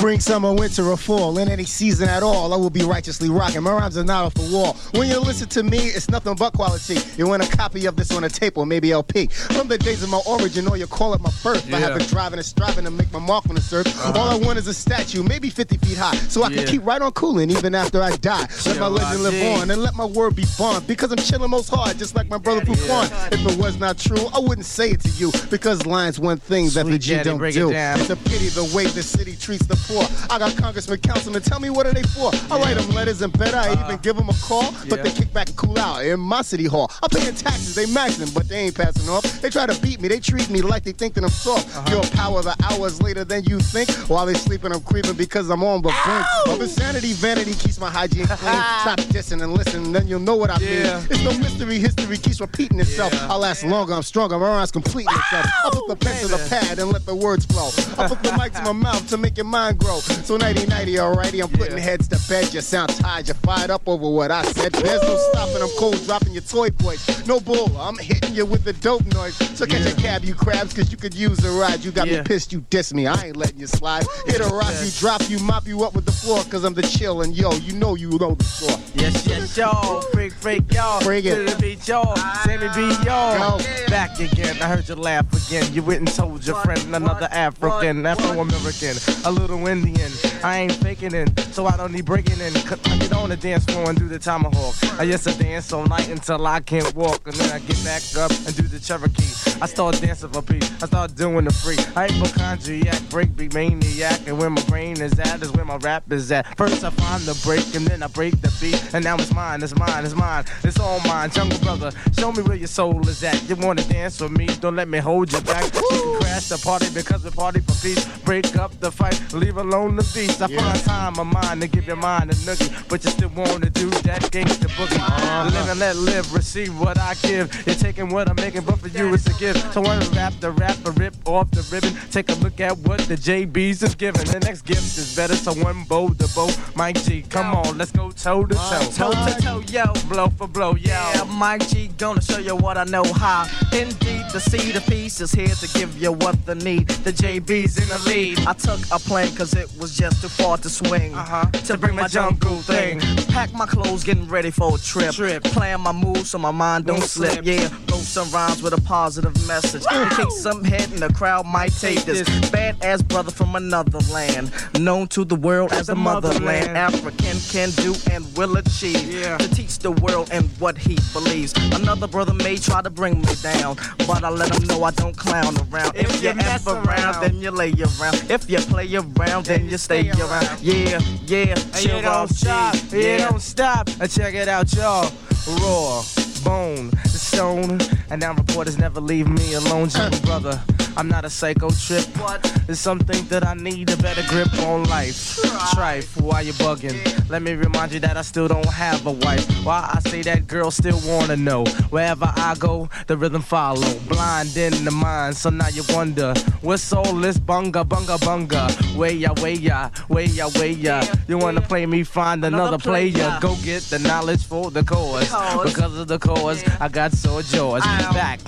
Spring, 0.05 0.19
summer, 0.19 0.53
winter, 0.53 0.85
or 0.85 0.97
fall, 0.97 1.39
in 1.39 1.49
any 1.49 1.63
season 1.63 2.07
at 2.07 2.21
all, 2.21 2.53
I 2.53 2.57
will 2.57 2.69
be 2.69 2.83
righteously 2.83 3.27
rocking. 3.27 3.63
My 3.63 3.71
rhymes 3.71 3.97
are 3.97 4.03
not 4.03 4.25
off 4.25 4.35
the 4.35 4.47
wall. 4.55 4.77
When 4.91 5.09
you 5.09 5.19
listen 5.19 5.49
to 5.49 5.63
me, 5.63 5.79
it's 5.79 6.11
nothing 6.11 6.35
but 6.35 6.53
quality. 6.53 6.99
You 7.17 7.25
want 7.27 7.41
a 7.41 7.57
copy 7.57 7.87
of 7.87 7.95
this 7.95 8.15
on 8.15 8.23
a 8.23 8.29
tape 8.29 8.55
or 8.55 8.67
maybe 8.67 8.91
LP. 8.91 9.25
From 9.25 9.67
the 9.67 9.79
days 9.79 10.03
of 10.03 10.11
my 10.11 10.21
origin, 10.27 10.67
or 10.67 10.77
you 10.77 10.85
call 10.85 11.15
it 11.15 11.21
my 11.21 11.31
birth. 11.41 11.73
I 11.73 11.79
have 11.79 11.97
been 11.97 12.07
driving 12.07 12.37
and 12.37 12.45
striving 12.45 12.85
to 12.85 12.91
make 12.91 13.11
my 13.11 13.17
mark 13.17 13.49
on 13.49 13.55
the 13.55 13.67
earth. 13.73 14.15
All 14.15 14.29
I 14.29 14.35
want 14.37 14.59
is 14.59 14.67
a 14.67 14.75
statue, 14.75 15.23
maybe 15.23 15.49
50 15.49 15.77
feet 15.77 15.97
high, 15.97 16.15
so 16.29 16.43
I 16.43 16.49
Yeah. 16.49 16.57
can 16.57 16.67
keep 16.67 16.85
right 16.85 17.01
on 17.01 17.11
cooling 17.13 17.49
even 17.49 17.73
after 17.73 17.99
I 18.03 18.15
die. 18.17 18.47
Let 18.67 18.79
my 18.79 18.85
legend 18.85 19.23
live 19.23 19.57
on 19.57 19.71
and 19.71 19.81
let 19.81 19.95
my 19.95 20.05
word 20.05 20.35
be 20.35 20.45
bond. 20.55 20.85
Because 20.85 21.11
I'm 21.13 21.17
chilling 21.17 21.49
most 21.49 21.69
hard, 21.69 21.97
just 21.97 22.15
like 22.15 22.29
my 22.29 22.37
brother 22.37 22.61
Fufon. 22.61 23.09
If 23.31 23.43
it 23.43 23.57
was 23.57 23.79
not 23.79 23.97
true, 23.97 24.27
I 24.35 24.37
wouldn't 24.37 24.67
say 24.67 24.91
it 24.91 24.99
to 25.01 25.09
you. 25.09 25.31
Because 25.49 25.87
line's 25.87 26.19
one 26.19 26.37
thing 26.37 26.69
that 26.75 26.85
the 26.85 26.99
G 26.99 27.15
don't 27.23 27.43
it 27.43 27.53
do. 27.53 27.71
It's 27.71 28.11
a 28.11 28.15
pity 28.15 28.49
the 28.49 28.65
way 28.65 28.85
the 28.85 29.01
city 29.01 29.35
treats 29.35 29.65
the 29.65 29.75
poor. 29.87 29.94
I 30.29 30.39
got 30.39 30.55
congressmen, 30.57 30.99
councilmen, 30.99 31.41
tell 31.41 31.59
me 31.59 31.69
what 31.69 31.85
are 31.87 31.93
they 31.93 32.03
for? 32.03 32.31
I 32.51 32.59
write 32.59 32.75
them 32.77 32.89
letters 32.91 33.21
and 33.21 33.31
better, 33.37 33.57
I 33.57 33.71
even 33.73 33.97
give 34.01 34.15
them 34.15 34.29
a 34.29 34.33
call, 34.41 34.73
but 34.89 35.03
they 35.03 35.11
kick 35.11 35.31
back 35.33 35.47
and 35.49 35.57
cool 35.57 35.77
out 35.79 36.03
in 36.05 36.19
my 36.19 36.41
city 36.41 36.65
hall. 36.65 36.91
I'm 37.03 37.09
paying 37.09 37.35
taxes, 37.35 37.75
they 37.75 37.85
max 37.87 38.17
them, 38.17 38.29
but 38.33 38.47
they 38.47 38.57
ain't 38.57 38.75
passing 38.75 39.09
off. 39.09 39.23
They 39.41 39.49
try 39.49 39.65
to 39.65 39.79
beat 39.81 40.01
me, 40.01 40.07
they 40.07 40.19
treat 40.19 40.49
me 40.49 40.61
like 40.61 40.83
they 40.83 40.91
think 40.91 41.13
that 41.15 41.23
I'm 41.23 41.29
soft. 41.29 41.67
Uh-huh. 41.75 41.91
Your 41.95 42.03
power 42.11 42.41
the 42.41 42.55
hours 42.71 43.01
later 43.01 43.23
than 43.23 43.43
you 43.45 43.59
think. 43.59 43.89
While 44.09 44.25
they 44.25 44.33
sleeping, 44.33 44.71
I'm 44.71 44.81
creeping 44.81 45.13
because 45.15 45.49
I'm 45.49 45.63
on 45.63 45.81
the 45.81 45.93
brink. 46.05 46.25
Of 46.55 46.61
insanity, 46.61 47.13
vanity 47.13 47.53
keeps 47.53 47.79
my 47.79 47.89
hygiene 47.89 48.25
clean. 48.27 48.37
Stop 48.81 48.99
dissing 49.13 49.41
and 49.43 49.53
listen, 49.53 49.91
then 49.91 50.07
you'll 50.07 50.19
know 50.19 50.35
what 50.35 50.49
I 50.49 50.57
Yeah. 50.59 50.99
mean. 50.99 51.07
It's 51.11 51.23
no 51.23 51.31
mystery, 51.39 51.79
history 51.79 52.17
keeps 52.17 52.39
repeating 52.41 52.79
itself. 52.79 53.13
I 53.13 53.35
last 53.35 53.63
longer, 53.63 53.93
I'm 53.93 54.03
stronger, 54.03 54.37
my 54.39 54.47
rhymes 54.47 54.71
completing 54.71 55.13
itself. 55.13 55.45
I 55.65 55.69
put 55.71 55.87
the 55.87 55.95
pen 55.95 56.21
to 56.21 56.27
the 56.27 56.47
pad 56.49 56.79
and 56.79 56.89
let 56.91 57.05
the 57.05 57.15
words 57.15 57.45
flow. 57.45 57.69
I 57.97 58.07
put 58.07 58.21
the 58.23 58.35
mic 58.37 58.53
to 58.53 58.61
my 58.63 58.71
mouth 58.73 59.07
to 59.09 59.17
make 59.17 59.37
your 59.37 59.45
mind 59.45 59.77
grow. 59.79 59.84
Grow. 59.85 59.99
So 59.99 60.37
nighty 60.37 60.65
nighty, 60.65 60.95
alrighty, 60.95 61.41
I'm 61.43 61.49
putting 61.49 61.77
heads 61.77 62.07
to 62.09 62.19
bed. 62.29 62.53
You 62.53 62.61
sound 62.61 62.89
tired, 62.95 63.27
you're 63.27 63.35
fired 63.35 63.69
up 63.69 63.87
over 63.87 64.09
what 64.09 64.31
I 64.31 64.43
said. 64.43 64.71
There's 64.73 65.01
no 65.01 65.15
stopping, 65.31 65.61
I'm 65.61 65.69
cold 65.77 66.03
dropping 66.05 66.33
your 66.33 66.41
toy 66.41 66.69
boys. 66.71 67.01
No 67.27 67.39
bull, 67.39 67.75
I'm 67.77 67.97
hitting 67.97 68.33
you 68.33 68.45
with 68.45 68.63
the 68.63 68.73
dope 68.73 69.05
noise. 69.13 69.35
So 69.57 69.65
catch 69.65 69.85
a 69.91 69.95
cab, 69.95 70.23
you 70.23 70.33
crabs, 70.33 70.73
cause 70.73 70.91
you 70.91 70.97
could 70.97 71.13
use 71.13 71.43
a 71.45 71.51
ride. 71.51 71.83
You 71.83 71.91
got 71.91 72.07
Yeah. 72.07 72.17
me 72.19 72.23
pissed, 72.23 72.51
you 72.51 72.65
diss 72.69 72.93
me, 72.93 73.05
I 73.07 73.27
ain't 73.27 73.37
letting 73.37 73.59
you 73.59 73.67
slide. 73.67 74.05
Hit 74.25 74.41
a 74.41 74.47
rock, 74.47 74.73
you 74.83 74.91
drop, 74.99 75.21
you 75.29 75.37
mop 75.39 75.67
you 75.67 75.83
up 75.83 75.93
with 75.93 76.05
the 76.05 76.11
floor, 76.11 76.43
cause 76.49 76.63
I'm 76.63 76.73
the 76.73 76.81
chill, 76.83 77.21
and 77.21 77.35
yo, 77.35 77.51
you 77.53 77.73
know 77.73 77.95
you 77.95 78.09
know 78.19 78.33
the 78.35 78.43
score. 78.43 78.79
Yes, 78.95 79.27
yes, 79.27 79.55
y'all. 79.57 80.01
Freak, 80.13 80.33
freak, 80.33 80.73
y'all. 80.73 80.99
Freak 81.01 81.25
it. 81.25 81.35
To 81.35 81.55
the 81.55 81.61
beat, 81.61 81.87
y'all. 81.87 82.15
Sammy 82.43 82.67
B, 82.75 82.81
y'all. 83.05 83.59
Back 83.89 84.19
again. 84.19 84.55
I 84.61 84.67
heard 84.67 84.87
you 84.89 84.95
laugh 84.95 85.25
again. 85.47 85.71
You 85.73 85.83
went 85.83 85.99
and 85.99 86.07
told 86.07 86.45
your 86.45 86.55
friend 86.61 86.81
another 86.95 87.27
African, 87.31 88.05
Afro 88.05 88.39
American, 88.41 88.95
a 89.25 89.31
little 89.31 89.59
Indian. 89.75 90.11
I 90.43 90.59
ain't 90.59 90.73
faking 90.73 91.13
it, 91.13 91.39
so 91.51 91.65
I 91.65 91.75
don't 91.77 91.91
need 91.91 92.05
breaking 92.05 92.39
in. 92.39 92.53
'Cause 92.53 92.79
I 92.85 92.97
get 92.97 93.13
on 93.13 93.29
the 93.29 93.35
dance 93.35 93.65
floor 93.65 93.89
and 93.89 93.97
do 93.97 94.07
the 94.07 94.19
tomahawk. 94.19 94.75
I 94.99 95.03
used 95.03 95.25
to 95.25 95.33
dance 95.33 95.73
all 95.73 95.85
night 95.85 96.07
until 96.09 96.45
I 96.47 96.59
can't 96.61 96.95
walk, 96.95 97.21
and 97.25 97.35
then 97.35 97.51
I 97.51 97.59
get 97.59 97.83
back 97.83 98.03
up 98.17 98.31
and 98.45 98.55
do 98.55 98.63
the 98.63 98.79
Cherokee. 98.79 99.33
I 99.61 99.67
start 99.67 99.99
dancing 100.01 100.29
for 100.29 100.41
peace. 100.41 100.69
I 100.81 100.85
start 100.87 101.15
doing 101.15 101.45
the 101.45 101.53
free. 101.53 101.79
I 101.95 102.07
hypochondriac, 102.07 103.01
breakbeat 103.09 103.53
maniac, 103.53 104.19
and 104.27 104.37
where 104.37 104.49
my 104.49 104.61
brain 104.63 104.99
is 105.01 105.17
at 105.19 105.41
is 105.41 105.51
where 105.51 105.65
my 105.65 105.77
rap 105.77 106.03
is 106.11 106.31
at. 106.31 106.45
First 106.57 106.83
I 106.83 106.89
find 106.89 107.23
the 107.23 107.35
break, 107.43 107.65
and 107.75 107.85
then 107.87 108.03
I 108.03 108.07
break 108.07 108.39
the 108.41 108.51
beat, 108.61 108.81
and 108.93 109.03
now 109.03 109.15
it's 109.15 109.33
mine, 109.33 109.63
it's 109.63 109.75
mine, 109.75 110.05
it's 110.05 110.15
mine, 110.15 110.45
it's 110.63 110.79
all 110.79 110.99
mine. 111.01 111.29
Jungle 111.31 111.59
brother, 111.59 111.91
show 112.17 112.31
me 112.31 112.43
where 112.43 112.57
your 112.57 112.67
soul 112.67 113.07
is 113.07 113.23
at. 113.23 113.37
You 113.49 113.55
wanna 113.55 113.83
dance 113.83 114.19
with 114.21 114.31
me? 114.31 114.47
Don't 114.61 114.75
let 114.75 114.87
me 114.87 114.99
hold 114.99 115.31
you 115.31 115.41
back. 115.41 115.65
You 115.73 115.87
can 115.89 116.21
crash 116.21 116.47
the 116.49 116.57
party 116.57 116.89
because 116.93 117.23
we 117.23 117.31
party 117.31 117.61
for 117.61 117.75
peace. 117.81 118.05
Break 118.23 118.55
up 118.57 118.79
the 118.79 118.91
fight, 118.91 119.19
leave 119.33 119.54
alone 119.57 119.95
the 119.95 120.03
beast. 120.13 120.41
I 120.41 120.47
find 120.47 120.79
time 120.83 121.19
of 121.19 121.27
mine 121.27 121.59
to 121.59 121.67
give 121.67 121.87
your 121.87 121.95
mind 121.95 122.31
a 122.31 122.33
noogie, 122.33 122.87
but 122.89 123.03
you 123.03 123.11
still 123.11 123.29
wanna 123.29 123.69
do 123.69 123.89
that 124.07 124.21
gangsta 124.31 124.67
boogie. 124.77 124.99
Uh-huh. 124.99 125.49
Live 125.53 125.69
and 125.69 125.79
let 125.79 125.95
live, 125.95 126.33
receive 126.33 126.77
what 126.79 126.97
I 126.97 127.13
give. 127.15 127.53
You're 127.65 127.75
taking 127.75 128.09
what 128.09 128.29
I'm 128.29 128.35
making, 128.35 128.63
but 128.63 128.79
for 128.79 128.87
you 128.87 129.13
it's 129.13 129.27
a 129.27 129.33
gift. 129.39 129.73
So 129.73 129.83
I 129.83 129.97
rap 130.15 130.33
the 130.39 130.51
rapper, 130.51 130.91
rip 130.91 131.15
off 131.25 131.51
the 131.51 131.63
ribbon. 131.71 131.93
Take 132.11 132.29
a 132.29 132.35
look 132.35 132.59
at 132.59 132.77
what 132.79 132.99
the 133.01 133.15
JBs 133.15 133.83
is 133.83 133.95
giving. 133.95 134.25
The 134.25 134.39
next 134.39 134.63
gift 134.63 134.97
is 134.97 135.15
better, 135.15 135.35
so 135.35 135.53
one 135.53 135.83
bow 135.83 136.09
the 136.09 136.31
bow. 136.35 136.49
Mike 136.75 137.01
G, 137.03 137.23
come 137.23 137.55
on, 137.55 137.77
let's 137.77 137.91
go 137.91 138.11
toe 138.11 138.45
to 138.45 138.55
toe. 138.55 138.89
Toe 138.93 139.11
to 139.11 139.41
toe, 139.41 139.63
yo. 139.67 139.85
Blow 140.09 140.29
for 140.29 140.47
blow, 140.47 140.75
yo. 140.75 140.89
Yeah, 140.89 141.23
Mike 141.23 141.67
G 141.67 141.89
gonna 141.97 142.21
show 142.21 142.39
you 142.39 142.55
what 142.55 142.77
I 142.77 142.83
know 142.85 143.03
how. 143.13 143.47
Indeed, 143.73 144.25
the 144.33 144.39
seed 144.39 144.75
of 144.75 144.85
peace 144.85 145.21
is 145.21 145.31
here 145.31 145.47
to 145.47 145.67
give 145.77 146.01
you 146.01 146.11
what 146.11 146.45
the 146.45 146.55
need. 146.55 146.87
The 146.87 147.11
JB's 147.11 147.77
in 147.77 147.87
the 147.87 147.99
lead. 148.09 148.39
I 148.47 148.53
took 148.53 148.79
a 148.91 148.99
plane 148.99 149.29
cause 149.45 149.53
it 149.53 149.69
was 149.79 149.95
just 149.95 150.21
too 150.21 150.27
far 150.27 150.57
to 150.57 150.69
swing. 150.69 151.13
Uh-huh. 151.13 151.45
To 151.51 151.77
bring 151.77 151.95
my 151.95 152.07
jungle 152.07 152.57
thing. 152.61 152.99
Pack 153.27 153.53
my 153.53 153.65
clothes, 153.65 154.03
getting 154.03 154.27
ready 154.27 154.49
for 154.49 154.75
a 154.75 154.77
trip. 154.79 155.13
Trip. 155.13 155.43
Playing 155.43 155.81
my 155.81 155.91
moves 155.91 156.31
so 156.31 156.37
my 156.39 156.51
mind 156.51 156.85
don't 156.85 156.99
Don't 156.99 157.07
slip. 157.07 157.31
slip. 157.33 157.45
Yeah, 157.45 157.67
throw 157.87 157.97
some 157.99 158.29
rhymes 158.31 158.61
with 158.63 158.73
a 158.73 158.81
positive 158.81 159.35
message. 159.47 159.83
In 159.93 160.09
case 160.09 160.41
some 160.41 160.63
head 160.63 160.91
in 160.91 160.99
the 160.99 161.13
crowd 161.13 161.45
might 161.45 161.73
take 161.73 162.03
this. 162.05 162.23
Badass 162.49 163.07
brother 163.07 163.31
from 163.31 163.55
another 163.55 163.99
land. 164.11 164.51
Known 164.79 165.07
to 165.09 165.23
the 165.25 165.35
world 165.35 165.71
as 165.73 165.87
the 165.87 165.95
motherland. 165.95 166.43
motherland. 166.45 166.77
African 166.77 167.37
can 167.51 167.69
do 167.83 167.93
and 168.11 168.25
will 168.37 168.57
achieve. 168.57 169.13
Yeah. 169.13 169.37
To 169.37 169.47
teach 169.53 169.77
the 169.79 169.91
world 169.91 170.29
and 170.31 170.45
what 170.59 170.77
he 170.77 170.97
believes. 171.13 171.53
Another 171.79 172.07
brother 172.07 172.33
may 172.33 172.57
try 172.57 172.81
to 172.81 172.89
bring 172.89 173.21
me 173.21 173.33
down, 173.43 173.75
but 174.07 174.23
I 174.23 174.29
let 174.29 174.55
him 174.55 174.63
know 174.67 174.83
I 174.83 174.91
don't 174.91 175.15
clown 175.15 175.53
around. 175.71 175.95
If, 175.95 176.09
If 176.15 176.23
you 176.23 176.29
you 176.29 176.35
mess 176.35 176.65
around, 176.67 176.87
around. 176.87 177.21
then 177.21 177.35
you 177.41 177.51
lay 177.51 177.71
around. 177.73 178.15
If 178.31 178.49
you 178.49 178.57
play 178.59 178.87
around, 178.95 179.34
then 179.43 179.69
you 179.69 179.77
stay 179.77 180.09
around. 180.11 180.59
Yeah, 180.61 180.99
yeah, 181.25 181.53
And 181.57 181.73
chill 181.75 181.95
you 181.97 182.01
don't 182.01 182.05
off, 182.05 182.29
G. 182.29 182.35
stop, 182.35 182.75
you 182.91 182.99
Yeah. 182.99 183.29
don't 183.29 183.41
stop. 183.41 183.89
And 183.99 184.11
check 184.11 184.33
it 184.33 184.47
out, 184.47 184.71
y'all. 184.73 185.11
Raw, 185.47 186.03
bone, 186.45 186.91
the 187.03 187.19
stone. 187.29 187.79
And 188.09 188.21
now 188.21 188.33
reporters 188.33 188.77
never 188.77 189.01
leave 189.01 189.27
me 189.27 189.55
alone, 189.55 189.89
jungle 189.89 190.21
brother. 190.21 190.61
I'm 190.97 191.09
not 191.09 191.25
a 191.25 191.29
psycho 191.29 191.71
trip. 191.71 192.05
What? 192.17 192.39
It's 192.69 192.79
something 192.79 193.27
that 193.27 193.45
I 193.45 193.53
need 193.53 193.89
a 193.89 193.97
better 193.97 194.23
grip 194.29 194.51
on 194.59 194.85
life. 194.85 195.35
Trife, 195.75 196.21
why 196.21 196.41
you 196.41 196.53
bugging? 196.53 196.97
Let 197.29 197.41
me 197.41 197.53
remind 197.53 197.91
you 197.91 197.99
that 197.99 198.15
I 198.15 198.21
still 198.21 198.47
don't 198.47 198.65
have 198.65 199.05
a 199.05 199.11
wife. 199.11 199.45
Why 199.65 199.89
I 199.93 199.99
say 200.09 200.21
that 200.21 200.47
girls 200.47 200.75
still 200.77 200.99
wanna 201.05 201.35
know. 201.35 201.65
Wherever 201.89 202.31
I 202.37 202.55
go, 202.57 202.89
the 203.07 203.17
rhythm 203.17 203.41
follow. 203.41 203.93
Blind 204.07 204.55
in 204.55 204.85
the 204.85 204.91
mind, 204.91 205.35
so 205.35 205.49
now 205.49 205.67
you 205.67 205.83
wonder. 205.89 206.33
What's 206.61 206.93
all 206.93 207.13
this 207.13 207.37
bunga 207.37 207.83
bunga 207.83 208.17
bunga? 208.19 208.95
Way 208.95 209.13
ya, 209.13 209.33
way 209.41 209.53
ya, 209.53 209.89
way 210.07 210.25
ya, 210.25 210.49
way 210.55 210.71
ya. 210.71 211.03
You 211.27 211.37
wanna 211.37 211.61
play 211.61 211.85
me, 211.85 212.03
find 212.03 212.45
another, 212.45 212.67
Another 212.67 212.77
player. 212.77 213.37
Go 213.41 213.55
get 213.63 213.83
the 213.83 213.99
knowledge 213.99 214.45
for 214.45 214.71
the 214.71 214.83
cause. 214.83 215.27
Cause. 215.29 215.73
Because 215.73 215.97
of 215.97 216.07
the 216.07 216.19
cause, 216.19 216.34
I 216.79 216.89
got 216.89 217.13
so. 217.13 217.39
Ow. 217.39 218.13
Back, 218.13 218.39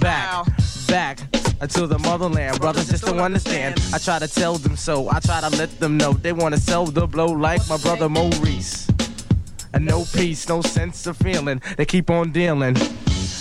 back, 0.00 0.28
Ow. 0.34 0.44
back 0.86 1.18
to 1.68 1.86
the 1.86 1.98
motherland. 1.98 2.60
Brothers 2.60 2.88
just 2.88 3.04
don't 3.04 3.20
understand. 3.20 3.80
I 3.92 3.98
try 3.98 4.18
to 4.18 4.28
tell 4.28 4.56
them 4.58 4.76
so. 4.76 5.08
I 5.10 5.20
try 5.20 5.40
to 5.40 5.50
let 5.56 5.78
them 5.80 5.96
know. 5.96 6.12
They 6.12 6.32
wanna 6.32 6.58
sell 6.58 6.86
the 6.86 7.06
blow 7.06 7.26
like 7.26 7.66
my 7.68 7.78
brother 7.78 8.08
Maurice. 8.08 8.91
And 9.74 9.86
no 9.86 10.04
peace, 10.12 10.48
no 10.48 10.60
sense 10.60 11.06
of 11.06 11.16
feeling. 11.16 11.62
They 11.76 11.84
keep 11.84 12.10
on 12.10 12.30
dealing. 12.32 12.76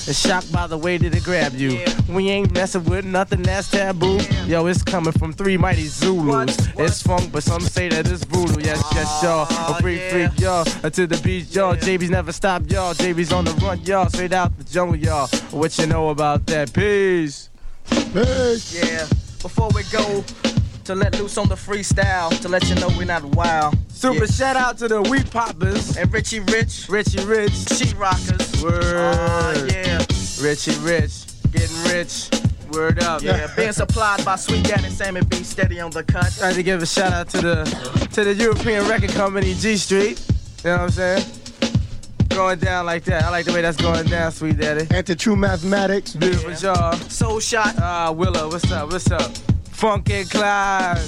And 0.07 0.15
shocked 0.15 0.51
by 0.51 0.65
the 0.65 0.77
way 0.77 0.97
that 0.97 1.11
they 1.11 1.19
grab 1.19 1.53
you. 1.53 1.79
We 2.09 2.29
ain't 2.29 2.53
messing 2.53 2.86
with 2.86 3.05
nothing 3.05 3.43
that's 3.43 3.69
taboo. 3.69 4.19
Yo, 4.45 4.65
it's 4.65 4.82
coming 4.82 5.13
from 5.13 5.34
three 5.34 5.57
mighty 5.57 5.88
Zulus. 5.88 6.57
It's 6.77 7.01
funk, 7.03 7.32
but 7.32 7.43
some 7.43 7.61
say 7.61 7.89
that 7.89 8.07
it's 8.07 8.23
voodoo. 8.23 8.61
Yes, 8.61 8.84
yes, 8.93 9.05
ah, 9.07 9.47
y'all. 9.47 9.75
A 9.75 9.82
freak, 9.82 10.01
freak, 10.09 10.39
y'all. 10.39 10.63
To 10.63 11.07
the 11.07 11.19
beat, 11.23 11.53
y'all. 11.53 11.75
JB's 11.75 12.09
never 12.09 12.32
stop, 12.32 12.63
y'all. 12.69 12.93
JB's 12.93 13.32
on 13.32 13.45
the 13.45 13.51
run, 13.53 13.82
y'all. 13.82 14.09
Straight 14.09 14.34
out 14.34 14.57
the 14.57 14.63
jungle, 14.63 14.95
y'all. 14.95 15.27
What 15.51 15.77
you 15.77 15.86
know 15.86 16.09
about 16.09 16.45
that? 16.47 16.73
Peace. 16.73 17.49
Peace. 17.89 18.73
Yeah, 18.73 19.05
before 19.41 19.69
we 19.75 19.84
go 19.91 20.23
to 20.91 20.95
let 20.99 21.17
loose 21.19 21.37
on 21.37 21.47
the 21.47 21.55
freestyle, 21.55 22.37
to 22.41 22.49
let 22.49 22.67
you 22.67 22.75
know 22.75 22.89
we're 22.97 23.05
not 23.05 23.23
wild. 23.23 23.75
Super 23.93 24.25
Yeah. 24.25 24.31
shout 24.31 24.55
out 24.57 24.77
to 24.79 24.87
the 24.89 25.01
Wheat 25.01 25.31
Poppers. 25.31 25.95
And 25.95 26.11
Richie 26.11 26.41
Rich, 26.41 26.87
Richie 26.89 27.23
Rich. 27.23 27.53
Sheet 27.77 27.95
Rockers. 27.97 28.61
Word. 28.61 28.83
Uh, 28.83 29.67
yeah, 29.71 29.99
Richie 30.41 30.75
Rich. 30.79 31.13
Getting 31.53 31.83
rich. 31.85 32.29
Word 32.73 33.01
up. 33.03 33.21
yeah, 33.21 33.47
being 33.55 33.71
supplied 33.73 34.23
by 34.25 34.35
Sweet 34.37 34.63
Daddy 34.65 34.89
Sammy 34.89 35.21
B, 35.21 35.43
steady 35.43 35.79
on 35.79 35.91
the 35.91 36.03
cut. 36.03 36.37
I 36.41 36.47
had 36.47 36.55
to 36.55 36.63
give 36.63 36.81
a 36.81 36.85
shout 36.85 37.11
out 37.13 37.29
to 37.29 37.41
the 37.41 38.07
to 38.13 38.23
the 38.25 38.33
European 38.33 38.87
record 38.89 39.11
company 39.11 39.53
Gee 39.55 39.77
Street. 39.77 40.19
You 40.63 40.71
know 40.71 40.77
what 40.77 40.81
I'm 40.83 40.89
saying? 40.91 41.25
Going 42.29 42.59
down 42.59 42.85
like 42.85 43.03
that. 43.05 43.23
I 43.23 43.29
like 43.29 43.45
the 43.45 43.51
way 43.53 43.61
that's 43.61 43.75
going 43.77 44.07
down, 44.07 44.31
sweet 44.31 44.57
daddy. 44.57 44.87
And 44.91 45.05
to 45.07 45.15
True 45.15 45.35
Mathematics. 45.35 46.15
Beautiful 46.15 46.53
job. 46.53 46.95
Soul 47.09 47.39
Shot. 47.41 47.75
Ah, 47.77 48.11
Willow, 48.11 48.49
what's 48.49 48.69
up? 48.71 48.89
What's 48.91 49.11
up? 49.11 49.31
Funky 49.82 50.25
Clyde. 50.25 50.99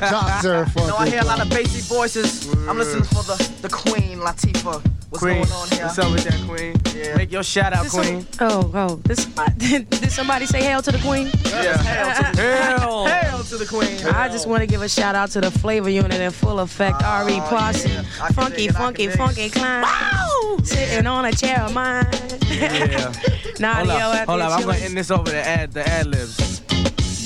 Doctor 0.00 0.66
No, 0.78 0.96
I 0.96 1.10
hear 1.10 1.20
a 1.20 1.24
lot 1.26 1.42
of 1.42 1.50
bassy 1.50 1.82
voices. 1.82 2.48
I'm 2.66 2.78
listening 2.78 3.04
for 3.04 3.22
the, 3.22 3.52
the 3.60 3.68
Queen 3.68 4.16
Latifah. 4.18 4.80
What's 5.10 5.22
Queen. 5.22 5.42
going 5.42 5.52
on 5.52 5.68
here? 5.68 5.84
What's 5.84 5.98
up 5.98 6.10
with 6.10 6.24
that, 6.24 6.40
Queen? 6.48 6.74
Yeah. 6.96 7.16
Make 7.18 7.30
your 7.30 7.42
shout 7.42 7.74
out, 7.74 7.82
Did 7.82 7.92
some- 7.92 8.02
Queen. 8.02 8.26
oh, 8.40 8.70
oh. 8.72 8.96
This, 9.04 9.26
did 9.58 10.10
somebody 10.10 10.46
say 10.46 10.62
hail 10.62 10.80
to 10.80 10.90
the 10.90 10.96
queen? 11.00 11.26
Yeah. 11.44 11.76
Hail 11.82 12.14
to 12.32 12.36
the 12.36 12.42
Hell. 12.78 13.06
Hail 13.06 13.42
to 13.44 13.56
the 13.58 13.66
Queen. 13.66 14.06
I 14.14 14.28
just 14.30 14.48
want 14.48 14.62
to 14.62 14.66
give 14.66 14.80
a 14.80 14.88
shout 14.88 15.14
out 15.14 15.30
to 15.32 15.42
the 15.42 15.50
flavor 15.50 15.90
unit 15.90 16.18
in 16.18 16.30
full 16.30 16.60
effect. 16.60 17.02
Ah, 17.04 17.24
RE 17.26 17.38
Posse. 17.40 17.90
yeah. 17.90 18.02
Funky, 18.32 18.64
it, 18.64 18.70
I 18.74 18.78
funky, 18.78 19.02
can 19.08 19.10
dig 19.10 19.18
funky 19.18 19.50
climb. 19.50 20.64
Sitting 20.64 21.06
on 21.06 21.26
a 21.26 21.32
chair 21.32 21.60
of 21.60 21.74
mine. 21.74 22.06
Yeah. 22.48 23.12
Nadia 23.58 23.92
Hold 23.92 24.00
up, 24.00 24.14
at 24.16 24.28
hold 24.28 24.40
the 24.40 24.44
up. 24.46 24.52
I'm 24.60 24.64
gonna 24.64 24.78
end 24.78 24.96
this 24.96 25.10
over 25.10 25.30
the 25.30 25.46
ad, 25.46 25.72
the 25.72 25.86
ad 25.86 26.06
libs. 26.06 26.62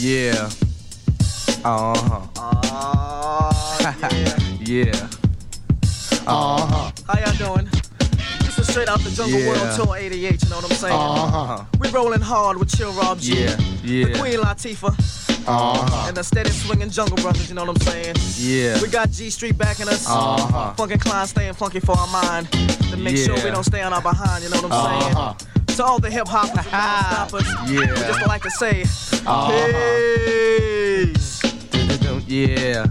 Yeah. 0.02 0.50
Uh 1.64 1.94
huh. 1.96 2.26
Oh, 2.36 3.78
yeah. 4.12 4.38
Yeah. 4.68 5.08
Uh-huh. 6.26 6.90
How 7.06 7.18
y'all 7.20 7.54
doing? 7.54 7.66
This 8.40 8.58
is 8.58 8.68
straight 8.68 8.88
out 8.88 9.00
the 9.00 9.10
Jungle 9.10 9.40
Yeah. 9.40 9.48
World 9.48 9.80
Tour 9.86 9.96
88, 9.96 10.42
you 10.42 10.50
know 10.50 10.56
what 10.56 10.64
I'm 10.70 10.76
saying? 10.76 10.92
Uh-huh. 10.94 11.64
We 11.80 11.88
rolling 11.88 12.20
hard 12.20 12.58
with 12.58 12.68
Chill 12.76 12.92
Rob 12.92 13.18
G. 13.18 13.44
Yeah. 13.44 13.56
Yeah. 13.82 14.04
The 14.08 14.18
Queen 14.18 14.38
Latifah. 14.38 14.92
Uh-huh. 15.48 16.04
And 16.08 16.14
the 16.18 16.22
steady 16.22 16.50
swinging 16.50 16.90
Jungle 16.90 17.16
Brothers, 17.16 17.48
you 17.48 17.54
know 17.54 17.64
what 17.64 17.80
I'm 17.80 17.86
saying? 17.86 18.16
Yeah. 18.36 18.82
We 18.82 18.88
got 18.88 19.10
Gee 19.10 19.30
Street 19.30 19.56
backing 19.56 19.88
us. 19.88 20.06
Uh-huh. 20.06 20.74
Funky 20.74 20.98
Klein 20.98 21.26
staying 21.26 21.54
funky 21.54 21.80
for 21.80 21.96
our 21.96 22.08
mind. 22.08 22.50
To 22.90 22.96
make 22.98 23.16
sure 23.16 23.34
we 23.36 23.50
don't 23.50 23.64
stay 23.64 23.80
on 23.80 23.94
our 23.94 24.02
behind, 24.02 24.44
you 24.44 24.50
know 24.50 24.60
what 24.60 24.70
I'm 24.70 25.36
saying? 25.38 25.57
Uh-huh. 25.78 25.86
To 25.86 25.92
all 25.92 26.00
the 26.00 26.10
hip 26.12 26.26
hoppers 26.28 26.66
and 26.72 26.72
non-stoppers, 26.72 27.70
Yeah. 27.70 27.80
we 27.80 27.86
just 27.86 28.26
like 28.26 28.42
to 28.42 28.50
say, 28.50 28.82
Uh-huh. 29.26 29.52
peace. 31.12 31.42
Yeah. 32.28 32.84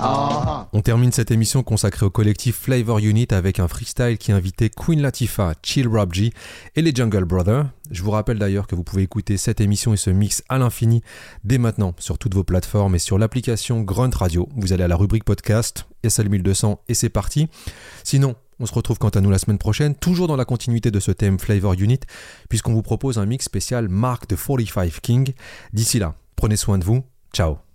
Uh-huh. 0.00 0.64
On 0.72 0.80
termine 0.80 1.12
cette 1.12 1.30
émission 1.30 1.62
consacrée 1.62 2.04
au 2.06 2.10
collectif 2.10 2.56
Flavor 2.56 2.98
Unit 2.98 3.28
avec 3.30 3.60
un 3.60 3.68
freestyle 3.68 4.18
qui 4.18 4.32
invitait 4.32 4.68
Queen 4.68 5.00
Latifah, 5.00 5.52
Chill 5.62 5.86
Rob 5.86 6.12
G 6.12 6.32
et 6.74 6.82
les 6.82 6.92
Jungle 6.94 7.24
Brothers. 7.24 7.66
Je 7.90 8.02
vous 8.02 8.10
rappelle 8.10 8.38
d'ailleurs 8.38 8.66
que 8.66 8.74
vous 8.74 8.82
pouvez 8.84 9.02
écouter 9.02 9.36
cette 9.36 9.60
émission 9.60 9.92
et 9.92 9.96
ce 9.98 10.10
mix 10.10 10.42
à 10.48 10.58
l'infini 10.58 11.02
dès 11.44 11.58
maintenant 11.58 11.94
sur 11.98 12.18
toutes 12.18 12.34
vos 12.34 12.42
plateformes 12.42 12.94
et 12.96 12.98
sur 12.98 13.16
l'application 13.18 13.82
Grunt 13.82 14.10
Radio. 14.16 14.48
Vous 14.56 14.72
allez 14.72 14.82
à 14.82 14.88
la 14.88 14.96
rubrique 14.96 15.24
podcast, 15.24 15.86
SL 16.08 16.28
1200 16.30 16.80
et 16.88 16.94
c'est 16.94 17.10
parti. 17.10 17.48
Sinon, 18.02 18.34
on 18.62 18.66
se 18.66 18.74
retrouve 18.74 18.98
quant 18.98 19.08
à 19.08 19.20
nous 19.20 19.30
la 19.30 19.38
semaine 19.38 19.58
prochaine, 19.58 19.94
toujours 19.96 20.28
dans 20.28 20.36
la 20.36 20.44
continuité 20.44 20.92
de 20.92 21.00
ce 21.00 21.10
thème 21.10 21.38
Flavor 21.38 21.74
Unit, 21.74 21.98
puisqu'on 22.48 22.72
vous 22.72 22.82
propose 22.82 23.18
un 23.18 23.26
mix 23.26 23.44
spécial 23.44 23.88
Mark 23.88 24.28
de 24.28 24.36
45 24.36 25.00
King. 25.02 25.32
D'ici 25.72 25.98
là, 25.98 26.14
prenez 26.36 26.56
soin 26.56 26.78
de 26.78 26.84
vous. 26.84 27.02
Ciao 27.34 27.71